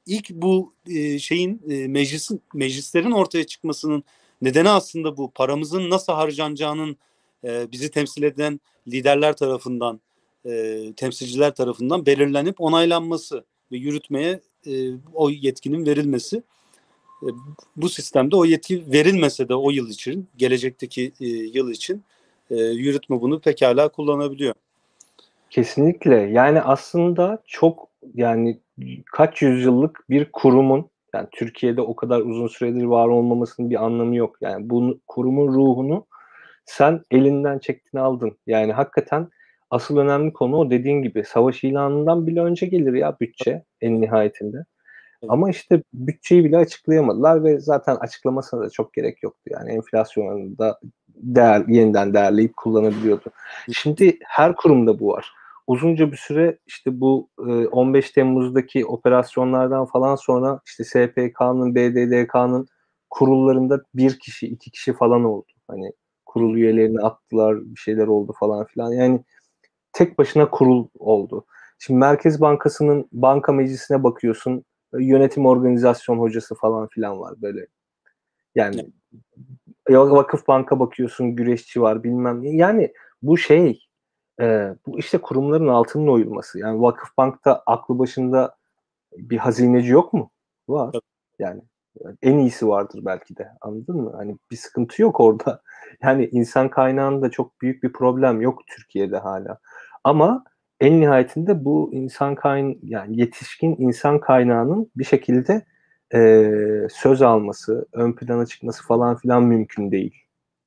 ilk 0.06 0.30
bu 0.30 0.74
e, 0.90 1.20
şeyin 1.20 1.62
e, 1.70 1.88
meclisin 1.88 2.42
meclislerin 2.54 3.12
ortaya 3.12 3.44
çıkmasının 3.44 4.04
nedeni 4.42 4.70
aslında 4.70 5.18
bu 5.18 5.32
paramızın 5.32 5.90
nasıl 5.90 6.14
harcanacağının 6.14 6.98
e, 7.44 7.72
bizi 7.72 7.92
temsil 7.92 8.24
eden 8.24 8.60
liderler 8.88 9.38
tarafından 9.38 10.02
e, 10.46 10.84
temsilciler 10.96 11.56
tarafından 11.56 12.06
belirlenip 12.06 12.62
onaylanması 12.62 13.46
ve 13.72 13.78
yürütmeye 13.78 14.42
e, 14.68 14.92
o 15.14 15.30
yetkinin 15.30 15.86
verilmesi. 15.86 16.44
E, 17.24 17.28
bu 17.76 17.90
sistemde 17.90 18.36
o 18.36 18.46
yetki 18.46 18.92
verilmese 18.92 19.50
de 19.50 19.56
o 19.56 19.72
yıl 19.72 19.90
için, 19.90 20.28
gelecekteki 20.38 21.14
e, 21.22 21.26
yıl 21.28 21.72
için 21.72 22.04
e, 22.50 22.56
yürütme 22.56 23.22
bunu 23.22 23.40
pekala 23.40 23.90
kullanabiliyor. 23.90 24.54
Kesinlikle. 25.50 26.16
Yani 26.16 26.62
aslında 26.62 27.42
çok 27.46 27.88
yani 28.16 28.60
kaç 29.12 29.42
yüzyıllık 29.42 30.06
bir 30.10 30.32
kurumun 30.32 30.90
yani 31.14 31.28
Türkiye'de 31.32 31.82
o 31.82 31.96
kadar 31.96 32.22
uzun 32.22 32.48
süredir 32.48 32.84
var 32.84 33.08
olmamasının 33.08 33.70
bir 33.70 33.86
anlamı 33.86 34.16
yok. 34.16 34.36
Yani 34.42 34.70
bu 34.70 35.00
kurumun 35.08 35.48
ruhunu 35.48 36.06
sen 36.66 37.02
elinden 37.12 37.60
çektin 37.60 37.98
aldın. 37.98 38.38
Yani 38.48 38.74
hakikaten 38.74 39.30
asıl 39.70 39.98
önemli 39.98 40.34
konu 40.34 40.58
o 40.58 40.70
dediğin 40.70 41.02
gibi 41.02 41.24
savaş 41.24 41.64
ilanından 41.64 42.28
bile 42.28 42.42
önce 42.42 42.66
gelir 42.66 42.94
ya 42.94 43.18
bütçe 43.22 43.64
en 43.82 44.02
nihayetinde. 44.02 44.66
Ama 45.30 45.50
işte 45.50 45.84
bütçeyi 45.94 46.46
bile 46.46 46.58
açıklayamadılar 46.58 47.44
ve 47.44 47.60
zaten 47.60 47.96
açıklamasına 47.96 48.62
da 48.62 48.70
çok 48.70 48.94
gerek 48.94 49.24
yoktu. 49.24 49.42
Yani 49.50 49.72
enflasyonunda 49.72 50.80
değer, 51.08 51.64
yeniden 51.68 52.14
değerleyip 52.14 52.58
kullanabiliyordu. 52.58 53.30
Şimdi 53.74 54.18
her 54.26 54.56
kurumda 54.56 55.00
bu 55.00 55.08
var. 55.08 55.34
Uzunca 55.68 56.12
bir 56.12 56.18
süre 56.18 56.58
işte 56.66 57.02
bu 57.02 57.30
15 57.72 58.12
Temmuz'daki 58.12 58.86
operasyonlardan 58.86 59.86
falan 59.86 60.16
sonra 60.16 60.60
işte 60.66 60.84
SPK'nın, 60.84 61.76
BDDK'nın 61.76 62.68
kurullarında 63.10 63.82
bir 63.96 64.20
kişi, 64.20 64.48
iki 64.48 64.72
kişi 64.72 64.94
falan 64.94 65.24
oldu. 65.24 65.48
Hani 65.68 65.92
kurul 66.26 66.56
üyelerini 66.56 67.00
attılar, 67.00 67.62
bir 67.62 67.80
şeyler 67.80 68.08
oldu 68.08 68.34
falan 68.40 68.66
filan. 68.66 68.92
Yani 68.92 69.24
tek 69.94 70.20
başına 70.20 70.50
kurul 70.50 70.88
oldu. 71.00 71.46
Şimdi 71.80 72.00
Merkez 72.00 72.42
Bankası'nın 72.42 73.10
banka 73.12 73.52
meclisine 73.52 74.04
bakıyorsun. 74.04 74.64
Yönetim 74.94 75.46
organizasyon 75.46 76.20
hocası 76.20 76.56
falan 76.56 76.88
filan 76.88 77.20
var 77.20 77.42
böyle. 77.42 77.68
Yani 78.56 78.92
Vakıf 79.90 80.48
Banka 80.48 80.80
bakıyorsun 80.80 81.36
güreşçi 81.36 81.82
var 81.82 82.04
bilmem 82.04 82.44
ne. 82.44 82.50
Yani 82.50 82.94
bu 83.22 83.38
şey 83.38 83.88
e, 84.42 84.76
bu 84.88 85.00
işte 85.00 85.18
kurumların 85.18 85.68
altının 85.68 86.08
oyulması. 86.08 86.60
Yani 86.60 86.82
Vakıf 86.82 87.18
Bank'ta 87.18 87.64
aklı 87.66 88.00
başında 88.00 88.56
bir 89.18 89.38
hazineci 89.38 89.92
yok 89.92 90.14
mu? 90.14 90.32
Var. 90.68 90.96
Yani 91.40 91.62
en 92.22 92.38
iyisi 92.38 92.68
vardır 92.68 93.00
belki 93.06 93.38
de. 93.38 93.50
Anladın 93.62 94.02
mı? 94.02 94.14
Hani 94.18 94.38
bir 94.52 94.56
sıkıntı 94.56 95.02
yok 95.02 95.20
orada. 95.20 95.62
Yani 96.02 96.30
insan 96.32 96.70
kaynağında 96.70 97.32
çok 97.32 97.62
büyük 97.62 97.84
bir 97.84 97.94
problem 97.94 98.42
yok 98.42 98.62
Türkiye'de 98.68 99.18
hala. 99.18 99.60
Ama 100.04 100.44
en 100.80 101.02
nihayetinde 101.02 101.66
bu 101.66 101.90
insan 101.94 102.36
kayn 102.36 102.80
yani 102.84 103.20
yetişkin 103.20 103.76
insan 103.80 104.20
kaynağının 104.20 104.92
bir 104.96 105.04
şekilde 105.04 105.66
e, 106.14 106.52
söz 106.92 107.22
alması, 107.22 107.88
ön 107.94 108.14
plana 108.14 108.46
çıkması 108.46 108.84
falan 108.84 109.16
filan 109.16 109.44
mümkün 109.44 109.92
değil. 109.92 110.16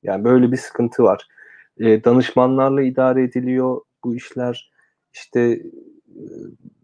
Yani 0.03 0.23
böyle 0.23 0.51
bir 0.51 0.57
sıkıntı 0.57 1.03
var. 1.03 1.27
E, 1.79 2.03
danışmanlarla 2.03 2.81
idare 2.81 3.23
ediliyor 3.23 3.81
bu 4.03 4.15
işler. 4.15 4.71
İşte 5.13 5.39
e, 5.41 5.61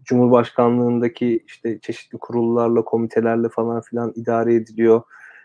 Cumhurbaşkanlığındaki 0.03 1.43
işte 1.47 1.79
çeşitli 1.79 2.17
kurullarla, 2.17 2.81
komitelerle 2.81 3.49
falan 3.49 3.81
filan 3.81 4.13
idare 4.15 4.55
ediliyor. 4.55 5.01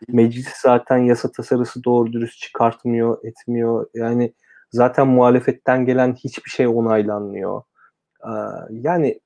Meclis 0.09 0.49
zaten 0.63 0.97
yasa 0.97 1.33
tasarısı 1.33 1.85
doğru 1.85 2.13
dürüst 2.13 2.39
çıkartmıyor, 2.41 3.19
etmiyor. 3.25 3.87
Yani 3.95 4.33
zaten 4.71 5.09
muhalefetten 5.09 5.87
gelen 5.87 6.15
hiçbir 6.15 6.51
şey 6.51 6.67
onaylanmıyor. 6.67 7.63
Yani 8.71 9.21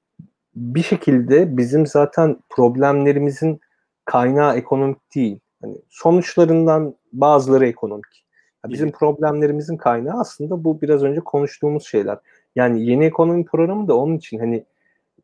bir 0.54 0.82
şekilde 0.82 1.56
bizim 1.56 1.86
zaten 1.86 2.36
problemlerimizin 2.48 3.60
kaynağı 4.04 4.56
ekonomik 4.56 5.14
değil. 5.14 5.38
Hani 5.62 5.76
sonuçlarından 5.88 6.94
bazıları 7.12 7.66
ekonomik. 7.66 8.24
Bizim 8.68 8.90
problemlerimizin 8.90 9.76
kaynağı 9.76 10.20
aslında 10.20 10.64
bu 10.64 10.80
biraz 10.80 11.02
önce 11.02 11.20
konuştuğumuz 11.20 11.86
şeyler. 11.86 12.18
Yani 12.56 12.86
yeni 12.86 13.04
ekonomi 13.04 13.44
programı 13.44 13.88
da 13.88 13.96
onun 13.96 14.16
için 14.16 14.38
hani 14.38 14.64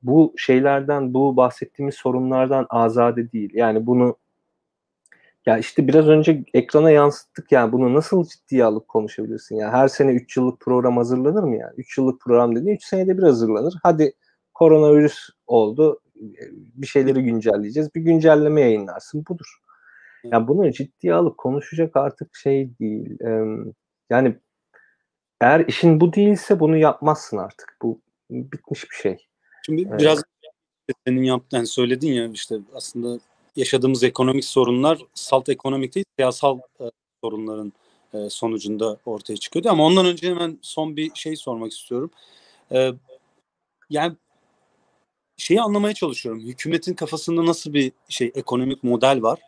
bu 0.02 0.34
şeylerden, 0.36 1.14
bu 1.14 1.36
bahsettiğimiz 1.36 1.94
sorunlardan 1.94 2.66
azade 2.70 3.32
değil. 3.32 3.50
Yani 3.54 3.86
bunu 3.86 4.16
ya 5.46 5.58
işte 5.58 5.88
biraz 5.88 6.08
önce 6.08 6.44
ekrana 6.54 6.90
yansıttık 6.90 7.52
yani 7.52 7.72
bunu 7.72 7.94
nasıl 7.94 8.24
ciddiye 8.24 8.64
alıp 8.64 8.88
konuşabilirsin? 8.88 9.56
Yani 9.56 9.72
her 9.72 9.88
sene 9.88 10.12
3 10.12 10.36
yıllık 10.36 10.60
program 10.60 10.96
hazırlanır 10.96 11.42
mı 11.42 11.56
yani? 11.56 11.72
3 11.76 11.98
yıllık 11.98 12.20
program 12.20 12.56
dediğin 12.56 12.76
3 12.76 12.84
senede 12.84 13.18
bir 13.18 13.22
hazırlanır. 13.22 13.74
Hadi 13.82 14.12
koronavirüs 14.54 15.18
oldu 15.46 16.00
bir 16.74 16.86
şeyleri 16.86 17.22
güncelleyeceğiz. 17.22 17.94
Bir 17.94 18.00
güncelleme 18.00 18.60
yayınlarsın 18.60 19.24
budur. 19.28 19.58
Yani 20.24 20.48
bunu 20.48 20.72
ciddiye 20.72 21.14
alıp 21.14 21.38
konuşacak 21.38 21.96
artık 21.96 22.36
şey 22.36 22.78
değil. 22.78 23.18
Yani 24.10 24.36
eğer 25.40 25.64
işin 25.66 26.00
bu 26.00 26.12
değilse 26.12 26.60
bunu 26.60 26.76
yapmazsın 26.76 27.36
artık. 27.36 27.76
Bu 27.82 28.00
bitmiş 28.30 28.90
bir 28.90 28.96
şey. 28.96 29.16
Şimdi 29.66 29.86
evet. 29.88 30.00
biraz 30.00 30.22
senin 31.06 31.22
yaptığın 31.22 31.64
söyledin 31.64 32.12
ya 32.12 32.28
işte 32.28 32.56
aslında 32.74 33.18
yaşadığımız 33.56 34.02
ekonomik 34.02 34.44
sorunlar 34.44 34.98
salt 35.14 35.48
ekonomik 35.48 35.94
değil 35.94 36.06
siyasal 36.18 36.58
e, 36.80 36.84
sorunların 37.24 37.72
e, 38.14 38.30
sonucunda 38.30 38.98
ortaya 39.06 39.36
çıkıyordu. 39.36 39.68
Ama 39.70 39.84
ondan 39.86 40.06
önce 40.06 40.30
hemen 40.30 40.58
son 40.62 40.96
bir 40.96 41.10
şey 41.14 41.36
sormak 41.36 41.72
istiyorum. 41.72 42.10
E, 42.72 42.92
yani 43.90 44.16
şeyi 45.36 45.60
anlamaya 45.60 45.94
çalışıyorum. 45.94 46.40
Hükümetin 46.40 46.94
kafasında 46.94 47.46
nasıl 47.46 47.74
bir 47.74 47.92
şey 48.08 48.32
ekonomik 48.34 48.84
model 48.84 49.22
var? 49.22 49.38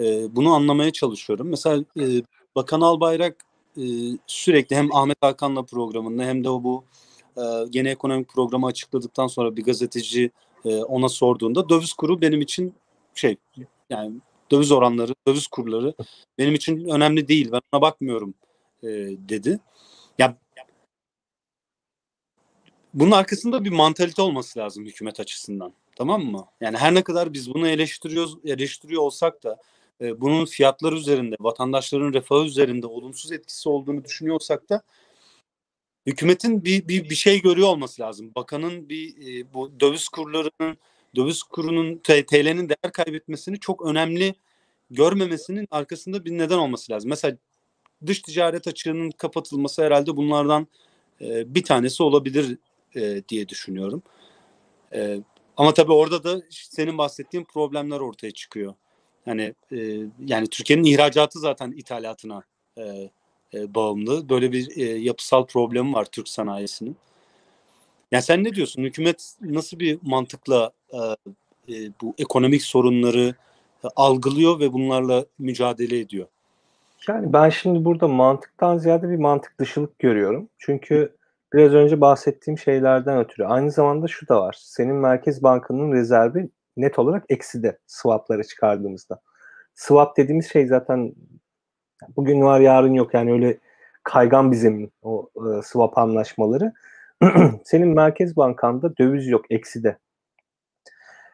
E, 0.00 0.36
bunu 0.36 0.54
anlamaya 0.54 0.92
çalışıyorum. 0.92 1.48
Mesela 1.48 1.84
e, 2.00 2.22
Bakan 2.56 2.80
Albayrak 2.80 3.44
e, 3.76 3.82
sürekli 4.26 4.76
hem 4.76 4.94
Ahmet 4.94 5.16
Hakan'la 5.20 5.62
programında 5.62 6.22
hem 6.22 6.44
de 6.44 6.50
o 6.50 6.62
bu 6.62 6.84
e, 7.36 7.42
yeni 7.72 7.88
ekonomik 7.88 8.28
programı 8.28 8.66
açıkladıktan 8.66 9.26
sonra 9.26 9.56
bir 9.56 9.64
gazeteci 9.64 10.30
e, 10.64 10.76
ona 10.76 11.08
sorduğunda 11.08 11.68
döviz 11.68 11.92
kuru 11.92 12.20
benim 12.20 12.40
için 12.40 12.74
şey 13.14 13.36
yani 13.90 14.12
döviz 14.50 14.72
oranları, 14.72 15.14
döviz 15.28 15.46
kurları 15.46 15.94
benim 16.38 16.54
için 16.54 16.88
önemli 16.88 17.28
değil. 17.28 17.52
Ben 17.52 17.60
ona 17.72 17.82
bakmıyorum 17.82 18.34
e, 18.82 18.88
dedi. 19.28 19.60
Ya 20.18 20.36
bunun 22.94 23.10
arkasında 23.10 23.64
bir 23.64 23.70
mantalite 23.70 24.22
olması 24.22 24.58
lazım 24.58 24.84
hükümet 24.84 25.20
açısından. 25.20 25.72
Tamam 25.96 26.24
mı? 26.24 26.46
Yani 26.60 26.76
her 26.76 26.94
ne 26.94 27.02
kadar 27.02 27.32
biz 27.32 27.54
bunu 27.54 27.68
eleştiriyoruz, 27.68 28.36
eleştiriyor 28.44 29.02
olsak 29.02 29.42
da 29.44 29.58
e, 30.00 30.20
bunun 30.20 30.44
fiyatlar 30.44 30.92
üzerinde, 30.92 31.36
vatandaşların 31.40 32.12
refahı 32.12 32.44
üzerinde 32.44 32.86
olumsuz 32.86 33.32
etkisi 33.32 33.68
olduğunu 33.68 34.04
düşünüyorsak 34.04 34.68
da 34.68 34.82
hükümetin 36.06 36.64
bir, 36.64 36.88
bir, 36.88 37.10
bir 37.10 37.14
şey 37.14 37.42
görüyor 37.42 37.68
olması 37.68 38.02
lazım. 38.02 38.32
Bakanın 38.34 38.88
bir 38.88 39.16
e, 39.16 39.54
bu 39.54 39.80
döviz 39.80 40.08
kurlarının 40.08 40.78
döviz 41.16 41.42
kurunun 41.42 41.96
TL'nin 42.04 42.68
değer 42.68 42.92
kaybetmesini 42.92 43.60
çok 43.60 43.86
önemli 43.86 44.34
görmemesinin 44.90 45.68
arkasında 45.70 46.24
bir 46.24 46.38
neden 46.38 46.58
olması 46.58 46.92
lazım. 46.92 47.10
Mesela 47.10 47.36
dış 48.06 48.20
ticaret 48.20 48.68
açığının 48.68 49.10
kapatılması 49.10 49.84
herhalde 49.84 50.16
bunlardan 50.16 50.66
e, 51.20 51.54
bir 51.54 51.64
tanesi 51.64 52.02
olabilir 52.02 52.58
e, 52.96 53.22
diye 53.28 53.48
düşünüyorum. 53.48 54.02
E, 54.94 55.20
ama 55.56 55.74
tabii 55.74 55.92
orada 55.92 56.24
da 56.24 56.42
senin 56.50 56.98
bahsettiğin 56.98 57.44
problemler 57.44 58.00
ortaya 58.00 58.30
çıkıyor. 58.30 58.74
Yani 59.26 59.54
e, 59.72 59.78
yani 60.26 60.46
Türkiye'nin 60.50 60.84
ihracatı 60.84 61.38
zaten 61.38 61.72
ithalatına 61.72 62.42
e, 62.78 63.10
e, 63.54 63.74
bağımlı. 63.74 64.28
Böyle 64.28 64.52
bir 64.52 64.76
e, 64.76 64.84
yapısal 64.98 65.46
problemi 65.46 65.92
var 65.92 66.04
Türk 66.04 66.28
sanayisinin. 66.28 66.96
Yani 68.10 68.22
sen 68.22 68.44
ne 68.44 68.54
diyorsun? 68.54 68.82
Hükümet 68.82 69.34
nasıl 69.40 69.78
bir 69.78 69.98
mantıkla 70.02 70.70
e, 70.92 70.98
e, 71.74 71.90
bu 72.02 72.14
ekonomik 72.18 72.62
sorunları 72.62 73.34
e, 73.84 73.88
algılıyor 73.96 74.60
ve 74.60 74.72
bunlarla 74.72 75.24
mücadele 75.38 75.98
ediyor? 75.98 76.26
Yani 77.08 77.32
ben 77.32 77.48
şimdi 77.48 77.84
burada 77.84 78.08
mantıktan 78.08 78.78
ziyade 78.78 79.10
bir 79.10 79.16
mantık 79.16 79.58
dışılık 79.58 79.98
görüyorum. 79.98 80.48
Çünkü 80.58 81.16
biraz 81.52 81.74
önce 81.74 82.00
bahsettiğim 82.00 82.58
şeylerden 82.58 83.18
ötürü 83.18 83.44
aynı 83.44 83.70
zamanda 83.70 84.08
şu 84.08 84.28
da 84.28 84.40
var. 84.40 84.56
Senin 84.58 84.94
Merkez 84.94 85.42
Bankası'nın 85.42 85.92
rezervi 85.92 86.48
net 86.76 86.98
olarak 86.98 87.24
ekside 87.28 87.78
swapları 87.86 88.44
çıkardığımızda. 88.44 89.20
Swap 89.74 90.16
dediğimiz 90.16 90.52
şey 90.52 90.66
zaten 90.66 91.14
bugün 92.16 92.40
var 92.40 92.60
yarın 92.60 92.92
yok 92.92 93.14
yani 93.14 93.32
öyle 93.32 93.58
kaygan 94.02 94.52
bir 94.52 94.56
zemin 94.56 94.92
o 95.02 95.30
e, 95.36 95.62
swap 95.62 95.98
anlaşmaları. 95.98 96.72
Senin 97.64 97.88
Merkez 97.88 98.36
Bankanda 98.36 98.96
döviz 98.96 99.28
yok 99.28 99.44
ekside. 99.50 99.98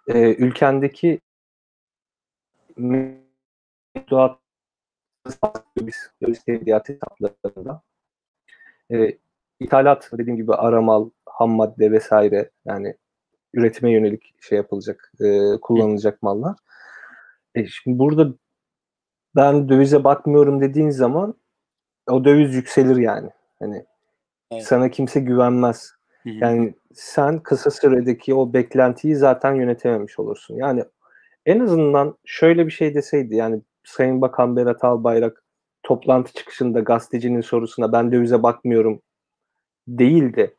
E, 0.09 0.35
ülkendeki 0.35 1.21
mevduat 2.77 4.39
biz 5.81 6.11
döviz 6.23 6.45
tevdiat 6.45 6.89
hesaplarında 6.89 7.83
e, 8.93 9.19
ithalat 9.61 10.11
dediğim 10.13 10.37
gibi 10.37 10.55
aramal, 10.55 11.11
ham 11.27 11.51
madde 11.51 11.93
vesaire 11.93 12.51
yani 12.65 12.97
üretime 13.55 13.93
yönelik 13.93 14.35
şey 14.41 14.57
yapılacak, 14.59 15.13
e, 15.21 15.27
kullanılacak 15.63 16.23
mallar. 16.23 16.57
E 17.55 17.67
şimdi 17.67 17.99
burada 17.99 18.35
ben 19.37 19.69
dövize 19.69 20.05
bakmıyorum 20.05 20.61
dediğin 20.61 20.91
zaman 20.91 21.35
o 22.11 22.25
döviz 22.25 22.55
yükselir 22.55 22.97
yani. 22.97 23.31
Hani 23.59 23.87
evet. 24.53 24.65
sana 24.67 24.91
kimse 24.91 25.21
güvenmez. 25.21 25.93
Hı 26.23 26.31
hı. 26.31 26.35
Yani 26.35 26.75
sen 26.95 27.39
kısa 27.39 27.71
süredeki 27.71 28.35
o 28.35 28.53
beklentiyi 28.53 29.17
zaten 29.17 29.55
yönetememiş 29.55 30.19
olursun. 30.19 30.55
Yani 30.55 30.85
en 31.47 31.61
azından 31.61 32.19
şöyle 32.25 32.67
bir 32.67 32.71
şey 32.71 32.95
deseydi 32.95 33.35
yani 33.35 33.61
Sayın 33.85 34.21
Bakan 34.21 34.57
Berat 34.57 34.85
Albayrak 34.85 35.43
toplantı 35.83 36.33
çıkışında 36.33 36.81
gazetecinin 36.81 37.41
sorusuna 37.41 37.93
ben 37.93 38.13
dövize 38.13 38.43
bakmıyorum 38.43 39.03
değildi. 39.89 40.57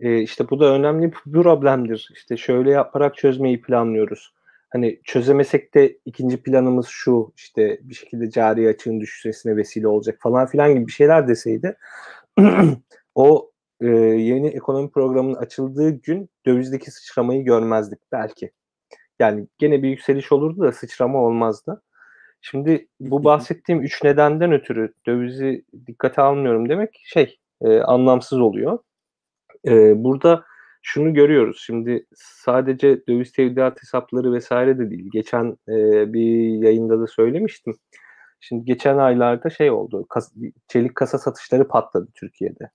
E, 0.00 0.20
işte 0.20 0.50
bu 0.50 0.60
da 0.60 0.74
önemli 0.74 1.12
bir 1.12 1.32
problemdir. 1.32 2.08
İşte 2.14 2.36
şöyle 2.36 2.70
yaparak 2.70 3.16
çözmeyi 3.16 3.62
planlıyoruz. 3.62 4.34
hani 4.70 5.00
çözemesek 5.04 5.74
de 5.74 5.98
ikinci 6.04 6.42
planımız 6.42 6.86
şu 6.88 7.32
işte 7.36 7.78
bir 7.82 7.94
şekilde 7.94 8.30
cari 8.30 8.68
açığın 8.68 9.00
düşmesine 9.00 9.56
vesile 9.56 9.88
olacak 9.88 10.18
falan 10.20 10.46
filan 10.46 10.74
gibi 10.74 10.86
bir 10.86 10.92
şeyler 10.92 11.28
deseydi 11.28 11.76
o 13.20 13.50
e, 13.80 13.86
yeni 13.86 14.48
ekonomi 14.48 14.90
programının 14.90 15.34
açıldığı 15.34 15.90
gün 15.90 16.30
dövizdeki 16.46 16.90
sıçramayı 16.90 17.44
görmezdik 17.44 18.00
belki. 18.12 18.52
Yani 19.18 19.46
gene 19.58 19.82
bir 19.82 19.88
yükseliş 19.88 20.32
olurdu 20.32 20.60
da 20.60 20.72
sıçrama 20.72 21.18
olmazdı. 21.18 21.82
Şimdi 22.40 22.88
bu 23.00 23.24
bahsettiğim 23.24 23.82
üç 23.82 24.04
nedenden 24.04 24.52
ötürü 24.52 24.94
dövizi 25.06 25.64
dikkate 25.86 26.22
almıyorum 26.22 26.68
demek 26.68 27.00
şey 27.04 27.38
e, 27.62 27.80
anlamsız 27.80 28.40
oluyor. 28.40 28.78
E, 29.66 30.04
burada 30.04 30.44
şunu 30.82 31.14
görüyoruz. 31.14 31.62
Şimdi 31.66 32.06
sadece 32.14 33.06
döviz 33.06 33.32
tevdiat 33.32 33.82
hesapları 33.82 34.32
vesaire 34.32 34.78
de 34.78 34.90
değil. 34.90 35.08
Geçen 35.12 35.56
e, 35.68 36.12
bir 36.12 36.62
yayında 36.64 37.00
da 37.00 37.06
söylemiştim. 37.06 37.74
Şimdi 38.40 38.64
geçen 38.64 38.98
aylarda 38.98 39.50
şey 39.50 39.70
oldu. 39.70 40.06
Kas, 40.08 40.32
çelik 40.68 40.94
kasa 40.94 41.18
satışları 41.18 41.68
patladı 41.68 42.08
Türkiye'de. 42.14 42.70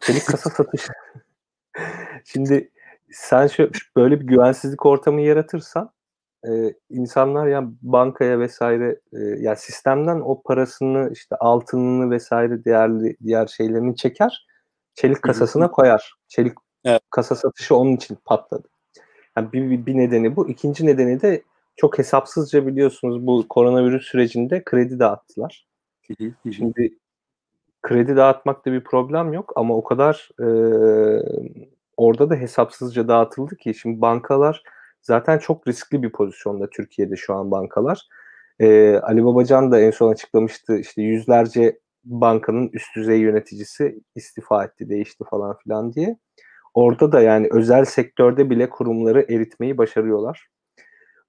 Çelik 0.00 0.26
kasa 0.26 0.50
satışı. 0.50 0.92
Şimdi 2.24 2.70
sen 3.10 3.46
şu, 3.46 3.70
böyle 3.96 4.20
bir 4.20 4.26
güvensizlik 4.26 4.86
ortamı 4.86 5.20
yaratırsan 5.20 5.90
e, 6.48 6.74
insanlar 6.90 7.46
ya 7.46 7.64
bankaya 7.82 8.40
vesaire 8.40 9.00
e, 9.12 9.18
ya 9.18 9.56
sistemden 9.56 10.20
o 10.20 10.42
parasını 10.42 11.10
işte 11.12 11.36
altınını 11.36 12.10
vesaire 12.10 12.64
değerli 12.64 13.16
diğer 13.24 13.46
şeylerini 13.46 13.96
çeker 13.96 14.46
çelik 14.94 15.22
kasasına 15.22 15.70
koyar. 15.70 16.14
Çelik 16.28 16.54
evet. 16.84 17.02
kasa 17.10 17.34
satışı 17.34 17.76
onun 17.76 17.96
için 17.96 18.18
patladı. 18.24 18.68
Yani 19.36 19.52
bir, 19.52 19.70
bir, 19.70 19.86
bir 19.86 19.96
nedeni 19.96 20.36
bu. 20.36 20.48
İkinci 20.48 20.86
nedeni 20.86 21.20
de 21.20 21.42
çok 21.76 21.98
hesapsızca 21.98 22.66
biliyorsunuz 22.66 23.26
bu 23.26 23.48
koronavirüs 23.48 24.04
sürecinde 24.04 24.62
kredi 24.64 24.98
dağıttılar. 24.98 25.66
Şimdi 26.52 26.98
kredi 27.82 28.16
dağıtmakta 28.16 28.72
bir 28.72 28.84
problem 28.84 29.32
yok 29.32 29.52
ama 29.56 29.76
o 29.76 29.84
kadar 29.84 30.28
e, 30.40 30.46
orada 31.96 32.30
da 32.30 32.34
hesapsızca 32.34 33.08
dağıtıldı 33.08 33.56
ki 33.56 33.74
şimdi 33.74 34.00
bankalar 34.00 34.62
zaten 35.02 35.38
çok 35.38 35.68
riskli 35.68 36.02
bir 36.02 36.12
pozisyonda 36.12 36.70
Türkiye'de 36.70 37.16
şu 37.16 37.34
an 37.34 37.50
bankalar. 37.50 38.08
E, 38.60 38.96
Ali 38.96 39.24
Babacan 39.24 39.72
da 39.72 39.80
en 39.80 39.90
son 39.90 40.12
açıklamıştı 40.12 40.78
işte 40.78 41.02
yüzlerce 41.02 41.78
bankanın 42.04 42.70
üst 42.72 42.96
düzey 42.96 43.20
yöneticisi 43.20 44.00
istifa 44.14 44.64
etti, 44.64 44.88
değişti 44.88 45.24
falan 45.30 45.56
filan 45.56 45.92
diye. 45.92 46.18
Orada 46.74 47.12
da 47.12 47.20
yani 47.20 47.48
özel 47.50 47.84
sektörde 47.84 48.50
bile 48.50 48.70
kurumları 48.70 49.26
eritmeyi 49.28 49.78
başarıyorlar. 49.78 50.48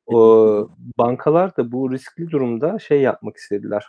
O, 0.06 0.70
bankalar 0.98 1.58
da 1.58 1.72
bu 1.72 1.92
riskli 1.92 2.32
durumda 2.32 2.80
şey 2.80 3.02
yapmak 3.02 3.38
istediler. 3.38 3.86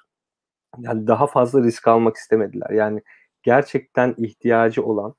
Yani 0.79 1.07
daha 1.07 1.27
fazla 1.27 1.63
risk 1.63 1.89
almak 1.89 2.17
istemediler. 2.17 2.71
Yani 2.71 3.03
gerçekten 3.43 4.15
ihtiyacı 4.19 4.85
olan 4.85 5.15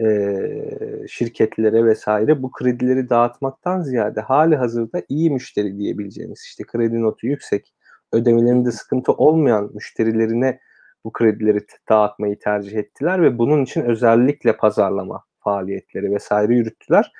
e, 0.00 0.06
şirketlere 1.08 1.84
vesaire 1.84 2.42
bu 2.42 2.50
kredileri 2.50 3.10
dağıtmaktan 3.10 3.80
ziyade 3.80 4.20
hali 4.20 4.56
hazırda 4.56 5.02
iyi 5.08 5.30
müşteri 5.30 5.78
diyebileceğimiz 5.78 6.42
işte 6.46 6.64
kredi 6.64 7.02
notu 7.02 7.26
yüksek, 7.26 7.74
ödemelerinde 8.12 8.72
sıkıntı 8.72 9.12
olmayan 9.12 9.70
müşterilerine 9.74 10.60
bu 11.04 11.12
kredileri 11.12 11.58
dağıtmayı 11.88 12.38
tercih 12.38 12.76
ettiler 12.76 13.22
ve 13.22 13.38
bunun 13.38 13.64
için 13.64 13.82
özellikle 13.82 14.56
pazarlama 14.56 15.24
faaliyetleri 15.38 16.10
vesaire 16.12 16.54
yürüttüler. 16.54 17.12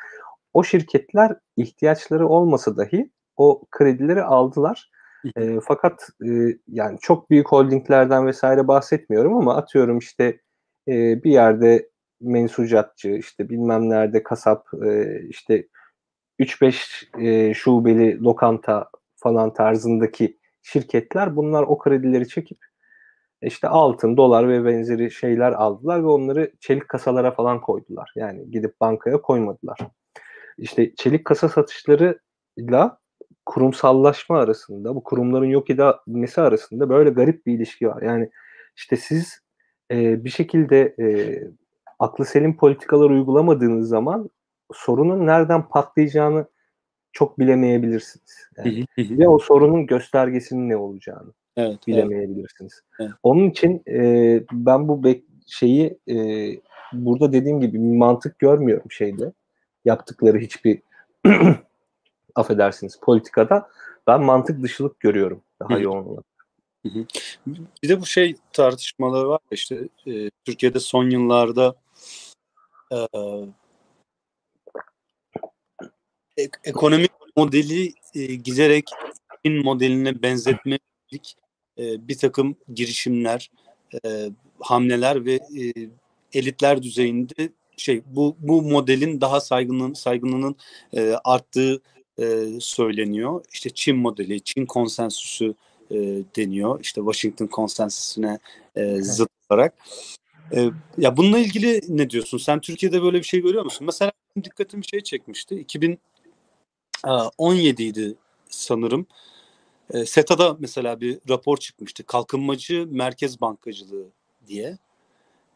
O 0.53 0.65
şirketler 0.65 1.37
ihtiyaçları 1.57 2.29
olmasa 2.29 2.77
dahi 2.77 3.11
o 3.37 3.63
kredileri 3.71 4.23
aldılar. 4.23 4.91
E, 5.37 5.61
fakat 5.61 6.09
e, 6.27 6.29
yani 6.69 6.99
çok 7.01 7.31
büyük 7.31 7.49
holdinglerden 7.49 8.27
vesaire 8.27 8.69
bahsetmiyorum 8.69 9.37
ama 9.37 9.57
atıyorum 9.57 9.99
işte 9.99 10.41
e, 10.89 11.25
bir 11.25 11.31
yerde 11.31 11.89
mensucatçı, 12.21 13.11
işte 13.11 13.49
bilmem 13.49 13.91
nerede 13.91 14.23
kasap, 14.23 14.67
e, 14.87 15.21
işte 15.29 15.69
3-5 16.39 17.21
e, 17.21 17.55
şubeli 17.55 18.21
lokanta 18.21 18.91
falan 19.17 19.55
tarzındaki 19.55 20.39
şirketler 20.63 21.37
bunlar 21.37 21.63
o 21.63 21.79
kredileri 21.79 22.29
çekip 22.29 22.59
işte 23.43 23.69
altın, 23.69 24.17
dolar 24.17 24.49
ve 24.49 24.65
benzeri 24.65 25.11
şeyler 25.11 25.53
aldılar 25.53 26.03
ve 26.03 26.07
onları 26.07 26.53
çelik 26.61 26.89
kasalara 26.89 27.31
falan 27.31 27.61
koydular. 27.61 28.13
Yani 28.17 28.51
gidip 28.51 28.81
bankaya 28.81 29.23
koymadılar. 29.23 29.79
İşte 30.59 30.95
çelik 30.95 31.25
kasa 31.25 31.49
satışlarıyla 31.49 32.99
kurumsallaşma 33.47 34.39
arasında, 34.39 34.95
bu 34.95 35.03
kurumların 35.03 35.47
yok 35.47 35.71
edilmesi 35.71 36.41
arasında 36.41 36.89
böyle 36.89 37.11
garip 37.11 37.47
bir 37.47 37.55
ilişki 37.55 37.89
var. 37.89 38.03
Yani 38.03 38.31
işte 38.77 38.97
siz 38.97 39.41
e, 39.91 40.25
bir 40.25 40.31
şekilde 40.31 40.95
e, 41.01 41.07
aklı 41.99 42.25
selim 42.25 42.57
politikalar 42.57 43.11
uygulamadığınız 43.11 43.89
zaman 43.89 44.31
sorunun 44.73 45.27
nereden 45.27 45.69
patlayacağını 45.69 46.47
çok 47.13 47.39
bilemeyebilirsiniz. 47.39 48.49
Yani, 48.57 48.87
ve 48.99 49.29
o 49.29 49.39
sorunun 49.39 49.87
göstergesinin 49.87 50.69
ne 50.69 50.77
olacağını 50.77 51.33
evet, 51.57 51.87
bilemeyebilirsiniz. 51.87 52.83
Evet. 53.01 53.11
Onun 53.23 53.51
için 53.51 53.83
e, 53.89 54.43
ben 54.53 54.89
bu 54.89 55.03
şeyi 55.47 55.99
e, 56.09 56.17
burada 56.93 57.33
dediğim 57.33 57.61
gibi 57.61 57.73
bir 57.73 57.97
mantık 57.97 58.39
görmüyorum 58.39 58.91
şeyde. 58.91 59.33
Yaptıkları 59.85 60.39
hiçbir 60.39 60.83
affedersiniz 62.35 63.01
politikada 63.01 63.71
ben 64.07 64.23
mantık 64.23 64.63
dışılık 64.63 65.01
görüyorum 65.01 65.43
daha 65.61 65.75
Hı. 65.75 65.83
yoğun 65.83 66.07
olarak. 66.07 66.25
Bir 67.83 67.89
de 67.89 68.01
bu 68.01 68.07
şey 68.07 68.37
tartışmaları 68.53 69.29
var 69.29 69.41
işte 69.51 69.89
e, 70.07 70.31
Türkiye'de 70.45 70.81
son 70.81 71.11
yıllarda 71.11 71.75
e, 72.93 72.97
ek- 76.37 76.59
ekonomik 76.65 77.11
modeli 77.37 77.93
e, 78.15 78.25
giderek 78.35 78.91
Çin 79.45 79.65
modeline 79.65 80.23
benzetmek 80.23 80.83
e, 81.79 82.09
bir 82.09 82.19
takım 82.19 82.57
girişimler, 82.75 83.51
e, 84.05 84.31
hamleler 84.61 85.25
ve 85.25 85.33
e, 85.35 85.73
elitler 86.33 86.83
düzeyinde 86.83 87.53
şey 87.77 88.03
bu 88.07 88.37
bu 88.39 88.63
modelin 88.63 89.21
daha 89.21 89.41
saygının 89.41 89.93
saygınlığının 89.93 90.57
e, 90.97 91.15
arttığı 91.25 91.83
e, 92.23 92.61
söyleniyor. 92.61 93.45
İşte 93.53 93.71
Çin 93.71 93.97
modeli, 93.97 94.41
Çin 94.41 94.67
konsensüsü 94.67 95.55
e, 95.91 95.97
deniyor. 96.37 96.81
İşte 96.81 97.01
Washington 97.01 97.47
konsensüsüne 97.47 98.39
e, 98.77 99.03
zıt 99.03 99.29
olarak. 99.51 99.75
E, 100.55 100.71
ya 100.99 101.17
bununla 101.17 101.39
ilgili 101.39 101.81
ne 101.89 102.11
diyorsun? 102.11 102.39
Sen 102.39 102.61
Türkiye'de 102.61 103.03
böyle 103.03 103.19
bir 103.19 103.25
şey 103.25 103.43
görüyor 103.43 103.65
musun? 103.65 103.87
Mesela 103.87 104.13
dikkatimi 104.45 104.87
şey 104.87 105.01
çekmişti. 105.01 105.55
2017 105.55 107.83
idi 107.83 108.15
sanırım. 108.49 109.07
E, 109.91 110.07
SETA'da 110.07 110.57
mesela 110.59 111.01
bir 111.01 111.19
rapor 111.29 111.57
çıkmıştı. 111.57 112.05
Kalkınmacı 112.05 112.87
merkez 112.91 113.41
bankacılığı 113.41 114.07
diye. 114.47 114.79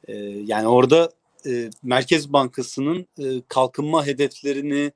E, 0.09 0.15
yani 0.25 0.69
orada 0.69 1.11
e, 1.47 1.71
Merkez 1.83 2.33
Bankası'nın 2.33 3.07
e, 3.19 3.43
kalkınma 3.49 4.07
hedeflerini 4.07 4.93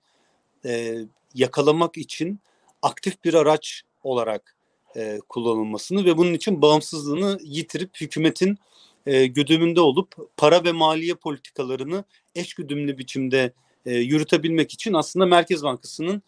e, 0.65 0.99
yakalamak 1.35 1.97
için 1.97 2.41
aktif 2.83 3.25
bir 3.25 3.35
araç 3.35 3.83
olarak 4.03 4.57
e, 4.97 5.19
kullanılmasını 5.29 6.05
ve 6.05 6.17
bunun 6.17 6.35
için 6.35 6.63
bağımsızlığını 6.63 7.39
yitirip 7.43 8.01
hükümetin 8.01 8.59
e, 9.07 9.27
güdümünde 9.27 9.81
olup 9.81 10.15
para 10.37 10.65
ve 10.65 10.73
maliye 10.73 11.15
politikalarını 11.15 12.05
eş 12.35 12.55
güdümlü 12.55 12.99
biçimde 12.99 13.53
e, 13.87 13.95
yürütebilmek 13.95 14.73
için 14.73 14.93
aslında 14.93 15.27
Merkez 15.27 15.63
Bankası'nın 15.63 16.23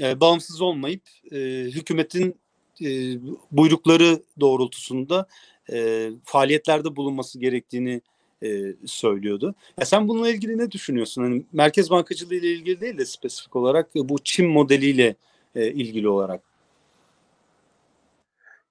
e, 0.00 0.20
bağımsız 0.20 0.60
olmayıp 0.60 1.02
e, 1.32 1.36
hükümetin 1.74 2.40
e, 2.82 3.18
buyrukları 3.50 4.22
doğrultusunda 4.40 5.28
e, 5.72 6.10
faaliyetlerde 6.24 6.96
bulunması 6.96 7.38
gerektiğini 7.38 8.00
e, 8.42 8.74
söylüyordu. 8.86 9.54
Ya 9.78 9.86
sen 9.86 10.08
bununla 10.08 10.30
ilgili 10.30 10.58
ne 10.58 10.70
düşünüyorsun? 10.70 11.22
Hani 11.22 11.44
merkez 11.52 11.90
bankacılığı 11.90 12.34
ile 12.34 12.48
ilgili 12.48 12.80
değil 12.80 12.98
de 12.98 13.04
spesifik 13.04 13.56
olarak 13.56 13.94
bu 13.94 14.18
Çin 14.24 14.46
modeliyle 14.46 15.14
e, 15.54 15.70
ilgili 15.70 16.08
olarak. 16.08 16.42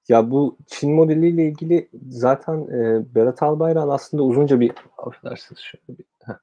Ya 0.08 0.30
bu 0.30 0.56
Çin 0.66 0.92
modeliyle 0.92 1.46
ilgili 1.48 1.88
zaten 2.08 2.58
e, 2.60 3.14
Berat 3.14 3.42
Albayrak'ın 3.42 3.88
aslında 3.88 4.22
uzunca 4.22 4.60
bir 4.60 4.72
affedersiniz 4.98 5.60
şöyle 5.60 5.98
bir 5.98 6.04
heh, 6.24 6.38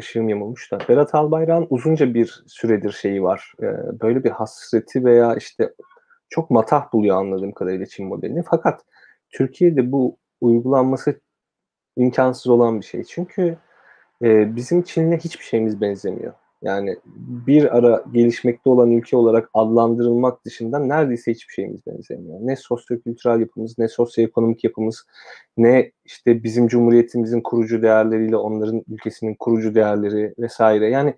ışığım 0.00 0.28
yamulmuş 0.28 0.72
da 0.72 0.78
Berat 0.88 1.14
Albayrak'ın 1.14 1.66
uzunca 1.70 2.14
bir 2.14 2.44
süredir 2.46 2.92
şeyi 2.92 3.22
var. 3.22 3.52
E, 3.62 3.66
böyle 4.00 4.24
bir 4.24 4.30
hasreti 4.30 5.04
veya 5.04 5.36
işte 5.36 5.74
çok 6.28 6.50
matah 6.50 6.92
buluyor 6.92 7.16
anladığım 7.16 7.52
kadarıyla 7.52 7.86
Çin 7.86 8.06
modelini. 8.06 8.42
Fakat 8.50 8.84
Türkiye'de 9.30 9.92
bu 9.92 10.16
uygulanması 10.40 11.20
imkansız 11.96 12.46
olan 12.46 12.80
bir 12.80 12.84
şey. 12.84 13.04
Çünkü 13.04 13.56
e, 14.22 14.56
bizim 14.56 14.82
Çin'le 14.82 15.16
hiçbir 15.16 15.44
şeyimiz 15.44 15.80
benzemiyor. 15.80 16.32
Yani 16.62 16.96
bir 17.46 17.76
ara 17.76 18.04
gelişmekte 18.12 18.70
olan 18.70 18.90
ülke 18.90 19.16
olarak 19.16 19.50
adlandırılmak 19.54 20.44
dışında 20.44 20.78
neredeyse 20.78 21.32
hiçbir 21.32 21.52
şeyimiz 21.52 21.86
benzemiyor. 21.86 22.38
Ne 22.40 22.56
sosyokültürel 22.56 23.40
yapımız, 23.40 23.78
ne 23.78 23.88
sosyoekonomik 23.88 24.64
yapımız, 24.64 25.06
ne 25.56 25.92
işte 26.04 26.42
bizim 26.42 26.68
cumhuriyetimizin 26.68 27.40
kurucu 27.40 27.82
değerleriyle 27.82 28.36
onların 28.36 28.82
ülkesinin 28.88 29.34
kurucu 29.34 29.74
değerleri 29.74 30.34
vesaire. 30.38 30.90
Yani 30.90 31.14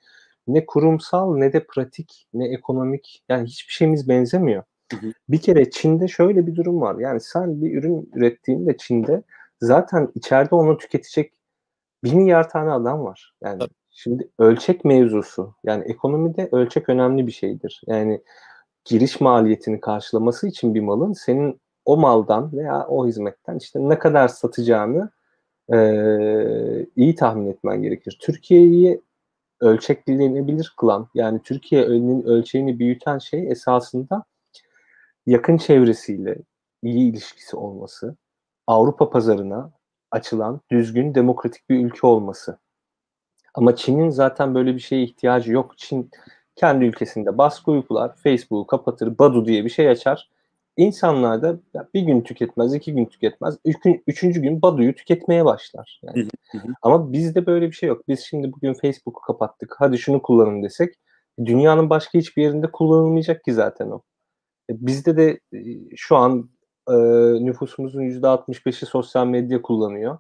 ne 0.49 0.67
kurumsal 0.67 1.37
ne 1.37 1.53
de 1.53 1.65
pratik 1.65 2.27
ne 2.35 2.49
ekonomik 2.49 3.23
yani 3.29 3.47
hiçbir 3.47 3.73
şeyimiz 3.73 4.09
benzemiyor. 4.09 4.63
Hı 4.93 4.97
hı. 4.97 5.13
Bir 5.29 5.39
kere 5.39 5.71
Çin'de 5.71 6.09
şöyle 6.09 6.47
bir 6.47 6.55
durum 6.57 6.81
var. 6.81 6.97
Yani 6.99 7.21
sen 7.21 7.63
bir 7.63 7.75
ürün 7.79 8.11
ürettiğinde 8.15 8.77
Çin'de 8.77 9.23
zaten 9.61 10.09
içeride 10.15 10.55
onu 10.55 10.79
tüketecek 10.79 11.33
bir 12.05 12.13
milyar 12.13 12.51
tane 12.51 12.71
adam 12.71 13.05
var. 13.05 13.35
Yani 13.43 13.59
Tabii. 13.59 13.71
şimdi 13.91 14.29
ölçek 14.39 14.85
mevzusu 14.85 15.55
yani 15.65 15.85
ekonomide 15.85 16.49
ölçek 16.53 16.89
önemli 16.89 17.27
bir 17.27 17.33
şeydir. 17.33 17.83
Yani 17.87 18.23
giriş 18.85 19.21
maliyetini 19.21 19.81
karşılaması 19.81 20.49
için 20.49 20.75
bir 20.75 20.81
malın 20.81 21.13
senin 21.13 21.61
o 21.85 21.97
maldan 21.97 22.53
veya 22.53 22.87
o 22.87 23.07
hizmetten 23.07 23.57
işte 23.57 23.89
ne 23.89 23.99
kadar 23.99 24.29
satacağını 24.29 25.11
e, 25.73 25.79
iyi 26.97 27.15
tahmin 27.15 27.51
etmen 27.51 27.83
gerekir. 27.83 28.19
Türkiye'yi 28.21 29.03
ölçeklenebilir 29.61 30.75
kılan 30.77 31.09
yani 31.15 31.43
Türkiye'nin 31.43 32.23
ölçeğini 32.23 32.79
büyüten 32.79 33.19
şey 33.19 33.51
esasında 33.51 34.25
yakın 35.27 35.57
çevresiyle 35.57 36.39
iyi 36.83 37.11
ilişkisi 37.11 37.57
olması, 37.57 38.17
Avrupa 38.67 39.11
pazarına 39.11 39.73
açılan 40.11 40.61
düzgün 40.71 41.15
demokratik 41.15 41.71
bir 41.71 41.87
ülke 41.87 42.07
olması. 42.07 42.59
Ama 43.55 43.77
Çin'in 43.77 44.11
zaten 44.11 44.55
böyle 44.55 44.75
bir 44.75 44.81
şeye 44.81 45.03
ihtiyacı 45.03 45.53
yok. 45.53 45.79
Çin 45.79 46.11
kendi 46.57 46.85
ülkesinde 46.85 47.39
baskı 47.39 47.71
uygular, 47.71 48.17
Facebook'u 48.17 48.67
kapatır, 48.67 49.19
Badu 49.19 49.47
diye 49.47 49.65
bir 49.65 49.71
şey 49.71 49.89
açar. 49.89 50.31
İnsanlar 50.77 51.43
da 51.43 51.59
bir 51.95 52.01
gün 52.01 52.21
tüketmez, 52.21 52.75
iki 52.75 52.95
gün 52.95 53.05
tüketmez. 53.05 53.59
Üç 53.65 53.81
gün, 53.81 54.03
üçüncü 54.07 54.43
gün 54.43 54.63
Badu'yu 54.63 54.95
tüketmeye 54.95 55.45
başlar. 55.45 56.01
Yani. 56.03 56.29
Ama 56.83 57.13
bizde 57.13 57.47
böyle 57.47 57.67
bir 57.67 57.73
şey 57.73 57.89
yok. 57.89 58.09
Biz 58.09 58.21
şimdi 58.21 58.53
bugün 58.53 58.75
Facebook'u 58.75 59.21
kapattık. 59.21 59.75
Hadi 59.79 59.99
şunu 59.99 60.23
kullanın 60.23 60.63
desek 60.63 60.95
dünyanın 61.45 61.91
başka 61.91 62.19
hiçbir 62.19 62.43
yerinde 62.43 62.71
kullanılmayacak 62.71 63.45
ki 63.45 63.53
zaten 63.53 63.91
o. 63.91 64.03
E, 64.71 64.87
bizde 64.87 65.17
de 65.17 65.41
e, 65.53 65.59
şu 65.97 66.17
an 66.17 66.51
e, 66.89 66.95
nüfusumuzun 67.45 68.03
%65'i 68.03 68.87
sosyal 68.87 69.27
medya 69.27 69.63
kullanıyor. 69.63 70.19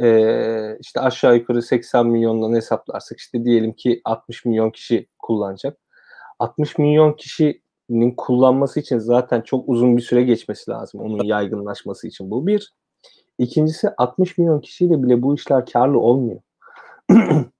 E, 0.00 0.78
işte 0.80 1.00
aşağı 1.00 1.36
yukarı 1.36 1.62
80 1.62 2.06
milyondan 2.06 2.54
hesaplarsak 2.54 3.18
işte 3.18 3.44
diyelim 3.44 3.72
ki 3.72 4.00
60 4.04 4.44
milyon 4.44 4.70
kişi 4.70 5.08
kullanacak. 5.18 5.78
60 6.38 6.78
milyon 6.78 7.12
kişinin 7.12 8.14
kullanması 8.16 8.80
için 8.80 8.98
zaten 8.98 9.40
çok 9.40 9.68
uzun 9.68 9.96
bir 9.96 10.02
süre 10.02 10.22
geçmesi 10.22 10.70
lazım 10.70 11.00
onun 11.00 11.24
yaygınlaşması 11.24 12.08
için. 12.08 12.30
Bu 12.30 12.46
bir. 12.46 12.72
İkincisi 13.38 13.90
60 13.98 14.38
milyon 14.38 14.60
kişiyle 14.60 15.02
bile 15.02 15.22
bu 15.22 15.34
işler 15.34 15.66
karlı 15.66 15.98
olmuyor. 15.98 16.40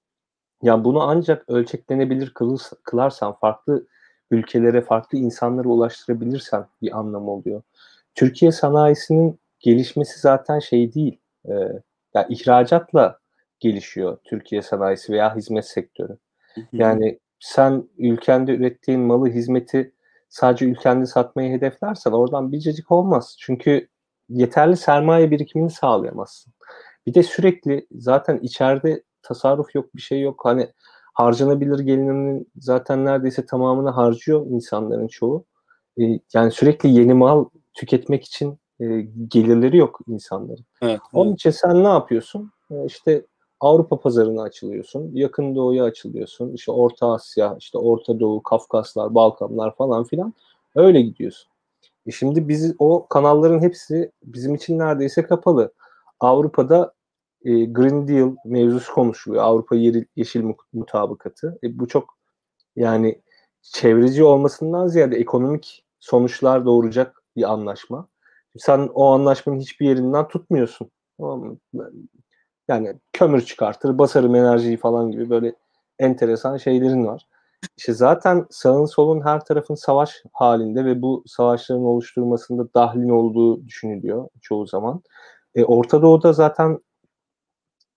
ya 0.63 0.83
bunu 0.83 1.01
ancak 1.01 1.49
ölçeklenebilir 1.49 2.33
kılarsan 2.83 3.33
farklı 3.33 3.87
ülkelere, 4.31 4.81
farklı 4.81 5.17
insanlara 5.17 5.67
ulaştırabilirsen 5.67 6.65
bir 6.81 6.99
anlamı 6.99 7.31
oluyor. 7.31 7.61
Türkiye 8.15 8.51
sanayisinin 8.51 9.39
gelişmesi 9.59 10.19
zaten 10.19 10.59
şey 10.59 10.93
değil. 10.93 11.19
E, 11.45 11.53
yani 12.13 12.25
ihracatla 12.29 13.19
gelişiyor 13.59 14.17
Türkiye 14.23 14.61
sanayisi 14.61 15.13
veya 15.13 15.35
hizmet 15.35 15.65
sektörü. 15.65 16.17
Yani 16.73 17.19
sen 17.39 17.89
ülkende 17.97 18.55
ürettiğin 18.55 18.99
malı, 18.99 19.29
hizmeti 19.29 19.93
sadece 20.29 20.65
ülkende 20.65 21.05
satmayı 21.05 21.51
hedeflersen 21.51 22.11
oradan 22.11 22.51
biricik 22.51 22.91
olmaz. 22.91 23.35
Çünkü 23.39 23.87
yeterli 24.29 24.77
sermaye 24.77 25.31
birikimini 25.31 25.69
sağlayamazsın. 25.69 26.53
Bir 27.05 27.13
de 27.13 27.23
sürekli 27.23 27.87
zaten 27.91 28.39
içeride 28.41 29.03
tasarruf 29.21 29.75
yok, 29.75 29.95
bir 29.95 30.01
şey 30.01 30.21
yok. 30.21 30.41
Hani 30.43 30.69
harcanabilir 31.13 31.79
gelirinin 31.79 32.51
zaten 32.57 33.05
neredeyse 33.05 33.45
tamamını 33.45 33.89
harcıyor 33.89 34.45
insanların 34.45 35.07
çoğu. 35.07 35.45
E, 36.01 36.03
yani 36.33 36.51
sürekli 36.51 36.89
yeni 36.89 37.13
mal 37.13 37.45
tüketmek 37.73 38.23
için 38.23 38.57
e, 38.79 39.01
gelirleri 39.27 39.77
yok 39.77 39.99
insanların. 40.07 40.65
Evet, 40.81 40.99
Onun 41.13 41.29
evet. 41.29 41.39
için 41.39 41.49
sen 41.49 41.83
ne 41.83 41.87
yapıyorsun? 41.87 42.51
E, 42.71 42.85
işte 42.85 43.25
Avrupa 43.59 43.99
pazarına 43.99 44.41
açılıyorsun, 44.41 45.11
Yakın 45.13 45.55
Doğu'ya 45.55 45.83
açılıyorsun, 45.83 46.53
işte 46.53 46.71
Orta 46.71 47.13
Asya, 47.13 47.55
işte 47.59 47.77
Orta 47.77 48.19
Doğu, 48.19 48.43
Kafkaslar, 48.43 49.15
Balkanlar 49.15 49.75
falan 49.75 50.03
filan 50.03 50.33
öyle 50.75 51.01
gidiyorsun. 51.01 51.51
E 52.05 52.11
şimdi 52.11 52.47
biz 52.47 52.75
o 52.79 53.07
kanalların 53.07 53.61
hepsi 53.61 54.11
bizim 54.23 54.55
için 54.55 54.79
neredeyse 54.79 55.23
kapalı. 55.23 55.73
Avrupa'da 56.19 56.93
e, 57.45 57.65
Green 57.65 58.07
Deal 58.07 58.35
mevzusu 58.45 58.93
konuşuluyor. 58.93 59.43
Avrupa 59.43 59.75
Yeri, 59.75 60.05
Yeşil 60.15 60.53
Mutabakatı. 60.73 61.59
E, 61.63 61.79
bu 61.79 61.87
çok 61.87 62.17
yani 62.75 63.21
çevreci 63.61 64.23
olmasından 64.23 64.87
ziyade 64.87 65.15
ekonomik 65.15 65.85
sonuçlar 65.99 66.65
doğuracak 66.65 67.22
bir 67.35 67.51
anlaşma. 67.51 68.07
Sen 68.57 68.89
o 68.93 69.05
anlaşmanın 69.05 69.59
hiçbir 69.59 69.87
yerinden 69.87 70.27
tutmuyorsun. 70.27 70.91
Yani 72.67 72.95
kömür 73.13 73.41
çıkartır, 73.41 73.97
basarım 73.97 74.35
enerjiyi 74.35 74.77
falan 74.77 75.11
gibi 75.11 75.29
böyle 75.29 75.55
enteresan 75.99 76.57
şeylerin 76.57 77.05
var. 77.05 77.27
İşte 77.77 77.93
zaten 77.93 78.45
sağın 78.49 78.85
solun 78.85 79.21
her 79.25 79.45
tarafın 79.45 79.75
savaş 79.75 80.23
halinde 80.33 80.85
ve 80.85 81.01
bu 81.01 81.23
savaşların 81.27 81.83
oluşturmasında 81.83 82.73
dahlin 82.73 83.09
olduğu 83.09 83.67
düşünülüyor 83.67 84.27
çoğu 84.41 84.67
zaman. 84.67 85.01
E, 85.55 85.63
Orta 85.65 86.01
Doğu'da 86.01 86.33
zaten 86.33 86.79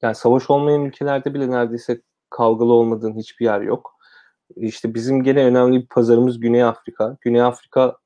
yani 0.03 0.14
savaş 0.14 0.51
olmayan 0.51 0.85
ülkelerde 0.85 1.35
bile 1.35 1.51
neredeyse 1.51 2.01
kavgalı 2.31 2.72
olmadığın 2.72 3.16
hiçbir 3.16 3.44
yer 3.44 3.61
yok. 3.61 3.96
İşte 4.57 4.94
bizim 4.94 5.22
gene 5.22 5.44
önemli 5.44 5.81
bir 5.81 5.87
pazarımız 5.87 6.40
Güney 6.40 6.64
Afrika. 6.64 7.16
Güney 7.20 7.42
Afrika 7.42 7.96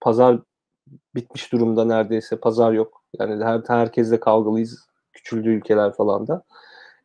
pazar 0.00 0.40
bitmiş 1.14 1.52
durumda 1.52 1.84
neredeyse. 1.84 2.36
Pazar 2.36 2.72
yok. 2.72 3.02
Yani 3.18 3.44
her 3.44 3.60
herkesle 3.66 4.20
kavgalıyız. 4.20 4.86
Küçüldü 5.12 5.48
ülkeler 5.48 5.92
falan 5.92 6.28
da. 6.28 6.44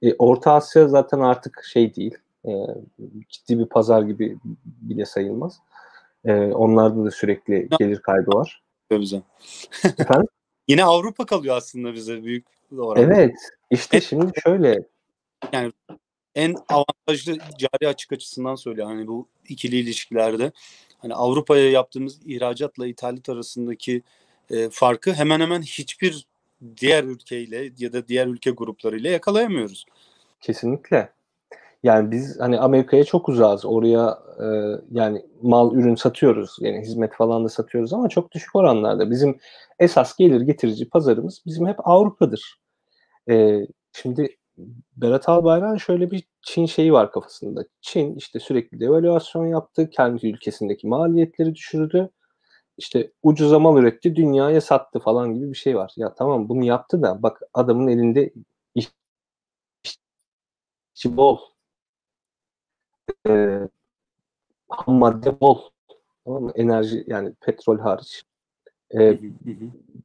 E, 0.01 0.13
Orta 0.13 0.53
Asya 0.53 0.87
zaten 0.87 1.19
artık 1.19 1.63
şey 1.63 1.95
değil. 1.95 2.17
E, 2.45 2.51
ciddi 3.29 3.59
bir 3.59 3.65
pazar 3.65 4.01
gibi 4.01 4.37
bile 4.65 5.05
sayılmaz. 5.05 5.59
E, 6.25 6.33
onlarda 6.33 7.05
da 7.05 7.11
sürekli 7.11 7.69
gelir 7.79 7.99
kaybı 7.99 8.31
var. 8.31 8.61
Efendim? 8.91 10.27
Yine 10.67 10.83
Avrupa 10.83 11.25
kalıyor 11.25 11.57
aslında 11.57 11.93
bize 11.93 12.23
büyük 12.23 12.47
oranda. 12.77 13.13
Evet. 13.15 13.35
İşte 13.71 14.01
şimdi 14.01 14.31
şöyle. 14.43 14.83
Yani 15.51 15.73
en 16.35 16.55
avantajlı 16.69 17.37
cari 17.57 17.87
açık 17.87 18.11
açısından 18.11 18.55
söylüyor. 18.55 18.87
Hani 18.87 19.07
bu 19.07 19.27
ikili 19.49 19.75
ilişkilerde 19.75 20.51
hani 20.99 21.13
Avrupa'ya 21.13 21.71
yaptığımız 21.71 22.19
ihracatla 22.25 22.88
ithalat 22.88 23.29
arasındaki 23.29 24.01
e, 24.49 24.69
farkı 24.69 25.13
hemen 25.13 25.39
hemen 25.39 25.62
hiçbir 25.62 26.27
diğer 26.77 27.03
ülkeyle 27.03 27.71
ya 27.77 27.93
da 27.93 28.08
diğer 28.08 28.27
ülke 28.27 28.51
gruplarıyla 28.51 29.10
yakalayamıyoruz. 29.10 29.86
Kesinlikle. 30.41 31.10
Yani 31.84 32.12
biz 32.12 32.39
hani 32.39 32.60
Amerika'ya 32.60 33.03
çok 33.03 33.29
uzağız. 33.29 33.65
Oraya 33.65 34.19
e, 34.39 34.45
yani 34.91 35.25
mal 35.41 35.75
ürün 35.75 35.95
satıyoruz. 35.95 36.58
Yani 36.60 36.81
hizmet 36.81 37.13
falan 37.13 37.45
da 37.45 37.49
satıyoruz 37.49 37.93
ama 37.93 38.10
çok 38.10 38.31
düşük 38.31 38.55
oranlarda. 38.55 39.12
Bizim 39.12 39.39
esas 39.79 40.15
gelir 40.15 40.41
getirici 40.41 40.89
pazarımız 40.89 41.41
bizim 41.45 41.67
hep 41.67 41.88
Avrupa'dır. 41.88 42.60
E, 43.29 43.67
şimdi 43.93 44.38
Berat 44.97 45.29
Albayrak'ın 45.29 45.77
şöyle 45.77 46.11
bir 46.11 46.23
Çin 46.41 46.65
şeyi 46.65 46.93
var 46.93 47.11
kafasında. 47.11 47.65
Çin 47.81 48.15
işte 48.15 48.39
sürekli 48.39 48.79
devalüasyon 48.79 49.45
yaptı. 49.45 49.89
Kendi 49.89 50.27
ülkesindeki 50.27 50.87
maliyetleri 50.87 51.55
düşürdü. 51.55 52.09
İşte 52.77 53.11
ucuza 53.23 53.59
mal 53.59 53.77
üretti, 53.77 54.15
dünyaya 54.15 54.61
sattı 54.61 54.99
falan 54.99 55.33
gibi 55.33 55.49
bir 55.49 55.57
şey 55.57 55.75
var. 55.75 55.93
Ya 55.95 56.13
tamam 56.13 56.49
bunu 56.49 56.65
yaptı 56.65 57.01
da 57.01 57.23
bak 57.23 57.41
adamın 57.53 57.88
elinde 57.88 58.34
iş, 58.75 58.91
işçi 59.84 61.17
bol. 61.17 61.39
Ee, 63.27 63.59
ham 64.69 64.95
madde 64.95 65.39
bol. 65.39 65.61
Tamam 66.25 66.43
mı? 66.43 66.51
Enerji 66.55 67.03
yani 67.07 67.34
petrol 67.41 67.80
hariç. 67.80 68.23
Ee, 68.95 69.19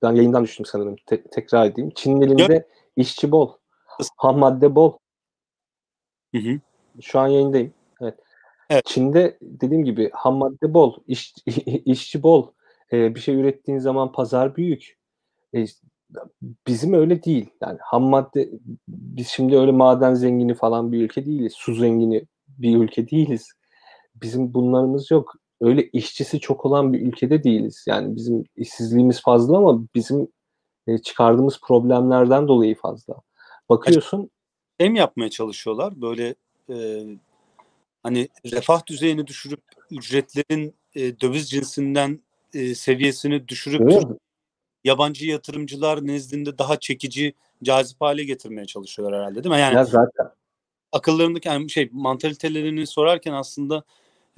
ben 0.02 0.12
yayından 0.12 0.44
düştüm 0.44 0.66
sanırım. 0.66 0.96
Te- 1.06 1.22
tekrar 1.22 1.66
edeyim. 1.66 1.90
Çin'in 1.94 2.20
elinde 2.20 2.68
işçi 2.96 3.32
bol. 3.32 3.59
Ham 4.16 4.38
madde 4.38 4.74
bol. 4.74 4.98
Hı 6.34 6.38
hı. 6.38 6.60
Şu 7.00 7.18
an 7.18 7.26
yayındayım. 7.28 7.72
Evet. 8.00 8.14
evet. 8.70 8.84
Çin'de 8.86 9.38
dediğim 9.42 9.84
gibi 9.84 10.10
ham 10.12 10.36
madde 10.36 10.74
bol, 10.74 10.94
iş, 11.06 11.34
işçi 11.84 12.22
bol. 12.22 12.46
Ee, 12.92 13.14
bir 13.14 13.20
şey 13.20 13.34
ürettiğin 13.34 13.78
zaman 13.78 14.12
pazar 14.12 14.56
büyük. 14.56 14.98
Ee, 15.54 15.64
bizim 16.66 16.92
öyle 16.92 17.22
değil. 17.22 17.50
Yani 17.62 17.78
ham 17.82 18.02
madde 18.02 18.50
biz 18.88 19.28
şimdi 19.28 19.58
öyle 19.58 19.72
maden 19.72 20.14
zengini 20.14 20.54
falan 20.54 20.92
bir 20.92 21.02
ülke 21.02 21.26
değiliz. 21.26 21.52
Su 21.56 21.74
zengini 21.74 22.24
bir 22.48 22.76
ülke 22.76 23.10
değiliz. 23.10 23.52
Bizim 24.22 24.54
bunlarımız 24.54 25.10
yok. 25.10 25.32
Öyle 25.60 25.88
işçisi 25.88 26.40
çok 26.40 26.66
olan 26.66 26.92
bir 26.92 27.00
ülkede 27.00 27.44
değiliz. 27.44 27.84
Yani 27.88 28.16
bizim 28.16 28.44
işsizliğimiz 28.56 29.22
fazla 29.22 29.58
ama 29.58 29.82
bizim 29.94 30.28
e, 30.86 30.98
çıkardığımız 30.98 31.60
problemlerden 31.68 32.48
dolayı 32.48 32.74
fazla. 32.74 33.14
Bakıyorsun 33.70 34.30
mi 34.80 34.98
yapmaya 34.98 35.30
çalışıyorlar? 35.30 36.02
Böyle 36.02 36.34
e, 36.70 37.04
hani 38.02 38.28
refah 38.52 38.86
düzeyini 38.86 39.26
düşürüp 39.26 39.60
ücretlerin 39.90 40.74
e, 40.94 41.20
döviz 41.20 41.50
cinsinden 41.50 42.20
e, 42.54 42.74
seviyesini 42.74 43.48
düşürüp 43.48 43.80
Evet. 43.80 44.04
Yabancı 44.84 45.26
yatırımcılar 45.26 46.06
nezdinde 46.06 46.58
daha 46.58 46.80
çekici, 46.80 47.34
cazip 47.62 48.00
hale 48.00 48.24
getirmeye 48.24 48.66
çalışıyorlar 48.66 49.20
herhalde 49.20 49.44
değil 49.44 49.54
mi? 49.54 49.60
Yani 49.60 49.74
ya 49.74 49.84
zaten 49.84 50.30
akıllarındaki 50.92 51.48
yani 51.48 51.70
şey 51.70 51.88
mantalitelerini 51.92 52.86
sorarken 52.86 53.32
aslında 53.32 53.84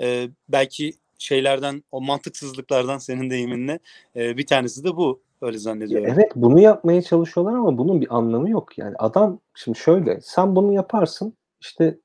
e, 0.01 0.29
belki 0.49 0.95
şeylerden 1.19 1.85
o 1.93 2.01
mantıksızlıklardan 2.01 2.99
senin 2.99 3.31
deyiminle 3.31 3.79
e, 4.17 4.37
bir 4.37 4.47
tanesi 4.47 4.85
de 4.85 4.97
bu 4.97 5.23
öyle 5.43 5.57
Ya 5.57 5.61
zannediyorum. 5.61 6.09
evet 6.13 6.33
bunu 6.37 6.61
yapmaya 6.61 7.03
çalışıyorlar 7.03 7.55
ama 7.55 7.79
bunun 7.79 8.01
bir 8.01 8.17
anlamı 8.17 8.51
yok. 8.51 8.79
Yani 8.79 8.95
adam 8.99 9.39
şimdi 9.55 9.79
şöyle 9.79 10.21
sen 10.21 10.57
bunu 10.57 10.73
yaparsın 10.73 11.35
işte 11.61 11.99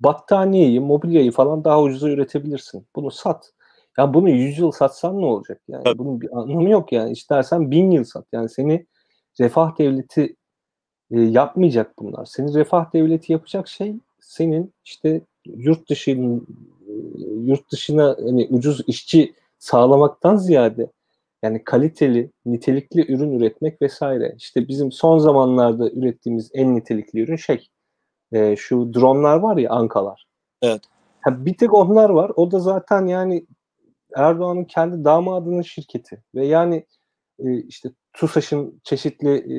battaniyeyi, 0.00 0.80
mobilyayı 0.80 1.32
falan 1.32 1.64
daha 1.64 1.82
ucuza 1.82 2.08
üretebilirsin. 2.08 2.86
Bunu 2.96 3.10
sat. 3.10 3.52
Ya 3.98 4.14
bunu 4.14 4.30
100 4.30 4.58
yıl 4.58 4.70
satsan 4.70 5.20
ne 5.20 5.26
olacak? 5.26 5.60
Yani 5.68 5.84
Tabii. 5.84 5.98
bunun 5.98 6.20
bir 6.20 6.38
anlamı 6.38 6.70
yok 6.70 6.92
yani. 6.92 7.12
İstersen 7.12 7.70
1000 7.70 7.90
yıl 7.90 8.04
sat. 8.04 8.26
Yani 8.32 8.48
seni 8.48 8.86
refah 9.40 9.78
devleti 9.78 10.36
e, 11.10 11.20
yapmayacak 11.20 11.98
bunlar. 11.98 12.24
Seni 12.24 12.54
refah 12.54 12.92
devleti 12.92 13.32
yapacak 13.32 13.68
şey 13.68 13.96
senin 14.20 14.72
işte 14.84 15.20
yurt 15.44 15.90
dışının 15.90 16.46
e, 16.88 16.92
yurt 17.44 17.72
dışına 17.72 18.16
hani 18.24 18.48
ucuz 18.50 18.80
işçi 18.86 19.34
sağlamaktan 19.58 20.36
ziyade 20.36 20.90
yani 21.42 21.64
kaliteli, 21.64 22.30
nitelikli 22.46 23.12
ürün 23.12 23.38
üretmek 23.38 23.82
vesaire. 23.82 24.34
İşte 24.36 24.68
bizim 24.68 24.92
son 24.92 25.18
zamanlarda 25.18 25.90
ürettiğimiz 25.90 26.50
en 26.54 26.76
nitelikli 26.76 27.20
ürün 27.20 27.36
şey 27.36 27.68
e, 28.32 28.56
şu 28.56 28.94
dronlar 28.94 29.36
var 29.36 29.56
ya 29.56 29.70
Ankalar. 29.70 30.26
Evet. 30.62 30.82
Ha, 31.20 31.46
bir 31.46 31.56
tek 31.56 31.74
onlar 31.74 32.10
var. 32.10 32.32
O 32.36 32.50
da 32.50 32.58
zaten 32.58 33.06
yani 33.06 33.46
Erdoğan'ın 34.16 34.64
kendi 34.64 35.04
damadının 35.04 35.62
şirketi 35.62 36.22
ve 36.34 36.46
yani 36.46 36.86
e, 37.38 37.56
işte 37.56 37.88
TUSAŞ'ın 38.12 38.80
çeşitli 38.84 39.30
e, 39.30 39.58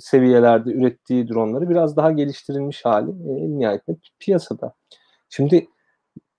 seviyelerde 0.00 0.70
ürettiği 0.70 1.28
dronları 1.28 1.70
biraz 1.70 1.96
daha 1.96 2.12
geliştirilmiş 2.12 2.84
hali 2.84 3.10
e, 3.10 3.58
nihayetinde 3.58 3.96
pi- 3.96 4.10
piyasada. 4.18 4.74
Şimdi 5.28 5.68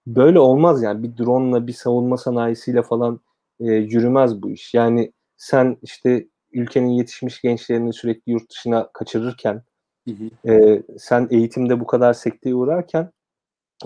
böyle 0.07 0.39
olmaz 0.39 0.83
yani 0.83 1.03
bir 1.03 1.17
drone'la 1.17 1.67
bir 1.67 1.73
savunma 1.73 2.17
sanayisiyle 2.17 2.81
falan 2.81 3.19
e, 3.63 3.71
yürümez 3.71 4.41
bu 4.41 4.51
iş. 4.51 4.73
Yani 4.73 5.11
sen 5.37 5.77
işte 5.81 6.27
ülkenin 6.51 6.89
yetişmiş 6.89 7.41
gençlerini 7.41 7.93
sürekli 7.93 8.31
yurt 8.31 8.49
dışına 8.49 8.89
kaçırırken 8.93 9.61
Hı 10.07 10.11
hı. 10.11 10.51
e, 10.51 10.83
sen 10.97 11.27
eğitimde 11.31 11.79
bu 11.79 11.87
kadar 11.87 12.13
sekteye 12.13 12.55
uğrarken 12.55 13.11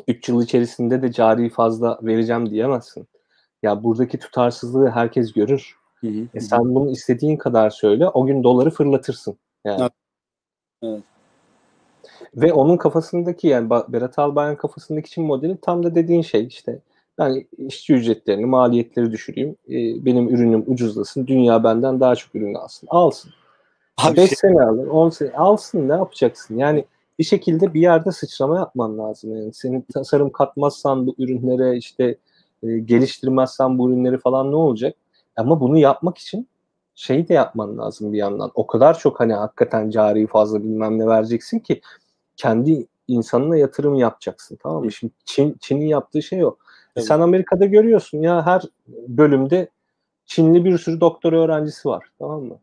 3 0.08 0.30
yıl 0.30 0.44
içerisinde 0.44 1.02
de 1.02 1.12
cari 1.12 1.50
fazla 1.50 2.00
vereceğim 2.02 2.50
diyemezsin. 2.50 3.08
Ya 3.64 3.84
buradaki 3.84 4.20
tutarsızlığı 4.20 4.90
herkes 4.90 5.34
görür. 5.34 5.76
Hı 6.02 6.08
hı. 6.08 6.28
E 6.34 6.40
sen 6.40 6.76
bunu 6.76 6.92
istediğin 6.92 7.38
kadar 7.38 7.70
söyle, 7.70 8.10
o 8.10 8.26
gün 8.26 8.44
doları 8.44 8.70
fırlatırsın. 8.70 9.38
Yani. 9.66 9.82
Evet. 9.82 9.92
Evet. 10.84 11.04
Ve 12.36 12.54
onun 12.54 12.78
kafasındaki 12.78 13.48
yani 13.48 13.70
Berat 13.70 14.20
Albayrak'ın 14.20 14.62
kafasındaki 14.62 15.10
Çin 15.10 15.26
modeli 15.26 15.58
tam 15.62 15.84
da 15.84 15.96
dediğin 15.96 16.22
şey 16.22 16.46
işte. 16.46 16.80
Yani 17.20 17.48
işçi 17.58 17.94
ücretlerini, 17.94 18.46
maliyetleri 18.46 19.12
düşüreyim, 19.12 19.56
e, 19.70 20.06
benim 20.06 20.30
ürünüm 20.30 20.64
ucuzlasın, 20.68 21.28
dünya 21.28 21.64
benden 21.64 22.00
daha 22.00 22.16
çok 22.16 22.36
ürün 22.36 22.54
alsın. 22.54 22.88
Alsın. 22.92 23.32
Abi 23.98 24.18
5 24.18 24.30
şey- 24.30 24.36
sene 24.36 24.62
alır, 24.62 24.88
10 24.88 25.10
sene 25.10 25.32
alsın 25.32 25.90
ne 25.90 25.94
yapacaksın? 25.94 26.58
Yani 26.58 26.86
bir 27.20 27.24
şekilde 27.24 27.74
bir 27.74 27.82
yerde 27.82 28.12
sıçrama 28.12 28.58
yapman 28.58 28.98
lazım. 28.98 29.36
Yani 29.36 29.54
senin 29.54 29.86
tasarım 29.94 30.30
katmazsan 30.30 31.08
bu 31.08 31.16
ürünlere 31.18 31.78
işte 31.78 32.18
e, 32.64 32.78
geliştirmezsen 32.78 33.78
bu 33.78 33.90
ürünleri 33.90 34.18
falan 34.18 34.52
ne 34.52 34.56
olacak? 34.56 34.96
Ama 35.36 35.60
bunu 35.60 35.78
yapmak 35.78 36.18
için 36.18 36.48
şey 36.96 37.28
de 37.28 37.34
yapman 37.34 37.78
lazım 37.78 38.14
bir 38.14 38.18
yandan. 38.18 38.52
O 38.56 38.68
kadar 38.68 39.00
çok 39.00 39.20
hani 39.20 39.34
hakikaten 39.34 39.90
cari 39.90 40.28
fazla 40.28 40.64
bilmem 40.64 41.00
ne 41.00 41.08
vereceksin 41.08 41.60
ki 41.60 41.82
kendi 42.36 42.88
insanına 43.08 43.58
yatırım 43.58 43.96
yapacaksın 43.96 44.58
tamam 44.64 44.84
mı? 44.84 44.92
Şimdi 44.92 45.14
Çin, 45.26 45.58
Çin'in 45.60 45.86
yaptığı 45.86 46.22
şey 46.22 46.46
o. 46.46 46.56
Tabii. 46.98 47.06
sen 47.06 47.20
Amerika'da 47.20 47.66
görüyorsun 47.66 48.22
ya 48.22 48.46
her 48.46 48.62
bölümde 49.08 49.70
Çinli 50.26 50.66
bir 50.66 50.78
sürü 50.78 51.02
doktora 51.02 51.40
öğrencisi 51.40 51.90
var 51.90 52.06
tamam 52.20 52.44
mı? 52.44 52.60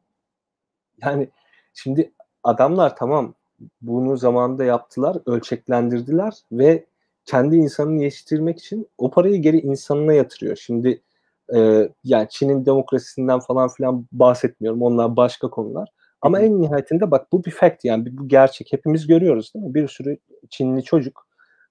Yani 1.03 1.29
şimdi 1.75 2.13
adamlar 2.43 2.97
tamam 2.97 3.35
bunu 3.83 4.17
zamanında 4.17 4.65
yaptılar, 4.65 5.17
ölçeklendirdiler 5.27 6.35
ve 6.53 6.85
kendi 7.25 7.57
insanını 7.57 8.03
yetiştirmek 8.03 8.59
için 8.59 8.89
o 8.99 9.11
parayı 9.11 9.43
geri 9.43 9.61
insanına 9.61 10.13
yatırıyor. 10.13 10.57
Şimdi 10.57 11.03
e, 11.55 11.89
yani 12.05 12.29
Çin'in 12.31 12.67
demokrasisinden 12.67 13.41
falan 13.41 13.69
filan 13.69 14.07
bahsetmiyorum. 14.13 14.83
Onlar 14.83 15.17
başka 15.17 15.51
konular. 15.51 15.89
Ama 16.23 16.41
en 16.41 16.61
nihayetinde 16.61 17.11
bak 17.11 17.33
bu 17.33 17.45
bir 17.45 17.51
fact 17.51 17.85
yani 17.85 18.19
bu 18.19 18.29
gerçek. 18.29 18.73
Hepimiz 18.73 19.07
görüyoruz 19.07 19.55
değil 19.55 19.65
mi? 19.65 19.75
Bir 19.75 19.89
sürü 19.89 20.17
Çinli 20.51 20.85
çocuk 20.85 21.24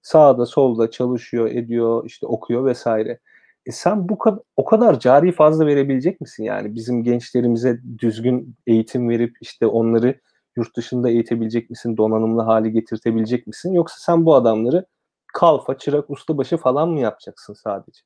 sağda 0.04 0.46
solda 0.46 0.90
çalışıyor, 0.90 1.50
ediyor, 1.50 2.04
işte 2.06 2.26
okuyor 2.26 2.64
vesaire. 2.64 3.18
E 3.66 3.72
sen 3.72 4.08
bu 4.08 4.18
kadar 4.18 4.40
o 4.56 4.64
kadar 4.64 5.00
cari 5.00 5.32
fazla 5.32 5.66
verebilecek 5.66 6.20
misin 6.20 6.44
yani 6.44 6.74
bizim 6.74 7.04
gençlerimize 7.04 7.80
düzgün 7.98 8.54
eğitim 8.66 9.08
verip 9.08 9.36
işte 9.40 9.66
onları 9.66 10.20
yurt 10.56 10.76
dışında 10.76 11.10
eğitebilecek 11.10 11.70
misin, 11.70 11.96
donanımlı 11.96 12.42
hale 12.42 12.70
getirtebilecek 12.70 13.46
misin 13.46 13.72
yoksa 13.72 13.96
sen 13.98 14.26
bu 14.26 14.34
adamları 14.34 14.86
kalfa, 15.26 15.78
çırak, 15.78 16.10
ustabaşı 16.10 16.56
falan 16.56 16.88
mı 16.88 17.00
yapacaksın 17.00 17.54
sadece? 17.54 18.00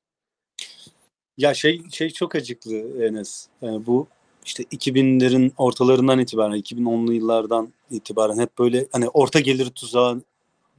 Ya 1.39 1.55
şey 1.55 1.83
şey 1.91 2.11
çok 2.11 2.35
acıklı 2.35 3.05
Enes. 3.05 3.49
Yani 3.63 3.87
bu 3.87 4.07
işte 4.45 4.63
2000'lerin 4.63 5.53
ortalarından 5.57 6.19
itibaren 6.19 6.57
2010'lu 6.61 7.13
yıllardan 7.13 7.73
itibaren 7.91 8.39
hep 8.39 8.59
böyle 8.59 8.87
hani 8.93 9.09
orta 9.09 9.41
gelir 9.41 9.71
tuzağı 9.71 10.23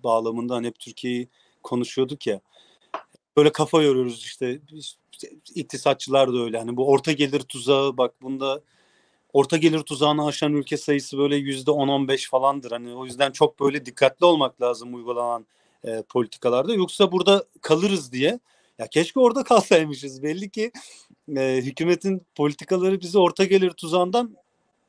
bağlamında 0.04 0.56
hani 0.56 0.68
hep 0.68 0.80
Türkiye'yi 0.80 1.28
konuşuyorduk 1.64 2.28
ya. 2.28 2.42
Böyle 3.38 3.52
kafa 3.52 3.82
yoruyoruz 3.82 4.24
işte, 4.24 4.60
iktisatçılar 5.56 6.34
da 6.34 6.38
öyle. 6.44 6.58
Hani 6.58 6.78
bu 6.78 6.88
orta 6.90 7.12
gelir 7.12 7.40
tuzağı 7.40 7.98
bak 7.98 8.22
bunda 8.22 8.62
orta 9.34 9.58
gelir 9.58 9.80
tuzağını 9.80 10.26
aşan 10.26 10.54
ülke 10.54 10.78
sayısı 10.78 11.18
böyle 11.18 11.36
yüzde 11.36 11.72
10-15 11.72 12.30
falandır. 12.30 12.72
Hani 12.72 12.96
o 12.96 13.06
yüzden 13.06 13.32
çok 13.32 13.60
böyle 13.60 13.86
dikkatli 13.86 14.26
olmak 14.26 14.62
lazım 14.62 14.94
uygulanan 14.94 15.46
e, 15.84 16.02
politikalarda. 16.02 16.74
Yoksa 16.74 17.12
burada 17.12 17.46
kalırız 17.62 18.12
diye. 18.12 18.40
Ya 18.80 18.88
keşke 18.88 19.20
orada 19.20 19.44
kalsaymışız. 19.44 20.24
Belli 20.24 20.50
ki 20.50 20.72
e, 21.38 21.62
hükümetin 21.64 22.22
politikaları 22.36 23.02
bizi 23.02 23.20
orta 23.20 23.46
gelir 23.46 23.72
tuzağından 23.72 24.38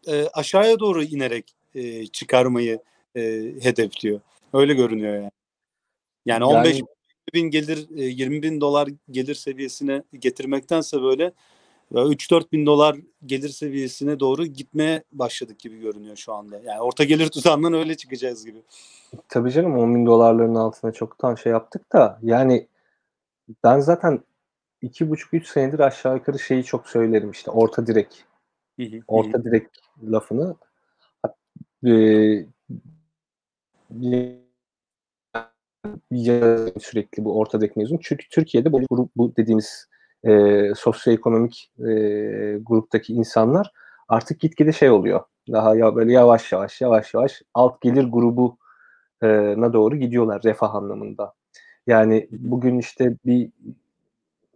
e, 0.06 0.26
aşağıya 0.32 0.78
doğru 0.78 1.02
inerek 1.02 1.54
e, 1.74 2.06
çıkarmayı 2.06 2.78
e, 3.16 3.20
hedefliyor. 3.60 4.20
Öyle 4.52 4.74
görünüyor 4.74 5.14
yani. 5.14 5.30
Yani 6.26 6.44
15 6.44 6.78
Yani- 6.78 6.86
bin 7.34 7.50
gelir, 7.50 7.88
e, 7.96 8.04
20 8.04 8.42
bin 8.42 8.60
dolar 8.60 8.88
gelir 9.10 9.34
seviyesine 9.34 10.02
getirmektense 10.18 11.02
böyle 11.02 11.32
3-4 11.92 12.52
bin 12.52 12.66
dolar 12.66 12.96
gelir 13.26 13.48
seviyesine 13.48 14.20
doğru 14.20 14.46
gitmeye 14.46 15.04
başladık 15.12 15.58
gibi 15.58 15.80
görünüyor 15.80 16.16
şu 16.16 16.34
anda. 16.34 16.60
Yani 16.64 16.80
orta 16.80 17.04
gelir 17.04 17.28
tuzağından 17.28 17.74
öyle 17.74 17.96
çıkacağız 17.96 18.44
gibi. 18.44 18.62
Tabii 19.28 19.52
canım 19.52 19.78
10 19.78 19.94
bin 19.94 20.06
dolarların 20.06 20.54
altına 20.54 20.92
çoktan 20.92 21.34
şey 21.34 21.52
yaptık 21.52 21.92
da 21.92 22.18
yani 22.22 22.66
ben 23.64 23.80
zaten 23.80 24.20
iki 24.82 25.10
buçuk 25.10 25.34
üç 25.34 25.48
senedir 25.48 25.78
aşağı 25.78 26.14
yukarı 26.14 26.38
şeyi 26.38 26.64
çok 26.64 26.88
söylerim 26.88 27.30
işte 27.30 27.50
orta 27.50 27.86
direk 27.86 28.24
orta 29.06 29.44
direk 29.44 29.66
lafını 30.02 30.56
e, 31.86 31.90
sürekli 36.80 37.24
bu 37.24 37.38
orta 37.38 37.60
direk 37.60 37.76
mevzunu. 37.76 38.00
Çünkü 38.02 38.28
Türkiye'de 38.28 38.72
bu, 38.72 38.80
grup, 38.90 39.10
bu 39.16 39.36
dediğimiz 39.36 39.88
e, 40.24 40.62
sosyoekonomik 40.76 41.72
e, 41.78 41.92
gruptaki 42.62 43.12
insanlar 43.12 43.72
artık 44.08 44.40
gitgide 44.40 44.72
şey 44.72 44.90
oluyor. 44.90 45.20
Daha 45.52 45.76
ya 45.76 45.96
böyle 45.96 46.12
yavaş 46.12 46.52
yavaş 46.52 46.80
yavaş 46.80 47.14
yavaş 47.14 47.42
alt 47.54 47.80
gelir 47.80 48.04
grubu 48.04 48.56
e, 49.22 49.26
na 49.60 49.72
doğru 49.72 49.96
gidiyorlar 49.96 50.42
refah 50.44 50.74
anlamında. 50.74 51.34
Yani 51.86 52.28
bugün 52.30 52.78
işte 52.78 53.16
bir 53.26 53.50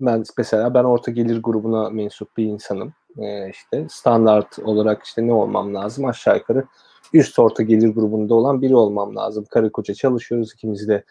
ben 0.01 0.25
mesela 0.39 0.75
ben 0.75 0.85
orta 0.85 1.11
gelir 1.11 1.43
grubuna 1.43 1.91
mensup 1.91 2.37
bir 2.37 2.45
insanım. 2.45 2.93
Ee, 3.19 3.51
işte 3.51 3.87
standart 3.91 4.59
olarak 4.59 5.05
işte 5.05 5.27
ne 5.27 5.33
olmam 5.33 5.75
lazım? 5.75 6.05
Aşağı 6.05 6.37
yukarı 6.37 6.65
üst 7.15 7.39
orta 7.39 7.63
gelir 7.63 7.89
grubunda 7.89 8.35
olan 8.35 8.63
biri 8.63 8.77
olmam 8.77 9.17
lazım. 9.17 9.45
Karı 9.51 9.73
koca 9.73 9.95
çalışıyoruz 9.95 10.53
ikimiz 10.55 10.89
de 10.89 11.05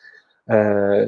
Ee, 0.50 0.56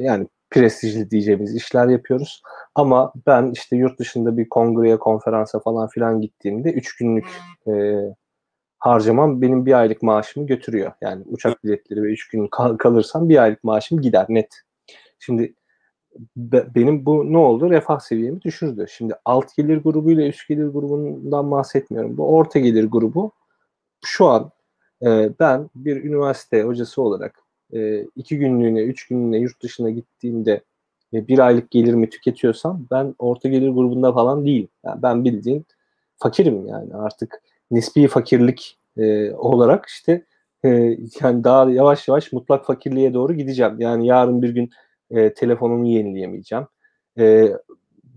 yani 0.00 0.28
prestijli 0.50 1.10
diyeceğimiz 1.10 1.56
işler 1.56 1.88
yapıyoruz. 1.88 2.42
Ama 2.74 3.12
ben 3.26 3.50
işte 3.52 3.76
yurt 3.76 3.98
dışında 3.98 4.36
bir 4.36 4.48
kongreye, 4.48 4.98
konferansa 4.98 5.60
falan 5.60 5.88
filan 5.88 6.20
gittiğimde 6.20 6.72
3 6.72 6.96
günlük 6.96 7.26
e, 7.68 8.00
harcamam 8.78 9.42
benim 9.42 9.66
bir 9.66 9.72
aylık 9.72 10.02
maaşımı 10.02 10.46
götürüyor. 10.46 10.92
Yani 11.00 11.24
uçak 11.26 11.64
biletleri 11.64 12.02
ve 12.02 12.12
3 12.12 12.28
gün 12.28 12.46
kal- 12.46 12.76
kalırsam 12.76 13.28
bir 13.28 13.42
aylık 13.42 13.64
maaşım 13.64 14.00
gider 14.00 14.26
net. 14.28 14.62
Şimdi 15.18 15.54
be, 16.36 16.66
benim 16.74 17.06
bu 17.06 17.32
ne 17.32 17.38
oldu? 17.38 17.70
Refah 17.70 18.00
seviyemi 18.00 18.42
düşürdü. 18.42 18.86
Şimdi 18.90 19.14
alt 19.24 19.56
gelir 19.56 19.76
grubu 19.76 20.10
ile 20.10 20.28
üst 20.28 20.48
gelir 20.48 20.66
grubundan 20.66 21.50
bahsetmiyorum. 21.50 22.16
Bu 22.16 22.36
orta 22.36 22.58
gelir 22.58 22.84
grubu 22.84 23.32
şu 24.04 24.26
an 24.26 24.50
e, 25.02 25.30
ben 25.40 25.70
bir 25.74 26.04
üniversite 26.04 26.62
hocası 26.62 27.02
olarak 27.02 27.42
e, 27.72 28.02
iki 28.16 28.38
günlüğüne, 28.38 28.82
üç 28.82 29.06
günlüğüne 29.06 29.38
yurt 29.38 29.62
dışına 29.62 29.90
gittiğimde 29.90 30.62
bir 31.12 31.38
aylık 31.38 31.70
gelirimi 31.70 32.10
tüketiyorsam 32.10 32.86
ben 32.90 33.14
orta 33.18 33.48
gelir 33.48 33.68
grubunda 33.68 34.12
falan 34.12 34.46
değilim. 34.46 34.68
Yani 34.84 35.02
ben 35.02 35.24
bildiğin 35.24 35.66
fakirim 36.16 36.66
yani 36.66 36.94
artık 36.94 37.42
nispi 37.70 38.08
fakirlik 38.08 38.78
e, 38.96 39.32
olarak 39.32 39.86
işte 39.86 40.24
e, 40.64 40.68
yani 41.20 41.44
daha 41.44 41.70
yavaş 41.70 42.08
yavaş 42.08 42.32
mutlak 42.32 42.66
fakirliğe 42.66 43.14
doğru 43.14 43.34
gideceğim. 43.34 43.80
Yani 43.80 44.06
yarın 44.06 44.42
bir 44.42 44.48
gün 44.48 44.70
telefonumu 45.36 45.86
yenileyemeyeceğim. 45.86 46.66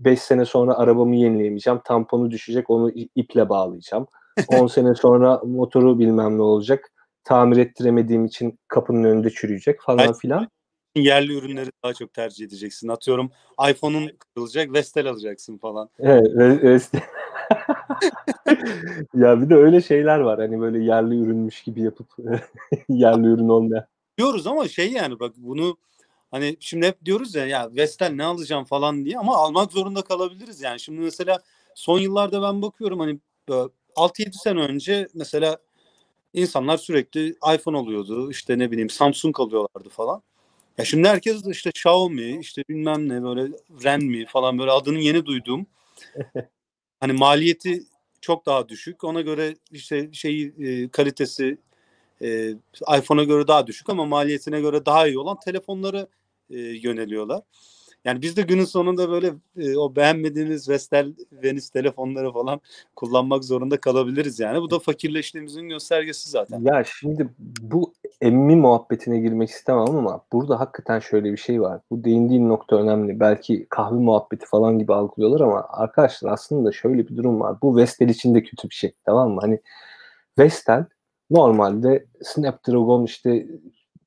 5 0.00 0.18
e, 0.18 0.22
sene 0.22 0.44
sonra 0.44 0.74
arabamı 0.74 1.16
yenileyemeyeceğim. 1.16 1.80
Tamponu 1.84 2.30
düşecek 2.30 2.70
onu 2.70 2.90
iple 3.14 3.48
bağlayacağım. 3.48 4.06
10 4.48 4.66
sene 4.66 4.94
sonra 4.94 5.40
motoru 5.44 5.98
bilmem 5.98 6.38
ne 6.38 6.42
olacak. 6.42 6.92
Tamir 7.24 7.56
ettiremediğim 7.56 8.24
için 8.24 8.58
kapının 8.68 9.04
önünde 9.04 9.30
çürüyecek 9.30 9.80
falan 9.82 10.12
filan. 10.12 10.48
Yerli 10.96 11.38
ürünleri 11.38 11.70
daha 11.84 11.94
çok 11.94 12.14
tercih 12.14 12.46
edeceksin. 12.46 12.88
Atıyorum 12.88 13.30
iPhone'un 13.70 14.10
kırılacak, 14.18 14.72
Vestel 14.72 15.06
alacaksın 15.06 15.58
falan. 15.58 15.90
Evet, 15.98 16.62
Vestel. 16.62 17.02
ya 19.14 19.42
bir 19.42 19.50
de 19.50 19.54
öyle 19.54 19.80
şeyler 19.80 20.18
var 20.18 20.40
hani 20.40 20.60
böyle 20.60 20.84
yerli 20.84 21.20
ürünmüş 21.20 21.62
gibi 21.62 21.82
yapıp 21.82 22.06
yerli 22.88 23.26
ürün 23.26 23.48
olmayan. 23.48 23.86
Diyoruz 24.18 24.46
ama 24.46 24.68
şey 24.68 24.92
yani 24.92 25.20
bak 25.20 25.32
bunu 25.36 25.76
hani 26.30 26.56
şimdi 26.60 26.86
hep 26.86 27.04
diyoruz 27.04 27.34
ya 27.34 27.46
ya 27.46 27.70
Vestel 27.76 28.10
ne 28.10 28.24
alacağım 28.24 28.64
falan 28.64 29.04
diye 29.04 29.18
ama 29.18 29.36
almak 29.36 29.72
zorunda 29.72 30.02
kalabiliriz 30.02 30.60
yani. 30.60 30.80
Şimdi 30.80 31.00
mesela 31.00 31.38
son 31.74 31.98
yıllarda 31.98 32.42
ben 32.42 32.62
bakıyorum 32.62 33.00
hani 33.00 33.18
6-7 33.96 34.32
sene 34.32 34.60
önce 34.60 35.08
mesela 35.14 35.58
insanlar 36.34 36.76
sürekli 36.76 37.28
iPhone 37.54 37.78
alıyordu. 37.78 38.30
işte 38.30 38.58
ne 38.58 38.70
bileyim 38.70 38.90
Samsung 38.90 39.40
alıyorlardı 39.40 39.88
falan. 39.88 40.22
Ya 40.78 40.84
şimdi 40.84 41.08
herkes 41.08 41.46
işte 41.46 41.70
Xiaomi, 41.70 42.38
işte 42.40 42.64
bilmem 42.68 43.08
ne 43.08 43.22
böyle 43.22 43.42
Redmi 43.84 44.26
falan 44.26 44.58
böyle 44.58 44.70
adını 44.70 44.98
yeni 44.98 45.26
duyduğum 45.26 45.66
hani 47.00 47.12
maliyeti 47.12 47.82
çok 48.20 48.46
daha 48.46 48.68
düşük. 48.68 49.04
Ona 49.04 49.20
göre 49.20 49.56
işte 49.70 50.12
şey 50.12 50.52
e, 50.58 50.88
kalitesi 50.88 51.58
e, 52.22 52.54
iPhone'a 52.98 53.24
göre 53.24 53.48
daha 53.48 53.66
düşük 53.66 53.88
ama 53.88 54.04
maliyetine 54.04 54.60
göre 54.60 54.86
daha 54.86 55.08
iyi 55.08 55.18
olan 55.18 55.38
telefonları 55.44 56.08
e, 56.50 56.58
yöneliyorlar. 56.58 57.42
Yani 58.04 58.22
biz 58.22 58.36
de 58.36 58.42
günün 58.42 58.64
sonunda 58.64 59.10
böyle 59.10 59.32
e, 59.56 59.76
o 59.76 59.96
beğenmediğimiz 59.96 60.68
Vestel, 60.68 61.14
Venüs 61.32 61.70
telefonları 61.70 62.32
falan 62.32 62.60
kullanmak 62.96 63.44
zorunda 63.44 63.80
kalabiliriz 63.80 64.40
yani. 64.40 64.60
Bu 64.60 64.70
da 64.70 64.78
fakirleştiğimizin 64.78 65.68
göstergesi 65.68 66.30
zaten. 66.30 66.60
Ya 66.60 66.84
şimdi 67.00 67.28
bu 67.60 67.92
emmi 68.20 68.56
muhabbetine 68.56 69.18
girmek 69.18 69.50
istemem 69.50 69.96
ama 69.96 70.24
burada 70.32 70.60
hakikaten 70.60 70.98
şöyle 70.98 71.32
bir 71.32 71.36
şey 71.36 71.60
var. 71.60 71.80
Bu 71.90 72.04
değindiğin 72.04 72.48
nokta 72.48 72.76
önemli. 72.76 73.20
Belki 73.20 73.66
kahve 73.70 73.96
muhabbeti 73.96 74.46
falan 74.46 74.78
gibi 74.78 74.94
algılıyorlar 74.94 75.40
ama 75.40 75.66
arkadaşlar 75.68 76.32
aslında 76.32 76.72
şöyle 76.72 77.08
bir 77.08 77.16
durum 77.16 77.40
var. 77.40 77.56
Bu 77.62 77.76
Vestel 77.76 78.08
için 78.08 78.34
de 78.34 78.42
kötü 78.42 78.70
bir 78.70 78.74
şey. 78.74 78.92
Tamam 79.04 79.30
mı? 79.30 79.40
Hani 79.40 79.60
Vestel 80.38 80.84
normalde 81.30 82.06
Snapdragon 82.22 83.04
işte 83.04 83.46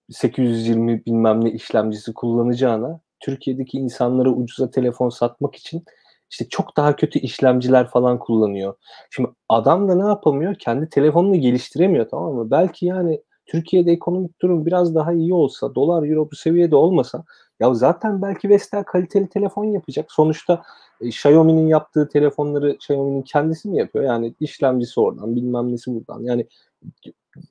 820 0.09 1.05
bilmem 1.05 1.45
ne 1.45 1.51
işlemcisi 1.51 2.13
kullanacağına 2.13 2.99
Türkiye'deki 3.19 3.77
insanlara 3.77 4.29
ucuza 4.29 4.71
telefon 4.71 5.09
satmak 5.09 5.55
için 5.55 5.83
işte 6.31 6.45
çok 6.49 6.77
daha 6.77 6.95
kötü 6.95 7.19
işlemciler 7.19 7.87
falan 7.87 8.19
kullanıyor. 8.19 8.75
Şimdi 9.09 9.29
adam 9.49 9.89
da 9.89 9.95
ne 9.95 10.07
yapamıyor? 10.07 10.55
Kendi 10.55 10.89
telefonunu 10.89 11.35
geliştiremiyor 11.35 12.09
tamam 12.09 12.33
mı? 12.33 12.51
Belki 12.51 12.85
yani 12.85 13.21
Türkiye'de 13.45 13.91
ekonomik 13.91 14.41
durum 14.41 14.65
biraz 14.65 14.95
daha 14.95 15.13
iyi 15.13 15.33
olsa, 15.33 15.75
dolar 15.75 16.09
euro 16.09 16.31
bu 16.31 16.35
seviyede 16.35 16.75
olmasa 16.75 17.23
ya 17.59 17.73
zaten 17.73 18.21
belki 18.21 18.49
Vestel 18.49 18.83
kaliteli 18.83 19.29
telefon 19.29 19.65
yapacak. 19.65 20.11
Sonuçta 20.11 20.63
e, 21.01 21.07
Xiaomi'nin 21.07 21.67
yaptığı 21.67 22.09
telefonları 22.09 22.71
Xiaomi'nin 22.71 23.21
kendisi 23.21 23.69
mi 23.69 23.77
yapıyor? 23.77 24.05
Yani 24.05 24.35
işlemcisi 24.39 24.99
oradan, 24.99 25.35
bilmem 25.35 25.71
nesi 25.71 25.95
buradan. 25.95 26.23
Yani 26.23 26.47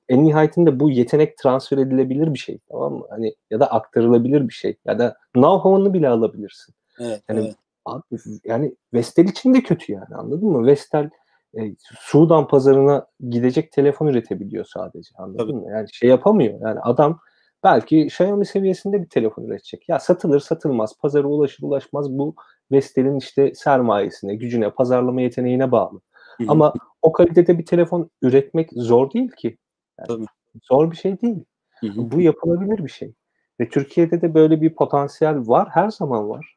en 0.09 0.25
nihayetinde 0.25 0.81
bu 0.81 0.91
yetenek 0.91 1.39
transfer 1.39 1.79
edilebilir 1.79 2.35
bir 2.35 2.39
şey 2.39 2.59
tamam 2.71 2.93
mı? 2.93 3.07
Hani 3.11 3.35
ya 3.51 3.61
da 3.61 3.67
aktarılabilir 3.67 4.49
bir 4.49 4.55
şey 4.55 4.77
ya 4.85 4.99
da 4.99 5.17
know-how'ını 5.35 5.93
bile 5.93 6.09
alabilirsin. 6.09 6.75
Evet, 7.01 7.23
yani, 7.29 7.41
evet. 7.41 7.57
Abi, 7.85 8.03
yani 8.45 8.75
Vestel 8.95 9.25
için 9.25 9.55
de 9.55 9.63
kötü 9.63 9.93
yani 9.93 10.15
anladın 10.15 10.49
mı? 10.49 10.67
Vestel 10.67 11.11
e, 11.59 11.61
Sudan 12.01 12.49
pazarına 12.49 13.07
gidecek 13.29 13.73
telefon 13.73 14.07
üretebiliyor 14.07 14.65
sadece 14.65 15.11
anladın 15.17 15.39
Tabii. 15.39 15.53
mı? 15.53 15.71
Yani 15.71 15.89
şey 15.93 16.11
yapamıyor. 16.11 16.61
Yani 16.61 16.81
adam 16.81 17.19
belki 17.65 18.01
Xiaomi 18.01 18.47
seviyesinde 18.47 19.03
bir 19.03 19.09
telefon 19.09 19.45
üretecek. 19.45 19.89
Ya 19.89 19.99
satılır 19.99 20.41
satılmaz, 20.41 20.99
pazara 20.99 21.27
ulaşır 21.27 21.63
ulaşmaz 21.63 22.11
bu 22.11 22.35
Vestel'in 22.73 23.19
işte 23.19 23.55
sermayesine, 23.55 24.35
gücüne, 24.35 24.71
pazarlama 24.71 25.21
yeteneğine 25.21 25.73
bağlı. 25.73 26.01
Hı-hı. 26.39 26.47
Ama 26.51 26.75
o 27.03 27.13
kalitede 27.13 27.59
bir 27.59 27.67
telefon 27.67 28.11
üretmek 28.23 28.71
zor 28.73 29.13
değil 29.13 29.31
ki. 29.31 29.59
Yani 29.99 30.09
Tabii. 30.09 30.27
Zor 30.63 30.91
bir 30.91 30.97
şey 30.97 31.21
değil. 31.21 31.45
Hı-hı. 31.81 32.11
Bu 32.11 32.21
yapılabilir 32.21 32.85
bir 32.85 32.91
şey. 32.91 33.13
Ve 33.61 33.69
Türkiye'de 33.69 34.21
de 34.23 34.35
böyle 34.35 34.61
bir 34.61 34.75
potansiyel 34.75 35.49
var. 35.49 35.69
Her 35.71 35.91
zaman 35.91 36.29
var. 36.29 36.57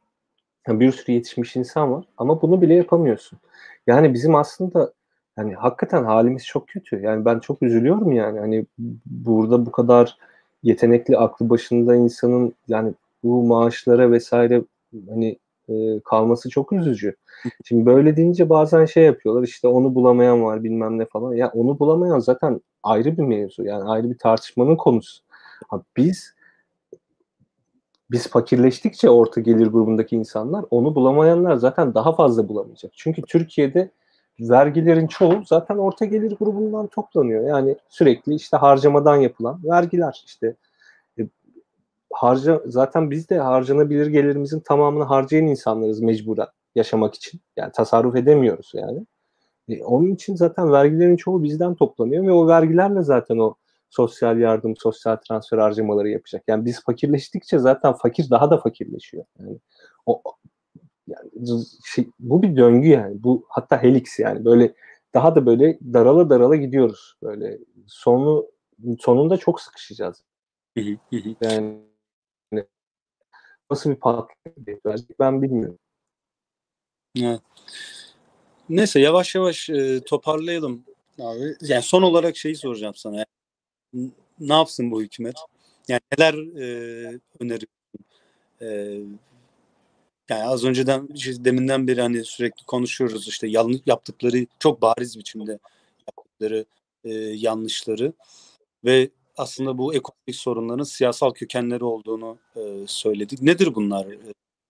bir 0.67 0.91
sürü 0.91 1.11
yetişmiş 1.11 1.55
insan 1.55 1.91
var. 1.91 2.05
Ama 2.17 2.41
bunu 2.41 2.61
bile 2.61 2.73
yapamıyorsun. 2.73 3.39
Yani 3.87 4.13
bizim 4.13 4.35
aslında 4.35 4.93
yani 5.37 5.53
hakikaten 5.55 6.03
halimiz 6.03 6.45
çok 6.45 6.67
kötü. 6.67 7.01
Yani 7.01 7.25
ben 7.25 7.39
çok 7.39 7.63
üzülüyorum 7.63 8.11
yani. 8.11 8.39
Hani 8.39 8.65
burada 9.05 9.65
bu 9.65 9.71
kadar 9.71 10.17
yetenekli 10.63 11.17
aklı 11.17 11.49
başında 11.49 11.95
insanın 11.95 12.53
yani 12.67 12.93
bu 13.23 13.43
maaşlara 13.43 14.11
vesaire 14.11 14.63
hani 15.09 15.37
e, 15.69 15.99
kalması 15.99 16.49
çok 16.49 16.73
üzücü. 16.73 17.15
Şimdi 17.65 17.85
böyle 17.85 18.17
deyince 18.17 18.49
bazen 18.49 18.85
şey 18.85 19.03
yapıyorlar 19.03 19.43
işte 19.43 19.67
onu 19.67 19.95
bulamayan 19.95 20.43
var 20.43 20.63
bilmem 20.63 20.99
ne 20.99 21.05
falan. 21.05 21.33
Ya 21.33 21.51
onu 21.53 21.79
bulamayan 21.79 22.19
zaten 22.19 22.61
ayrı 22.83 23.17
bir 23.17 23.23
mevzu 23.23 23.63
yani 23.63 23.83
ayrı 23.83 24.09
bir 24.09 24.17
tartışmanın 24.17 24.75
konusu. 24.75 25.23
Ha, 25.69 25.81
biz 25.97 26.35
biz 28.11 28.27
fakirleştikçe 28.27 29.09
orta 29.09 29.41
gelir 29.41 29.67
grubundaki 29.67 30.15
insanlar 30.15 30.65
onu 30.71 30.95
bulamayanlar 30.95 31.55
zaten 31.55 31.93
daha 31.93 32.15
fazla 32.15 32.49
bulamayacak. 32.49 32.91
Çünkü 32.95 33.21
Türkiye'de 33.21 33.91
vergilerin 34.39 35.07
çoğu 35.07 35.43
zaten 35.45 35.77
orta 35.77 36.05
gelir 36.05 36.37
grubundan 36.39 36.87
toplanıyor. 36.87 37.47
Yani 37.47 37.75
sürekli 37.89 38.35
işte 38.35 38.57
harcamadan 38.57 39.15
yapılan 39.15 39.61
vergiler 39.63 40.23
işte 40.25 40.55
harca 42.15 42.61
zaten 42.65 43.11
biz 43.11 43.29
de 43.29 43.39
harcanabilir 43.39 44.07
gelirimizin 44.07 44.59
tamamını 44.59 45.03
harcayan 45.03 45.47
insanlarız 45.47 46.01
mecburen 46.01 46.47
yaşamak 46.75 47.15
için. 47.15 47.41
Yani 47.57 47.71
tasarruf 47.71 48.15
edemiyoruz 48.15 48.71
yani. 48.75 49.05
E, 49.69 49.83
onun 49.83 50.13
için 50.13 50.35
zaten 50.35 50.71
vergilerin 50.71 51.15
çoğu 51.15 51.43
bizden 51.43 51.75
toplanıyor 51.75 52.27
ve 52.27 52.31
o 52.31 52.47
vergilerle 52.47 53.01
zaten 53.01 53.37
o 53.37 53.55
sosyal 53.89 54.39
yardım, 54.39 54.75
sosyal 54.77 55.15
transfer 55.15 55.57
harcamaları 55.57 56.09
yapacak. 56.09 56.43
Yani 56.47 56.65
biz 56.65 56.83
fakirleştikçe 56.83 57.59
zaten 57.59 57.93
fakir 57.93 58.29
daha 58.29 58.51
da 58.51 58.57
fakirleşiyor. 58.57 59.25
Yani 59.39 59.57
o 60.05 60.21
yani 61.07 61.29
şey, 61.85 62.09
bu 62.19 62.41
bir 62.41 62.57
döngü 62.57 62.87
yani. 62.87 63.23
Bu 63.23 63.45
hatta 63.49 63.83
helix 63.83 64.19
yani 64.19 64.45
böyle 64.45 64.73
daha 65.13 65.35
da 65.35 65.45
böyle 65.45 65.79
darala 65.93 66.29
darala 66.29 66.55
gidiyoruz. 66.55 67.17
Böyle 67.23 67.57
sonu 67.87 68.47
sonunda 68.99 69.37
çok 69.37 69.61
sıkışacağız. 69.61 70.23
yani 71.41 71.94
nasıl 73.71 73.95
bir 74.57 74.79
verecek 74.85 75.19
ben 75.19 75.41
bilmiyorum. 75.41 75.79
Evet. 77.21 77.41
Neyse 78.69 78.99
yavaş 78.99 79.35
yavaş 79.35 79.69
e, 79.69 80.01
toparlayalım 80.03 80.83
abi. 81.19 81.55
Yani 81.61 81.81
son 81.81 82.01
olarak 82.01 82.37
şeyi 82.37 82.55
soracağım 82.55 82.95
sana. 82.95 83.15
Yani, 83.15 84.11
ne 84.39 84.53
yapsın 84.53 84.91
bu 84.91 85.01
hükümet? 85.01 85.35
Yani 85.87 86.01
neler 86.11 86.33
e, 86.33 87.19
öneriyorsun? 87.39 88.05
E, 88.61 88.67
yani 90.29 90.43
az 90.43 90.65
önceden 90.65 91.07
deminden 91.45 91.87
beri 91.87 92.01
hani 92.01 92.25
sürekli 92.25 92.65
konuşuyoruz 92.65 93.27
işte 93.27 93.47
yanlış 93.47 93.77
yaptıkları 93.85 94.45
çok 94.59 94.81
bariz 94.81 95.17
biçimde 95.19 95.59
yaptıkları 96.07 96.65
e, 97.03 97.13
yanlışları 97.13 98.13
ve 98.85 99.09
aslında 99.37 99.77
bu 99.77 99.93
ekonomik 99.93 100.35
sorunların 100.35 100.83
siyasal 100.83 101.31
kökenleri 101.31 101.83
olduğunu 101.83 102.37
e, 102.55 102.61
söyledik. 102.87 103.41
Nedir 103.41 103.75
bunlar? 103.75 104.05
E, 104.05 104.17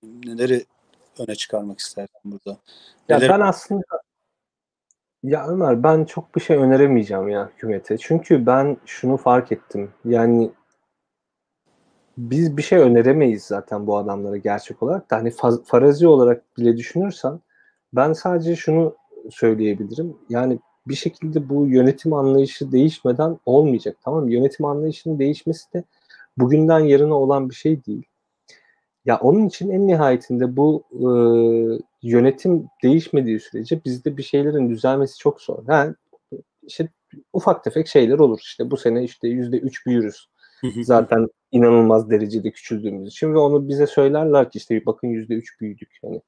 neleri 0.03 0.65
öne 1.19 1.35
çıkarmak 1.35 1.79
istersin 1.79 2.21
burada? 2.25 2.57
Ya 3.09 3.17
Neler... 3.17 3.29
ben 3.29 3.39
aslında 3.39 3.83
ya 5.23 5.47
Ömer 5.47 5.83
ben 5.83 6.05
çok 6.05 6.35
bir 6.35 6.41
şey 6.41 6.57
öneremeyeceğim 6.57 7.29
ya 7.29 7.49
hükümete. 7.55 7.97
Çünkü 7.97 8.45
ben 8.45 8.77
şunu 8.85 9.17
fark 9.17 9.51
ettim. 9.51 9.91
Yani 10.05 10.51
biz 12.17 12.57
bir 12.57 12.61
şey 12.61 12.79
öneremeyiz 12.79 13.43
zaten 13.43 13.87
bu 13.87 13.97
adamlara 13.97 14.37
gerçek 14.37 14.83
olarak 14.83 15.11
da 15.11 15.15
hani 15.15 15.31
farazi 15.65 16.07
olarak 16.07 16.57
bile 16.57 16.77
düşünürsen 16.77 17.39
ben 17.93 18.13
sadece 18.13 18.55
şunu 18.55 18.95
söyleyebilirim. 19.31 20.17
Yani 20.29 20.59
bir 20.87 20.95
şekilde 20.95 21.49
bu 21.49 21.67
yönetim 21.67 22.13
anlayışı 22.13 22.71
değişmeden 22.71 23.39
olmayacak. 23.45 23.97
Tamam? 24.03 24.29
Yönetim 24.29 24.65
anlayışının 24.65 25.19
değişmesi 25.19 25.73
de 25.73 25.83
bugünden 26.37 26.79
yarına 26.79 27.15
olan 27.15 27.49
bir 27.49 27.55
şey 27.55 27.85
değil. 27.85 28.03
Ya 29.05 29.17
onun 29.17 29.47
için 29.47 29.69
en 29.69 29.87
nihayetinde 29.87 30.57
bu 30.57 30.83
e, 30.91 31.07
yönetim 32.03 32.67
değişmediği 32.83 33.39
sürece 33.39 33.81
bizde 33.85 34.17
bir 34.17 34.23
şeylerin 34.23 34.69
düzelmesi 34.69 35.17
çok 35.17 35.41
zor. 35.41 35.63
Yani 35.67 35.95
işte 36.63 36.89
ufak 37.33 37.63
tefek 37.63 37.87
şeyler 37.87 38.19
olur. 38.19 38.39
İşte 38.41 38.71
bu 38.71 38.77
sene 38.77 39.03
işte 39.03 39.27
yüzde 39.27 39.57
üç 39.57 39.85
büyürüz. 39.85 40.29
Zaten 40.83 41.27
inanılmaz 41.51 42.09
derecede 42.09 42.51
küçüldüğümüz 42.51 43.07
için 43.07 43.33
ve 43.33 43.37
onu 43.37 43.67
bize 43.67 43.87
söylerler 43.87 44.51
ki 44.51 44.57
işte 44.57 44.85
bakın 44.85 45.07
yüzde 45.07 45.33
üç 45.33 45.61
büyüdük. 45.61 45.99
Yani 46.03 46.21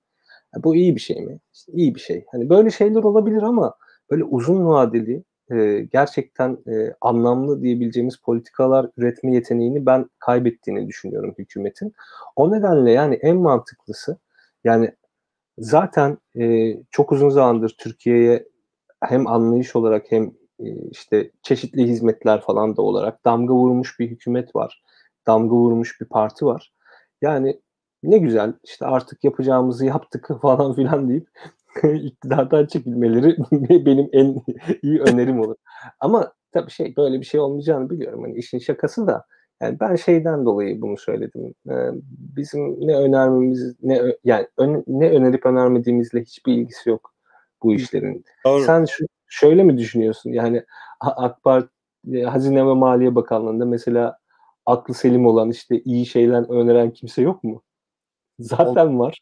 bu 0.64 0.76
iyi 0.76 0.96
bir 0.96 1.02
şey 1.02 1.22
mi? 1.22 1.40
İşte 1.54 1.72
iyi 1.72 1.96
bir 1.96 2.00
şey. 2.00 2.26
Hani 2.32 2.50
böyle 2.50 2.72
şeyler 2.72 3.04
olabilir 3.04 3.42
ama 3.42 3.74
böyle 4.12 4.24
uzun 4.24 4.66
vadeli 4.66 5.24
e, 5.52 5.88
gerçekten 5.92 6.58
e, 6.68 6.94
anlamlı 7.02 7.62
diyebileceğimiz 7.62 8.18
politikalar 8.18 8.90
üretme 8.98 9.34
yeteneğini 9.34 9.86
ben 9.86 10.10
kaybettiğini 10.20 10.88
düşünüyorum 10.88 11.36
hükümetin. 11.38 11.94
O 12.36 12.52
nedenle 12.52 12.92
yani 12.92 13.16
en 13.16 13.38
mantıklısı 13.38 14.18
yani 14.64 14.92
zaten 15.58 16.18
e, 16.40 16.76
çok 16.92 17.12
uzun 17.12 17.30
zamandır 17.30 17.76
Türkiye'ye 17.80 18.48
hem 19.04 19.28
anlayış 19.28 19.76
olarak 19.76 20.06
hem 20.10 20.32
e, 20.60 20.90
işte 20.92 21.32
çeşitli 21.42 21.88
hizmetler 21.88 22.42
falan 22.42 22.78
da 22.78 22.82
olarak 22.82 23.26
damga 23.26 23.54
vurmuş 23.54 24.00
bir 24.00 24.10
hükümet 24.10 24.56
var. 24.56 24.84
Damga 25.28 25.56
vurmuş 25.56 26.02
bir 26.02 26.06
parti 26.06 26.46
var. 26.46 26.74
Yani 27.22 27.60
ne 28.04 28.18
güzel 28.18 28.54
işte 28.64 28.86
artık 28.86 29.24
yapacağımızı 29.24 29.86
yaptık 29.86 30.30
falan 30.42 30.74
filan 30.74 31.10
deyip 31.10 31.30
iktidardan 32.04 32.66
çekilmeleri 32.66 33.38
benim 33.86 34.10
en 34.12 34.36
iyi 34.82 35.00
önerim 35.02 35.40
olur. 35.40 35.56
Ama 36.00 36.34
tabii 36.52 36.72
şey 36.72 36.96
böyle 36.98 37.20
bir 37.20 37.26
şey 37.26 37.40
olmayacağını 37.40 37.90
biliyorum. 37.90 38.24
Hani 38.24 38.38
işin 38.38 38.60
şakası 38.60 39.08
da 39.08 39.26
yani 39.62 39.80
ben 39.80 39.96
şeyden 39.96 40.46
dolayı 40.46 40.82
bunu 40.82 40.98
söyledim. 40.98 41.54
Ee, 41.70 41.90
bizim 42.10 42.88
ne 42.88 42.96
önermemiz 42.96 43.76
ne 43.84 44.02
yani 44.24 44.48
ön, 44.58 44.84
ne 44.88 45.10
önerip 45.10 45.46
önermediğimizle 45.46 46.22
hiçbir 46.22 46.54
ilgisi 46.54 46.90
yok 46.90 47.14
bu 47.64 47.74
işlerin. 47.74 48.26
Doğru. 48.46 48.64
Sen 48.64 48.86
şu, 48.86 49.06
şöyle 49.28 49.64
mi 49.64 49.78
düşünüyorsun? 49.78 50.30
Yani 50.30 50.64
AK 51.00 51.44
Parti 51.44 51.70
e, 52.14 52.22
Hazine 52.22 52.68
ve 52.68 52.74
Maliye 52.74 53.16
Bakanlığı'nda 53.16 53.66
mesela 53.66 54.18
aklı 54.66 54.94
selim 54.94 55.26
olan 55.26 55.50
işte 55.50 55.80
iyi 55.80 56.06
şeyler 56.06 56.50
öneren 56.50 56.92
kimse 56.92 57.22
yok 57.22 57.44
mu? 57.44 57.64
Zaten 58.40 59.00
var. 59.00 59.20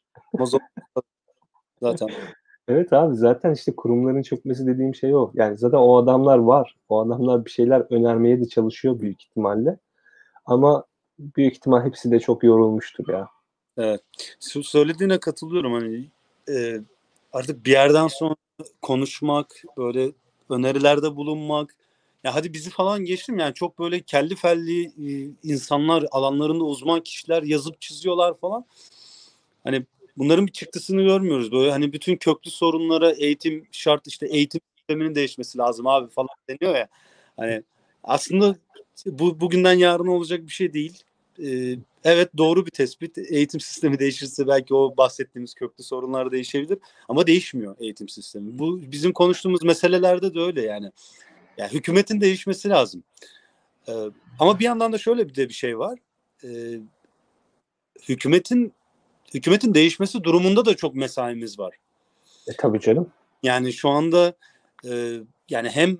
Zaten. 1.81 2.07
Evet 2.67 2.93
abi 2.93 3.15
zaten 3.15 3.53
işte 3.53 3.75
kurumların 3.75 4.21
çökmesi 4.21 4.67
dediğim 4.67 4.95
şey 4.95 5.15
o. 5.15 5.31
Yani 5.33 5.57
zaten 5.57 5.77
o 5.77 5.97
adamlar 5.97 6.37
var. 6.37 6.75
O 6.89 6.99
adamlar 6.99 7.45
bir 7.45 7.49
şeyler 7.49 7.85
önermeye 7.89 8.41
de 8.41 8.47
çalışıyor 8.47 8.99
büyük 8.99 9.23
ihtimalle. 9.23 9.77
Ama 10.45 10.85
büyük 11.19 11.53
ihtimal 11.53 11.85
hepsi 11.85 12.11
de 12.11 12.19
çok 12.19 12.43
yorulmuştur 12.43 13.13
ya. 13.13 13.29
Evet. 13.77 14.01
Söylediğine 14.39 15.19
katılıyorum. 15.19 15.73
Hani 15.73 16.09
e, 16.49 16.81
artık 17.33 17.65
bir 17.65 17.71
yerden 17.71 18.07
sonra 18.07 18.35
konuşmak, 18.81 19.63
böyle 19.77 20.11
önerilerde 20.49 21.15
bulunmak. 21.15 21.75
Ya 22.23 22.35
hadi 22.35 22.53
bizi 22.53 22.69
falan 22.69 23.05
geçtim 23.05 23.39
yani 23.39 23.53
çok 23.53 23.79
böyle 23.79 24.01
kelli 24.01 24.35
felli 24.35 24.83
e, 24.85 25.29
insanlar, 25.43 26.05
alanlarında 26.11 26.63
uzman 26.63 26.99
kişiler 26.99 27.43
yazıp 27.43 27.81
çiziyorlar 27.81 28.37
falan. 28.37 28.65
Hani 29.63 29.85
bunların 30.17 30.47
bir 30.47 30.51
çıktısını 30.51 31.01
görmüyoruz. 31.03 31.51
Böyle 31.51 31.71
hani 31.71 31.93
bütün 31.93 32.15
köklü 32.15 32.51
sorunlara 32.51 33.11
eğitim 33.11 33.67
şart 33.71 34.07
işte 34.07 34.27
eğitim 34.27 34.61
sisteminin 34.77 35.15
değişmesi 35.15 35.57
lazım 35.57 35.87
abi 35.87 36.09
falan 36.11 36.29
deniyor 36.49 36.75
ya. 36.75 36.87
Hani 37.37 37.63
aslında 38.03 38.55
bu 39.05 39.39
bugünden 39.39 39.73
yarın 39.73 40.07
olacak 40.07 40.41
bir 40.41 40.51
şey 40.51 40.73
değil. 40.73 41.03
Ee, 41.43 41.75
evet 42.03 42.29
doğru 42.37 42.65
bir 42.65 42.71
tespit. 42.71 43.17
Eğitim 43.17 43.59
sistemi 43.59 43.99
değişirse 43.99 44.47
belki 44.47 44.75
o 44.75 44.97
bahsettiğimiz 44.97 45.53
köklü 45.53 45.83
sorunlar 45.83 46.31
değişebilir 46.31 46.77
ama 47.09 47.27
değişmiyor 47.27 47.75
eğitim 47.79 48.09
sistemi. 48.09 48.59
Bu 48.59 48.81
bizim 48.91 49.13
konuştuğumuz 49.13 49.63
meselelerde 49.63 50.33
de 50.33 50.39
öyle 50.39 50.61
yani. 50.61 50.91
Yani 51.57 51.73
hükümetin 51.73 52.21
değişmesi 52.21 52.69
lazım. 52.69 53.03
Ee, 53.87 53.93
ama 54.39 54.59
bir 54.59 54.65
yandan 54.65 54.93
da 54.93 54.97
şöyle 54.97 55.29
bir 55.29 55.35
de 55.35 55.49
bir 55.49 55.53
şey 55.53 55.79
var. 55.79 55.99
Ee, 56.43 56.79
hükümetin 58.09 58.73
hükümetin 59.33 59.73
değişmesi 59.73 60.23
durumunda 60.23 60.65
da 60.65 60.75
çok 60.75 60.95
mesaimiz 60.95 61.59
var. 61.59 61.75
E 62.47 62.51
tabii 62.57 62.79
canım. 62.79 63.09
Yani 63.43 63.73
şu 63.73 63.89
anda 63.89 64.33
e, 64.89 65.19
yani 65.49 65.69
hem 65.69 65.97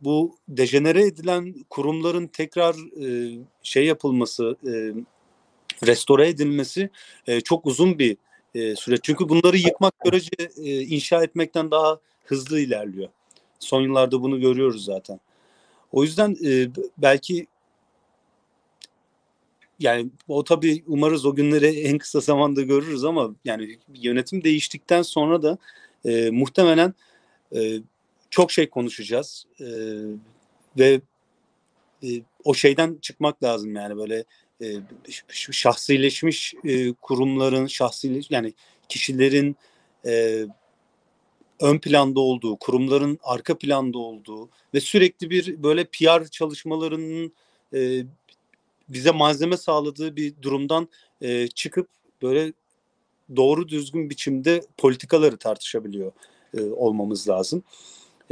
bu 0.00 0.36
dejenere 0.48 1.06
edilen 1.06 1.54
kurumların 1.70 2.26
tekrar 2.26 2.74
e, 3.04 3.38
şey 3.62 3.86
yapılması, 3.86 4.56
e, 4.66 4.72
restore 5.86 6.28
edilmesi 6.28 6.90
e, 7.26 7.40
çok 7.40 7.66
uzun 7.66 7.98
bir 7.98 8.16
e, 8.54 8.76
süreç. 8.76 9.00
Çünkü 9.02 9.28
bunları 9.28 9.56
yıkmak 9.56 9.94
görece 10.04 10.30
e, 10.56 10.80
inşa 10.80 11.22
etmekten 11.22 11.70
daha 11.70 11.98
hızlı 12.24 12.60
ilerliyor. 12.60 13.08
Son 13.58 13.82
yıllarda 13.82 14.22
bunu 14.22 14.40
görüyoruz 14.40 14.84
zaten. 14.84 15.20
O 15.92 16.02
yüzden 16.02 16.36
e, 16.44 16.68
belki 16.98 17.46
yani 19.80 20.10
o 20.28 20.44
tabii 20.44 20.84
umarız 20.86 21.26
o 21.26 21.34
günleri 21.34 21.66
en 21.66 21.98
kısa 21.98 22.20
zamanda 22.20 22.62
görürüz 22.62 23.04
ama 23.04 23.34
yani 23.44 23.78
yönetim 23.94 24.44
değiştikten 24.44 25.02
sonra 25.02 25.42
da 25.42 25.58
e, 26.04 26.30
muhtemelen 26.30 26.94
e, 27.56 27.78
çok 28.30 28.52
şey 28.52 28.70
konuşacağız 28.70 29.46
e, 29.60 29.66
ve 30.78 31.00
e, 32.02 32.08
o 32.44 32.54
şeyden 32.54 32.98
çıkmak 33.02 33.42
lazım 33.42 33.74
yani 33.74 33.96
böyle 33.96 34.24
e, 34.62 34.66
şahsileşmiş 35.30 36.54
e, 36.64 36.92
kurumların 36.92 37.66
şahsi 37.66 38.20
yani 38.30 38.54
kişilerin 38.88 39.56
e, 40.06 40.44
ön 41.60 41.78
planda 41.78 42.20
olduğu, 42.20 42.56
kurumların 42.56 43.18
arka 43.22 43.58
planda 43.58 43.98
olduğu 43.98 44.48
ve 44.74 44.80
sürekli 44.80 45.30
bir 45.30 45.62
böyle 45.62 45.84
PR 45.84 46.28
çalışmalarının 46.30 47.32
e, 47.74 48.04
bize 48.92 49.10
malzeme 49.10 49.56
sağladığı 49.56 50.16
bir 50.16 50.34
durumdan 50.42 50.88
e, 51.20 51.48
çıkıp 51.48 51.88
böyle 52.22 52.52
doğru 53.36 53.68
düzgün 53.68 54.10
biçimde 54.10 54.60
politikaları 54.78 55.36
tartışabiliyor 55.36 56.12
e, 56.58 56.62
olmamız 56.62 57.28
lazım. 57.28 57.62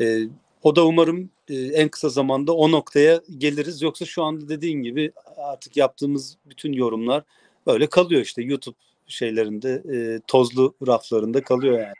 E, 0.01 0.19
o 0.63 0.77
da 0.77 0.87
umarım 0.87 1.31
e, 1.49 1.55
en 1.55 1.89
kısa 1.89 2.09
zamanda 2.09 2.53
o 2.53 2.71
noktaya 2.71 3.21
geliriz. 3.39 3.83
Yoksa 3.83 4.05
şu 4.05 4.23
anda 4.23 4.49
dediğin 4.49 4.83
gibi 4.83 5.13
artık 5.37 5.77
yaptığımız 5.77 6.37
bütün 6.47 6.73
yorumlar 6.73 7.25
böyle 7.67 7.87
kalıyor 7.87 8.23
işte 8.23 8.43
YouTube 8.43 8.77
şeylerinde 9.07 9.83
e, 9.93 10.21
tozlu 10.27 10.75
raflarında 10.87 11.43
kalıyor 11.43 11.79
yani. 11.79 11.95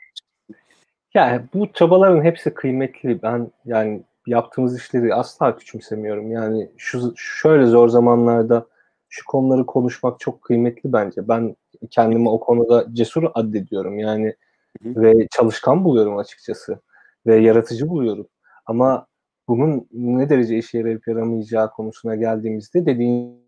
Yani 1.13 1.41
bu 1.53 1.73
çabaların 1.73 2.23
hepsi 2.23 2.53
kıymetli. 2.53 3.21
Ben 3.21 3.51
yani 3.65 4.01
yaptığımız 4.29 4.77
işleri 4.77 5.13
asla 5.13 5.55
küçümsemiyorum. 5.55 6.31
Yani 6.31 6.71
şu 6.77 7.13
şöyle 7.15 7.65
zor 7.65 7.89
zamanlarda 7.89 8.67
şu 9.09 9.25
konuları 9.25 9.65
konuşmak 9.65 10.19
çok 10.19 10.41
kıymetli 10.41 10.93
bence. 10.93 11.27
Ben 11.27 11.55
kendimi 11.91 12.29
o 12.29 12.39
konuda 12.39 12.85
cesur 12.93 13.23
addediyorum. 13.33 13.99
Yani 13.99 14.35
hı 14.83 14.89
hı. 14.89 15.01
ve 15.01 15.27
çalışkan 15.31 15.83
buluyorum 15.83 16.17
açıkçası 16.17 16.79
ve 17.27 17.35
yaratıcı 17.35 17.89
buluyorum. 17.89 18.27
Ama 18.65 19.07
bunun 19.47 19.87
ne 19.91 20.29
derece 20.29 20.57
işe 20.57 20.77
yarayıp 20.77 21.07
yaramayacağı 21.07 21.71
konusuna 21.71 22.15
geldiğimizde 22.15 22.85
dediğin 22.85 23.39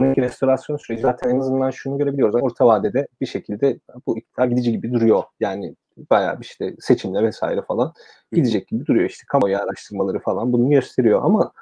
restorasyon 0.00 0.76
süreci 0.76 1.02
zaten 1.02 1.30
en 1.30 1.40
azından 1.40 1.70
şunu 1.70 1.98
görebiliyoruz. 1.98 2.34
Orta 2.34 2.66
vadede 2.66 3.08
bir 3.20 3.26
şekilde 3.26 3.78
bu 4.06 4.18
iktidar 4.18 4.46
gidici 4.46 4.72
gibi 4.72 4.92
duruyor. 4.92 5.22
Yani 5.40 5.74
bayağı 6.10 6.40
bir 6.40 6.44
işte 6.44 6.74
seçimler 6.80 7.24
vesaire 7.24 7.62
falan 7.62 7.92
gidecek 8.32 8.68
gibi 8.68 8.86
duruyor. 8.86 9.10
İşte 9.10 9.24
kamuoyu 9.28 9.58
araştırmaları 9.58 10.18
falan 10.18 10.52
bunu 10.52 10.70
gösteriyor 10.70 11.20
ama 11.24 11.52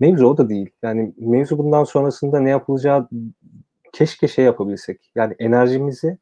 mevzu 0.00 0.26
o 0.26 0.38
da 0.38 0.48
değil. 0.48 0.70
Yani 0.82 1.12
mevzu 1.18 1.58
bundan 1.58 1.84
sonrasında 1.84 2.40
ne 2.40 2.50
yapılacağı 2.50 3.08
keşke 3.92 4.28
şey 4.28 4.44
yapabilsek. 4.44 5.10
Yani 5.14 5.34
enerjimizi 5.38 6.18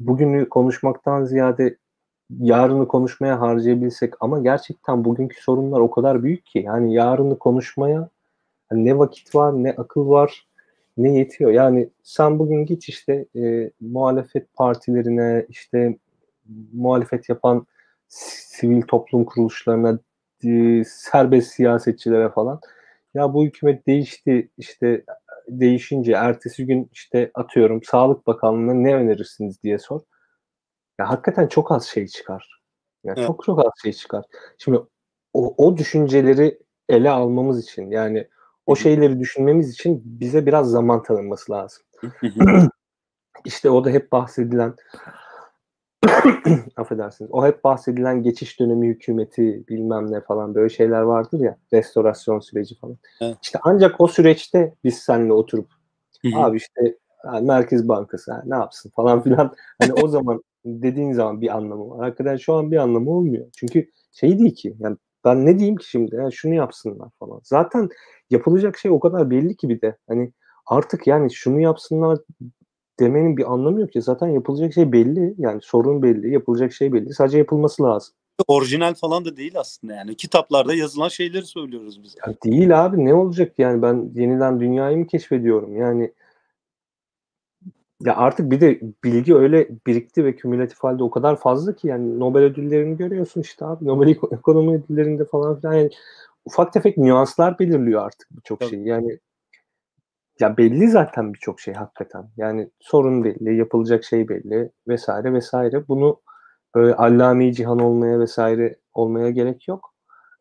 bugünü 0.00 0.48
konuşmaktan 0.48 1.24
ziyade 1.24 1.76
yarını 2.40 2.88
konuşmaya 2.88 3.40
harcayabilsek 3.40 4.14
ama 4.20 4.40
gerçekten 4.40 5.04
bugünkü 5.04 5.42
sorunlar 5.42 5.80
o 5.80 5.90
kadar 5.90 6.22
büyük 6.22 6.46
ki 6.46 6.58
yani 6.58 6.94
yarını 6.94 7.38
konuşmaya 7.38 8.08
ne 8.72 8.98
vakit 8.98 9.34
var 9.34 9.52
ne 9.52 9.70
akıl 9.72 10.08
var 10.08 10.45
ne 10.96 11.18
yetiyor. 11.18 11.50
Yani 11.50 11.90
sen 12.02 12.38
bugün 12.38 12.66
git 12.66 12.88
işte 12.88 13.26
e, 13.36 13.70
muhalefet 13.80 14.54
partilerine 14.54 15.46
işte 15.48 15.98
muhalefet 16.72 17.28
yapan 17.28 17.66
sivil 18.08 18.82
toplum 18.82 19.24
kuruluşlarına 19.24 19.98
e, 20.44 20.82
serbest 20.84 21.52
siyasetçilere 21.52 22.28
falan 22.28 22.60
ya 23.14 23.34
bu 23.34 23.44
hükümet 23.44 23.86
değişti 23.86 24.50
işte 24.58 25.04
değişince 25.48 26.12
ertesi 26.12 26.66
gün 26.66 26.90
işte 26.92 27.30
atıyorum 27.34 27.82
Sağlık 27.82 28.26
Bakanlığı'na 28.26 28.74
ne 28.74 28.94
önerirsiniz 28.94 29.62
diye 29.62 29.78
sor. 29.78 30.00
Ya 30.98 31.10
hakikaten 31.10 31.46
çok 31.46 31.72
az 31.72 31.86
şey 31.86 32.06
çıkar. 32.06 32.62
Ya 33.04 33.14
evet. 33.16 33.26
çok 33.26 33.44
çok 33.44 33.66
az 33.66 33.72
şey 33.82 33.92
çıkar. 33.92 34.24
Şimdi 34.58 34.78
o, 35.32 35.54
o 35.66 35.76
düşünceleri 35.76 36.58
ele 36.88 37.10
almamız 37.10 37.64
için 37.64 37.90
yani 37.90 38.28
o 38.66 38.76
şeyleri 38.76 39.20
düşünmemiz 39.20 39.70
için 39.70 40.02
bize 40.04 40.46
biraz 40.46 40.70
zaman 40.70 41.02
tanınması 41.02 41.52
lazım. 41.52 41.82
İşte 43.44 43.70
o 43.70 43.84
da 43.84 43.90
hep 43.90 44.12
bahsedilen 44.12 44.74
affedersiniz. 46.76 47.30
O 47.32 47.46
hep 47.46 47.64
bahsedilen 47.64 48.22
geçiş 48.22 48.60
dönemi 48.60 48.88
hükümeti 48.88 49.64
bilmem 49.68 50.12
ne 50.12 50.20
falan 50.20 50.54
böyle 50.54 50.68
şeyler 50.68 51.00
vardır 51.00 51.40
ya. 51.40 51.56
Restorasyon 51.72 52.40
süreci 52.40 52.78
falan. 52.78 52.98
Evet. 53.20 53.36
İşte 53.42 53.58
ancak 53.62 54.00
o 54.00 54.06
süreçte 54.06 54.74
biz 54.84 54.98
seninle 54.98 55.32
oturup 55.32 55.70
abi 56.34 56.56
işte 56.56 56.96
yani 57.24 57.46
Merkez 57.46 57.88
Bankası 57.88 58.32
ha, 58.32 58.42
ne 58.46 58.54
yapsın 58.54 58.90
falan 58.96 59.22
filan. 59.22 59.54
Hani 59.80 59.92
o 59.92 60.08
zaman 60.08 60.42
dediğin 60.64 61.12
zaman 61.12 61.40
bir 61.40 61.56
anlamı 61.56 61.90
var. 61.90 62.04
Hakikaten 62.04 62.36
şu 62.36 62.54
an 62.54 62.70
bir 62.70 62.76
anlamı 62.76 63.10
olmuyor. 63.10 63.46
Çünkü 63.56 63.90
şey 64.12 64.38
değil 64.38 64.54
ki 64.54 64.76
yani 64.78 64.96
ben 65.26 65.46
ne 65.46 65.58
diyeyim 65.58 65.76
ki 65.76 65.88
şimdi 65.88 66.16
yani 66.16 66.32
şunu 66.32 66.54
yapsınlar 66.54 67.08
falan. 67.18 67.40
Zaten 67.44 67.88
yapılacak 68.30 68.78
şey 68.78 68.90
o 68.90 69.00
kadar 69.00 69.30
belli 69.30 69.56
ki 69.56 69.68
bir 69.68 69.80
de. 69.80 69.96
Hani 70.08 70.32
artık 70.66 71.06
yani 71.06 71.34
şunu 71.34 71.60
yapsınlar 71.60 72.18
demenin 73.00 73.36
bir 73.36 73.52
anlamı 73.52 73.80
yok 73.80 73.92
ki. 73.92 74.02
Zaten 74.02 74.28
yapılacak 74.28 74.74
şey 74.74 74.92
belli. 74.92 75.34
Yani 75.38 75.60
sorun 75.62 76.02
belli. 76.02 76.32
Yapılacak 76.32 76.72
şey 76.72 76.92
belli. 76.92 77.14
Sadece 77.14 77.38
yapılması 77.38 77.82
lazım. 77.82 78.14
Orijinal 78.48 78.94
falan 78.94 79.24
da 79.24 79.36
değil 79.36 79.58
aslında 79.58 79.94
yani. 79.94 80.16
Kitaplarda 80.16 80.74
yazılan 80.74 81.08
şeyleri 81.08 81.46
söylüyoruz 81.46 82.02
biz. 82.02 82.16
Ya 82.26 82.34
değil 82.44 82.84
abi 82.84 83.04
ne 83.04 83.14
olacak 83.14 83.58
yani 83.58 83.82
ben 83.82 84.10
yeniden 84.14 84.60
dünyayı 84.60 84.96
mı 84.96 85.06
keşfediyorum? 85.06 85.76
Yani 85.76 86.12
ya 88.00 88.16
artık 88.16 88.50
bir 88.50 88.60
de 88.60 88.80
bilgi 89.04 89.34
öyle 89.34 89.68
birikti 89.86 90.24
ve 90.24 90.36
kümülatif 90.36 90.78
halde 90.78 91.02
o 91.02 91.10
kadar 91.10 91.36
fazla 91.36 91.76
ki 91.76 91.88
yani 91.88 92.20
Nobel 92.20 92.42
ödüllerini 92.42 92.96
görüyorsun 92.96 93.40
işte 93.40 93.64
abi. 93.64 93.86
Nobel 93.86 94.16
ekonomi 94.32 94.76
ödüllerinde 94.76 95.24
falan 95.24 95.60
filan 95.60 95.74
yani 95.74 95.90
ufak 96.44 96.72
tefek 96.72 96.98
nüanslar 96.98 97.58
belirliyor 97.58 98.02
artık 98.06 98.28
birçok 98.30 98.64
şey. 98.64 98.80
Yani 98.80 99.18
ya 100.40 100.56
belli 100.56 100.88
zaten 100.88 101.34
birçok 101.34 101.60
şey 101.60 101.74
hakikaten. 101.74 102.28
Yani 102.36 102.70
sorun 102.80 103.24
belli, 103.24 103.56
yapılacak 103.56 104.04
şey 104.04 104.28
belli 104.28 104.70
vesaire 104.88 105.32
vesaire. 105.32 105.88
Bunu 105.88 106.20
böyle 106.74 106.94
allame 106.94 107.52
cihan 107.52 107.78
olmaya 107.78 108.20
vesaire 108.20 108.76
olmaya 108.94 109.30
gerek 109.30 109.68
yok. 109.68 109.94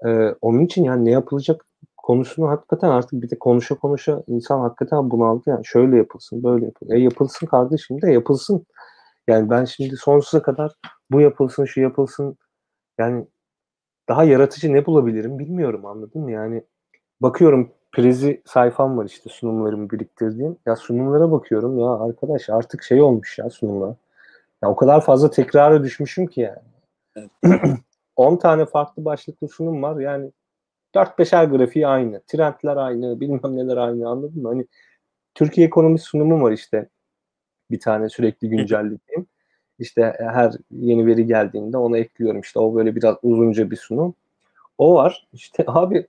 Ee, 0.05 0.35
onun 0.41 0.65
için 0.65 0.83
yani 0.83 1.05
ne 1.05 1.11
yapılacak 1.11 1.65
konusunu 2.05 2.49
hakikaten 2.49 2.89
artık 2.89 3.21
bir 3.21 3.29
de 3.29 3.39
konuşa 3.39 3.75
konuşa 3.75 4.23
insan 4.27 4.59
hakikaten 4.59 5.11
bunaldı. 5.11 5.43
Yani 5.47 5.65
şöyle 5.65 5.97
yapılsın, 5.97 6.43
böyle 6.43 6.65
yapılsın. 6.65 6.95
E 6.95 6.99
yapılsın 6.99 7.47
kardeşim 7.47 8.01
de 8.01 8.11
yapılsın. 8.11 8.65
Yani 9.27 9.49
ben 9.49 9.65
şimdi 9.65 9.97
sonsuza 9.97 10.41
kadar 10.41 10.71
bu 11.11 11.21
yapılsın, 11.21 11.65
şu 11.65 11.81
yapılsın. 11.81 12.37
Yani 12.97 13.27
daha 14.09 14.23
yaratıcı 14.23 14.73
ne 14.73 14.85
bulabilirim 14.85 15.39
bilmiyorum 15.39 15.85
anladın 15.85 16.21
mı? 16.21 16.31
Yani 16.31 16.63
bakıyorum 17.21 17.71
Prezi 17.91 18.41
sayfam 18.45 18.97
var 18.97 19.05
işte 19.05 19.29
sunumlarımı 19.29 19.89
biriktirdiğim. 19.89 20.57
Ya 20.65 20.75
sunumlara 20.75 21.31
bakıyorum 21.31 21.79
ya 21.79 21.89
arkadaş 21.89 22.49
artık 22.49 22.83
şey 22.83 23.01
olmuş 23.01 23.37
ya 23.39 23.49
sunumlar. 23.49 23.95
Ya 24.63 24.69
o 24.69 24.75
kadar 24.75 25.01
fazla 25.01 25.31
tekrara 25.31 25.83
düşmüşüm 25.83 26.27
ki 26.27 26.41
yani. 26.41 26.59
Evet. 27.15 27.31
10 28.15 28.37
tane 28.37 28.65
farklı 28.65 29.05
başlıklı 29.05 29.47
sunum 29.47 29.83
var. 29.83 29.99
Yani 29.99 30.31
4-5'er 30.95 31.45
grafiği 31.45 31.87
aynı. 31.87 32.21
Trendler 32.27 32.77
aynı, 32.77 33.19
bilmem 33.19 33.57
neler 33.57 33.77
aynı 33.77 34.09
anladın 34.09 34.41
mı? 34.41 34.49
Hani 34.49 34.67
Türkiye 35.35 35.67
ekonomi 35.67 35.99
sunumu 35.99 36.43
var 36.43 36.51
işte. 36.51 36.89
Bir 37.71 37.79
tane 37.79 38.09
sürekli 38.09 38.49
güncellediğim. 38.49 39.27
İşte 39.79 40.13
her 40.19 40.53
yeni 40.71 41.05
veri 41.07 41.25
geldiğinde 41.25 41.77
onu 41.77 41.97
ekliyorum. 41.97 42.41
İşte 42.41 42.59
o 42.59 42.75
böyle 42.75 42.95
biraz 42.95 43.15
uzunca 43.23 43.71
bir 43.71 43.75
sunum. 43.75 44.15
O 44.77 44.95
var. 44.95 45.27
İşte 45.33 45.63
abi 45.67 46.07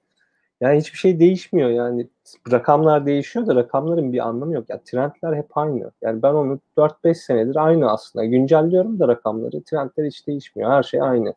yani 0.60 0.78
hiçbir 0.78 0.98
şey 0.98 1.20
değişmiyor 1.20 1.70
yani. 1.70 2.08
Rakamlar 2.52 3.06
değişiyor 3.06 3.46
da 3.46 3.54
rakamların 3.54 4.12
bir 4.12 4.28
anlamı 4.28 4.54
yok. 4.54 4.64
Yani 4.68 4.80
trendler 4.84 5.36
hep 5.36 5.56
aynı. 5.58 5.90
Yani 6.02 6.22
ben 6.22 6.34
onu 6.34 6.60
4-5 6.76 7.14
senedir 7.14 7.56
aynı 7.56 7.92
aslında. 7.92 8.24
Güncelliyorum 8.24 8.98
da 8.98 9.08
rakamları. 9.08 9.62
Trendler 9.62 10.06
hiç 10.06 10.26
değişmiyor. 10.26 10.70
Her 10.70 10.82
şey 10.82 11.02
aynı. 11.02 11.34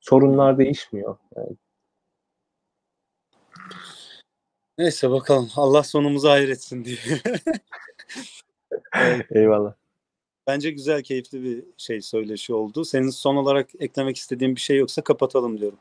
Sorunlar 0.00 0.58
değişmiyor. 0.58 1.16
Yani. 1.36 1.56
Neyse 4.78 5.10
bakalım. 5.10 5.48
Allah 5.56 5.82
sonumuzu 5.82 6.28
hayretsin 6.28 6.84
diye. 6.84 6.96
Eyvallah. 9.30 9.74
Bence 10.46 10.70
güzel, 10.70 11.02
keyifli 11.02 11.42
bir 11.42 11.64
şey 11.76 12.00
söyleşi 12.00 12.54
oldu. 12.54 12.84
Senin 12.84 13.10
son 13.10 13.36
olarak 13.36 13.68
eklemek 13.80 14.16
istediğin 14.16 14.56
bir 14.56 14.60
şey 14.60 14.76
yoksa 14.76 15.02
kapatalım 15.02 15.60
diyorum. 15.60 15.78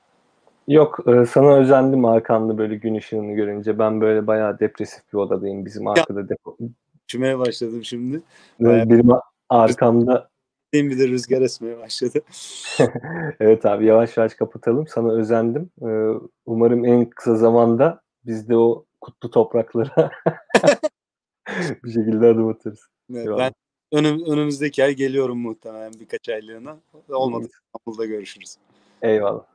Yok 0.68 1.00
e, 1.08 1.26
sana 1.26 1.58
özendim 1.58 2.06
arkanda 2.06 2.58
böyle 2.58 2.76
gün 2.76 2.96
ışığını 2.96 3.34
görünce. 3.34 3.80
Ben 3.80 4.02
böyle 4.02 4.28
bayağı 4.28 4.60
depresif 4.60 5.14
bir 5.14 5.18
odadayım. 5.18 5.66
Bizim 5.66 5.88
arkada 5.88 6.30
depo. 6.30 6.58
Üşümeye 7.08 7.40
başladım 7.40 7.84
şimdi. 7.84 8.22
Benim 8.60 9.10
arkamda 9.50 10.30
bir 10.74 11.00
de 11.00 11.08
rüzgar 11.08 11.42
esmeye 11.42 11.78
başladı. 11.78 12.20
evet 13.40 13.66
abi 13.66 13.86
yavaş 13.86 14.18
yavaş 14.18 14.34
kapatalım. 14.34 14.88
Sana 14.88 15.12
özendim. 15.12 15.70
E, 15.82 15.90
umarım 16.46 16.86
en 16.86 17.10
kısa 17.10 17.36
zamanda 17.36 18.01
biz 18.26 18.50
de 18.50 18.58
o 18.58 18.86
kutlu 19.02 19.32
topraklara 19.32 20.12
bir 21.84 21.92
şekilde 21.92 22.28
adım 22.28 22.48
atarız. 22.48 22.88
Evet, 23.14 23.38
ben 23.38 23.54
önüm, 23.92 24.26
önümüzdeki 24.26 24.84
ay 24.84 24.94
geliyorum 24.94 25.40
muhtemelen 25.40 25.94
birkaç 26.00 26.30
aylığına. 26.30 26.78
Olmadı 27.10 27.48
İstanbul'da 27.50 28.06
görüşürüz. 28.06 28.56
Eyvallah. 29.02 29.46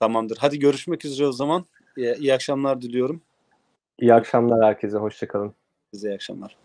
Tamamdır. 0.00 0.36
Hadi 0.40 0.58
görüşmek 0.58 1.04
üzere 1.04 1.26
o 1.26 1.32
zaman. 1.32 1.64
İyi, 1.96 2.14
iyi 2.14 2.34
akşamlar 2.34 2.82
diliyorum. 2.82 3.22
İyi 3.98 4.14
akşamlar 4.14 4.64
herkese. 4.64 4.96
Hoşçakalın. 4.96 5.54
Size 5.94 6.08
iyi 6.08 6.14
akşamlar. 6.14 6.56